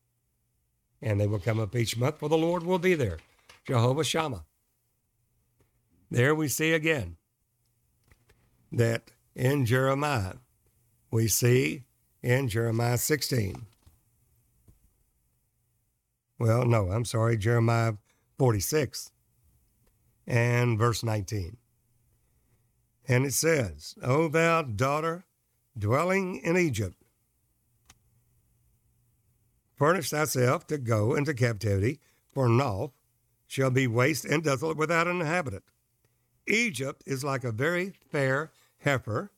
And 1.02 1.20
they 1.20 1.26
will 1.26 1.40
come 1.40 1.58
up 1.58 1.74
each 1.74 1.96
month, 1.96 2.18
for 2.18 2.28
the 2.28 2.38
Lord 2.38 2.62
will 2.62 2.78
be 2.78 2.94
there. 2.94 3.18
Jehovah 3.66 4.04
Shammah. 4.04 4.44
There 6.10 6.34
we 6.34 6.48
see 6.48 6.72
again 6.72 7.16
that 8.70 9.10
in 9.34 9.66
Jeremiah, 9.66 10.34
we 11.10 11.26
see 11.26 11.84
in 12.22 12.48
Jeremiah 12.48 12.98
16. 12.98 13.66
Well, 16.38 16.64
no, 16.64 16.90
I'm 16.90 17.04
sorry, 17.04 17.36
Jeremiah 17.36 17.94
46 18.38 19.12
and 20.26 20.78
verse 20.78 21.02
19. 21.02 21.56
And 23.08 23.26
it 23.26 23.32
says, 23.32 23.94
O 24.02 24.28
thou 24.28 24.62
daughter 24.62 25.24
dwelling 25.76 26.40
in 26.44 26.56
Egypt, 26.56 27.01
furnish 29.76 30.10
thyself 30.10 30.66
to 30.68 30.78
go 30.78 31.14
into 31.14 31.34
captivity, 31.34 32.00
for 32.32 32.48
Noph 32.48 32.92
shall 33.46 33.70
be 33.70 33.86
waste 33.86 34.24
and 34.24 34.42
desolate 34.42 34.76
without 34.76 35.06
an 35.06 35.20
inhabitant. 35.20 35.64
Egypt 36.46 37.02
is 37.06 37.22
like 37.22 37.44
a 37.44 37.52
very 37.52 37.92
fair 38.10 38.52
heifer, 38.78 39.30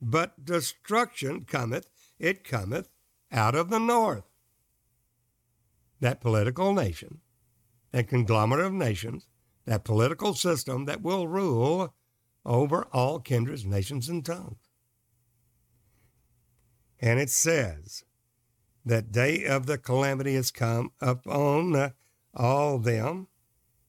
but 0.00 0.44
destruction 0.44 1.44
cometh, 1.44 1.88
it 2.18 2.44
cometh 2.44 2.88
out 3.30 3.54
of 3.54 3.70
the 3.70 3.78
north. 3.78 4.24
That 6.00 6.20
political 6.20 6.72
nation, 6.72 7.20
that 7.92 8.08
conglomerate 8.08 8.66
of 8.66 8.72
nations, 8.72 9.26
that 9.64 9.84
political 9.84 10.34
system 10.34 10.86
that 10.86 11.02
will 11.02 11.28
rule 11.28 11.94
over 12.44 12.86
all 12.92 13.20
kindreds, 13.20 13.64
nations, 13.64 14.08
and 14.08 14.24
tongues. 14.24 14.68
And 17.00 17.20
it 17.20 17.30
says, 17.30 18.04
that 18.84 19.12
day 19.12 19.44
of 19.44 19.66
the 19.66 19.78
calamity 19.78 20.34
has 20.34 20.50
come 20.50 20.92
upon 21.00 21.76
uh, 21.76 21.90
all 22.34 22.78
them 22.78 23.28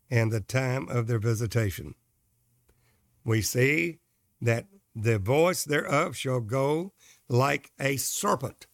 and 0.10 0.32
the 0.32 0.42
time 0.42 0.88
of 0.90 1.08
their 1.08 1.20
visitation. 1.20 1.96
We 3.26 3.42
see 3.42 4.00
that 4.42 4.68
the 4.96 5.18
voice 5.18 5.64
thereof 5.64 6.16
shall 6.16 6.42
go 6.42 6.94
like 7.28 7.72
a 7.80 7.98
serpent, 7.98 8.68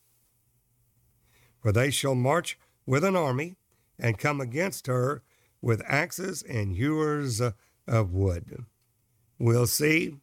for 1.62 1.72
they 1.72 1.92
shall 1.92 2.16
march 2.16 2.60
with 2.86 3.04
an 3.04 3.16
army 3.16 3.56
and 3.98 4.18
come 4.18 4.42
against 4.42 4.88
her 4.88 5.24
with 5.62 5.82
axes 5.86 6.42
and 6.44 6.74
hewers 6.74 7.42
of 7.88 8.14
wood. 8.14 8.66
We'll 9.38 9.68
see 9.68 10.18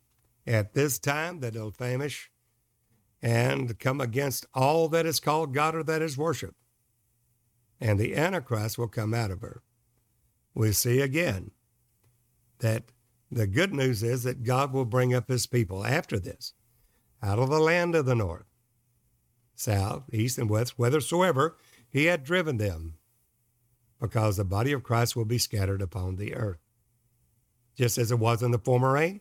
at 0.46 0.74
this 0.74 0.98
time 0.98 1.40
that 1.40 1.56
it'll 1.56 1.70
famish 1.70 2.30
and 3.26 3.76
come 3.80 4.00
against 4.00 4.46
all 4.54 4.88
that 4.88 5.04
is 5.04 5.18
called 5.18 5.52
God 5.52 5.74
or 5.74 5.82
that 5.82 6.00
is 6.00 6.16
worshiped. 6.16 6.62
And 7.80 7.98
the 7.98 8.14
Antichrist 8.14 8.78
will 8.78 8.86
come 8.86 9.12
out 9.12 9.32
of 9.32 9.40
her. 9.40 9.62
We 10.54 10.70
see 10.70 11.00
again 11.00 11.50
that 12.60 12.84
the 13.28 13.48
good 13.48 13.74
news 13.74 14.04
is 14.04 14.22
that 14.22 14.44
God 14.44 14.72
will 14.72 14.84
bring 14.84 15.12
up 15.12 15.26
his 15.26 15.48
people 15.48 15.84
after 15.84 16.20
this 16.20 16.54
out 17.20 17.40
of 17.40 17.50
the 17.50 17.58
land 17.58 17.96
of 17.96 18.06
the 18.06 18.14
north, 18.14 18.46
south, 19.56 20.04
east, 20.12 20.38
and 20.38 20.48
west, 20.48 20.74
whithersoever 20.76 21.56
he 21.90 22.04
had 22.04 22.22
driven 22.22 22.58
them, 22.58 22.94
because 24.00 24.36
the 24.36 24.44
body 24.44 24.70
of 24.70 24.84
Christ 24.84 25.16
will 25.16 25.24
be 25.24 25.38
scattered 25.38 25.82
upon 25.82 26.14
the 26.14 26.36
earth 26.36 26.60
just 27.76 27.98
as 27.98 28.12
it 28.12 28.20
was 28.20 28.40
in 28.40 28.52
the 28.52 28.58
former 28.58 28.92
reign. 28.92 29.20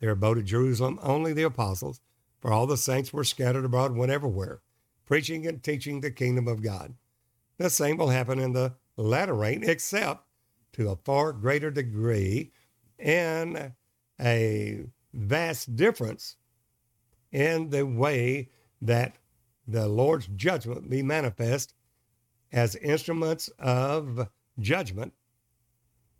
There 0.00 0.10
abode 0.10 0.38
at 0.38 0.46
Jerusalem 0.46 0.98
only 1.00 1.32
the 1.32 1.44
apostles, 1.44 2.00
for 2.40 2.52
all 2.52 2.66
the 2.66 2.76
saints 2.76 3.12
were 3.12 3.24
scattered 3.24 3.64
abroad 3.64 3.94
went 3.94 4.12
everywhere, 4.12 4.62
preaching 5.06 5.46
and 5.46 5.62
teaching 5.62 6.00
the 6.00 6.10
kingdom 6.10 6.48
of 6.48 6.62
God. 6.62 6.94
The 7.58 7.70
same 7.70 7.96
will 7.96 8.08
happen 8.08 8.38
in 8.38 8.52
the 8.52 8.74
latter 8.96 9.34
reign, 9.34 9.62
except 9.64 10.26
to 10.72 10.90
a 10.90 10.96
far 10.96 11.32
greater 11.32 11.70
degree 11.70 12.52
and 12.98 13.72
a 14.20 14.84
vast 15.12 15.76
difference 15.76 16.36
in 17.32 17.70
the 17.70 17.86
way 17.86 18.48
that 18.80 19.16
the 19.66 19.88
Lord's 19.88 20.26
judgment 20.26 20.88
be 20.88 21.02
manifest 21.02 21.74
as 22.52 22.74
instruments 22.76 23.48
of 23.58 24.28
judgment 24.58 25.12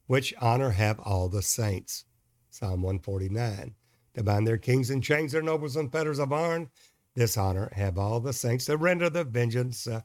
which 0.07 0.35
honor 0.41 0.71
have 0.71 0.99
all 1.01 1.29
the 1.29 1.43
saints. 1.43 2.05
Psalm 2.51 2.83
149. 2.83 3.75
To 4.15 4.23
bind 4.23 4.47
their 4.47 4.59
kings 4.59 4.91
in 4.91 5.01
chains, 5.01 5.33
their 5.33 5.43
nobles 5.43 5.77
in 5.77 5.91
fetters 5.91 6.19
of 6.19 6.33
iron. 6.33 6.71
This 7.15 7.37
honor 7.37 7.71
have 7.75 7.99
all 7.99 8.21
the 8.21 8.33
saints 8.33 8.67
to 8.67 8.77
render 8.77 9.11
the 9.11 9.25
vengeance 9.25 9.87
uh, 9.87 10.01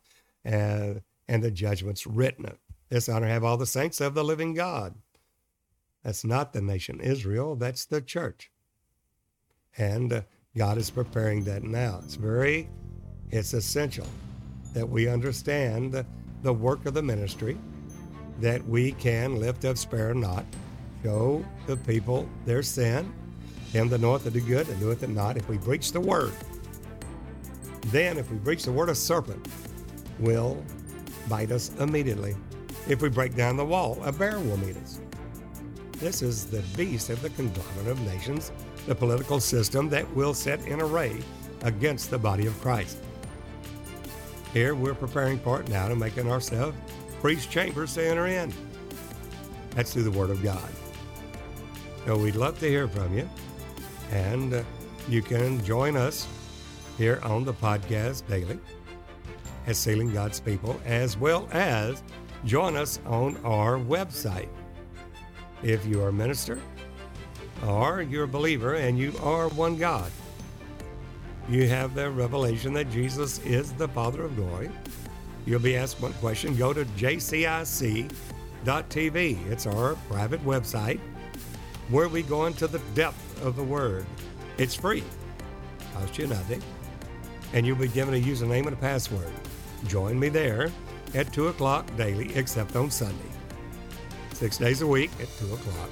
uh, 0.45 0.95
and 1.27 1.43
the 1.43 1.51
judgments 1.51 2.05
written. 2.05 2.45
This 2.89 3.09
honor 3.09 3.27
have 3.27 3.43
all 3.43 3.57
the 3.57 3.65
saints 3.65 4.01
of 4.01 4.13
the 4.13 4.23
living 4.23 4.53
God. 4.53 4.95
That's 6.03 6.23
not 6.23 6.53
the 6.53 6.61
nation 6.61 6.99
Israel, 6.99 7.55
that's 7.55 7.85
the 7.85 8.01
church. 8.01 8.51
And 9.77 10.13
uh, 10.13 10.21
God 10.55 10.77
is 10.77 10.89
preparing 10.89 11.43
that 11.45 11.63
now. 11.63 11.99
It's 12.03 12.15
very, 12.15 12.69
it's 13.31 13.53
essential 13.53 14.07
that 14.73 14.87
we 14.87 15.07
understand 15.07 15.91
the, 15.91 16.05
the 16.43 16.53
work 16.53 16.85
of 16.85 16.93
the 16.93 17.01
ministry, 17.01 17.57
that 18.39 18.63
we 18.67 18.91
can 18.93 19.39
lift 19.39 19.65
up, 19.65 19.77
spare 19.77 20.13
not, 20.13 20.45
show 21.01 21.43
the 21.65 21.77
people 21.77 22.29
their 22.45 22.61
sin, 22.61 23.11
him 23.71 23.89
that 23.89 24.01
knoweth 24.01 24.23
to 24.23 24.31
do 24.31 24.41
good 24.41 24.67
and 24.69 24.79
doeth 24.79 25.03
it 25.03 25.09
not. 25.09 25.37
If 25.37 25.47
we 25.49 25.57
breach 25.57 25.91
the 25.91 25.99
word, 25.99 26.33
then 27.87 28.17
if 28.17 28.29
we 28.31 28.37
breach 28.37 28.63
the 28.63 28.71
word, 28.71 28.89
a 28.89 28.95
serpent 28.95 29.47
will 30.19 30.63
bite 31.27 31.51
us 31.51 31.71
immediately. 31.79 32.35
If 32.87 33.01
we 33.01 33.09
break 33.09 33.35
down 33.35 33.57
the 33.57 33.65
wall, 33.65 33.99
a 34.03 34.11
bear 34.11 34.39
will 34.39 34.57
meet 34.57 34.77
us. 34.77 34.99
This 35.93 36.21
is 36.21 36.45
the 36.45 36.61
beast 36.75 37.09
of 37.09 37.21
the 37.21 37.29
conglomerate 37.31 37.87
of 37.87 38.01
nations, 38.01 38.51
the 38.85 38.95
political 38.95 39.39
system 39.39 39.89
that 39.89 40.13
will 40.15 40.33
set 40.33 40.65
in 40.67 40.81
array 40.81 41.17
against 41.61 42.11
the 42.11 42.17
body 42.17 42.45
of 42.47 42.59
Christ. 42.61 42.97
Here 44.53 44.75
we're 44.75 44.93
preparing 44.93 45.39
it 45.39 45.69
now 45.69 45.87
to 45.87 45.95
making 45.95 46.31
ourselves 46.31 46.77
priest 47.21 47.49
chambers 47.49 47.93
to 47.95 48.05
enter 48.05 48.27
in. 48.27 48.53
That's 49.71 49.93
through 49.93 50.03
the 50.03 50.11
Word 50.11 50.29
of 50.29 50.43
God. 50.43 50.69
So 52.05 52.17
we'd 52.17 52.35
love 52.35 52.59
to 52.59 52.69
hear 52.69 52.87
from 52.87 53.17
you, 53.17 53.27
and 54.11 54.53
uh, 54.53 54.63
you 55.07 55.21
can 55.21 55.63
join 55.63 55.95
us 55.95 56.27
here 56.97 57.19
on 57.23 57.45
the 57.45 57.53
podcast 57.53 58.27
daily 58.27 58.59
as 59.67 59.77
Sealing 59.77 60.13
God's 60.13 60.39
People, 60.39 60.79
as 60.85 61.17
well 61.17 61.49
as 61.51 62.01
join 62.45 62.75
us 62.75 62.99
on 63.05 63.37
our 63.43 63.77
website. 63.77 64.49
If 65.63 65.85
you 65.85 66.01
are 66.01 66.09
a 66.09 66.13
minister 66.13 66.59
or 67.65 68.01
you're 68.01 68.25
a 68.25 68.27
believer 68.27 68.75
and 68.75 68.97
you 68.97 69.13
are 69.21 69.49
one 69.49 69.77
God, 69.77 70.11
you 71.49 71.67
have 71.67 71.93
the 71.93 72.09
revelation 72.09 72.73
that 72.73 72.89
Jesus 72.91 73.39
is 73.39 73.71
the 73.73 73.87
Father 73.87 74.23
of 74.23 74.35
glory. 74.35 74.69
You'll 75.45 75.59
be 75.59 75.77
asked 75.77 76.01
one 76.01 76.13
question. 76.13 76.55
Go 76.55 76.73
to 76.73 76.85
jcic.tv. 76.85 78.11
It's 79.51 79.67
our 79.67 79.95
private 80.09 80.43
website 80.43 80.99
where 81.89 82.07
we 82.09 82.23
go 82.23 82.45
into 82.45 82.67
the 82.67 82.79
depth 82.93 83.43
of 83.43 83.55
the 83.55 83.63
Word. 83.63 84.05
It's 84.57 84.75
free, 84.75 85.03
cost 85.93 86.17
you 86.17 86.27
nothing, 86.27 86.61
and 87.53 87.65
you'll 87.65 87.77
be 87.77 87.87
given 87.87 88.13
a 88.13 88.21
username 88.21 88.65
and 88.65 88.73
a 88.73 88.77
password. 88.77 89.31
Join 89.87 90.19
me 90.19 90.29
there 90.29 90.71
at 91.13 91.31
2 91.33 91.47
o'clock 91.47 91.85
daily, 91.95 92.35
except 92.35 92.75
on 92.75 92.89
Sunday. 92.89 93.15
Six 94.33 94.57
days 94.57 94.81
a 94.81 94.87
week 94.87 95.11
at 95.21 95.29
2 95.39 95.53
o'clock, 95.53 95.89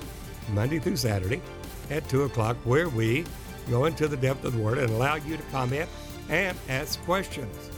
Monday 0.49 0.79
through 0.79 0.97
Saturday 0.97 1.41
at 1.89 2.07
2 2.09 2.23
o'clock, 2.23 2.57
where 2.63 2.89
we 2.89 3.25
go 3.69 3.85
into 3.85 4.07
the 4.07 4.17
depth 4.17 4.43
of 4.43 4.53
the 4.53 4.59
Word 4.59 4.77
and 4.77 4.89
allow 4.89 5.15
you 5.15 5.37
to 5.37 5.43
comment 5.43 5.89
and 6.29 6.57
ask 6.69 7.01
questions. 7.03 7.69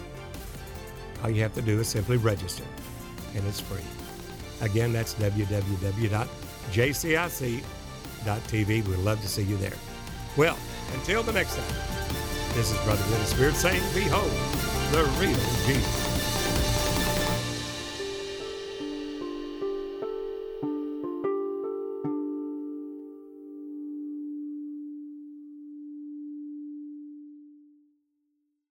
All 1.24 1.30
you 1.30 1.42
have 1.42 1.54
to 1.56 1.62
do 1.62 1.80
is 1.80 1.88
simply 1.88 2.18
register, 2.18 2.64
and 3.36 3.46
it's 3.48 3.60
free. 3.60 3.82
Again, 4.62 4.94
that's 4.94 5.14
www.jcic.tv. 8.26 8.88
We'd 8.88 8.98
love 9.00 9.22
to 9.22 9.28
see 9.28 9.44
you 9.44 9.58
there. 9.58 9.74
Well, 10.36 10.58
until 10.94 11.24
the 11.24 11.34
next 11.34 11.56
time, 11.56 11.76
this 12.54 12.72
is 12.72 12.78
Brother 12.84 13.04
Dennis 13.10 13.30
Spirit 13.30 13.56
saying, 13.56 13.84
Behold, 13.94 14.32
the 14.92 15.04
real 15.20 15.36
Jesus. 15.66 16.05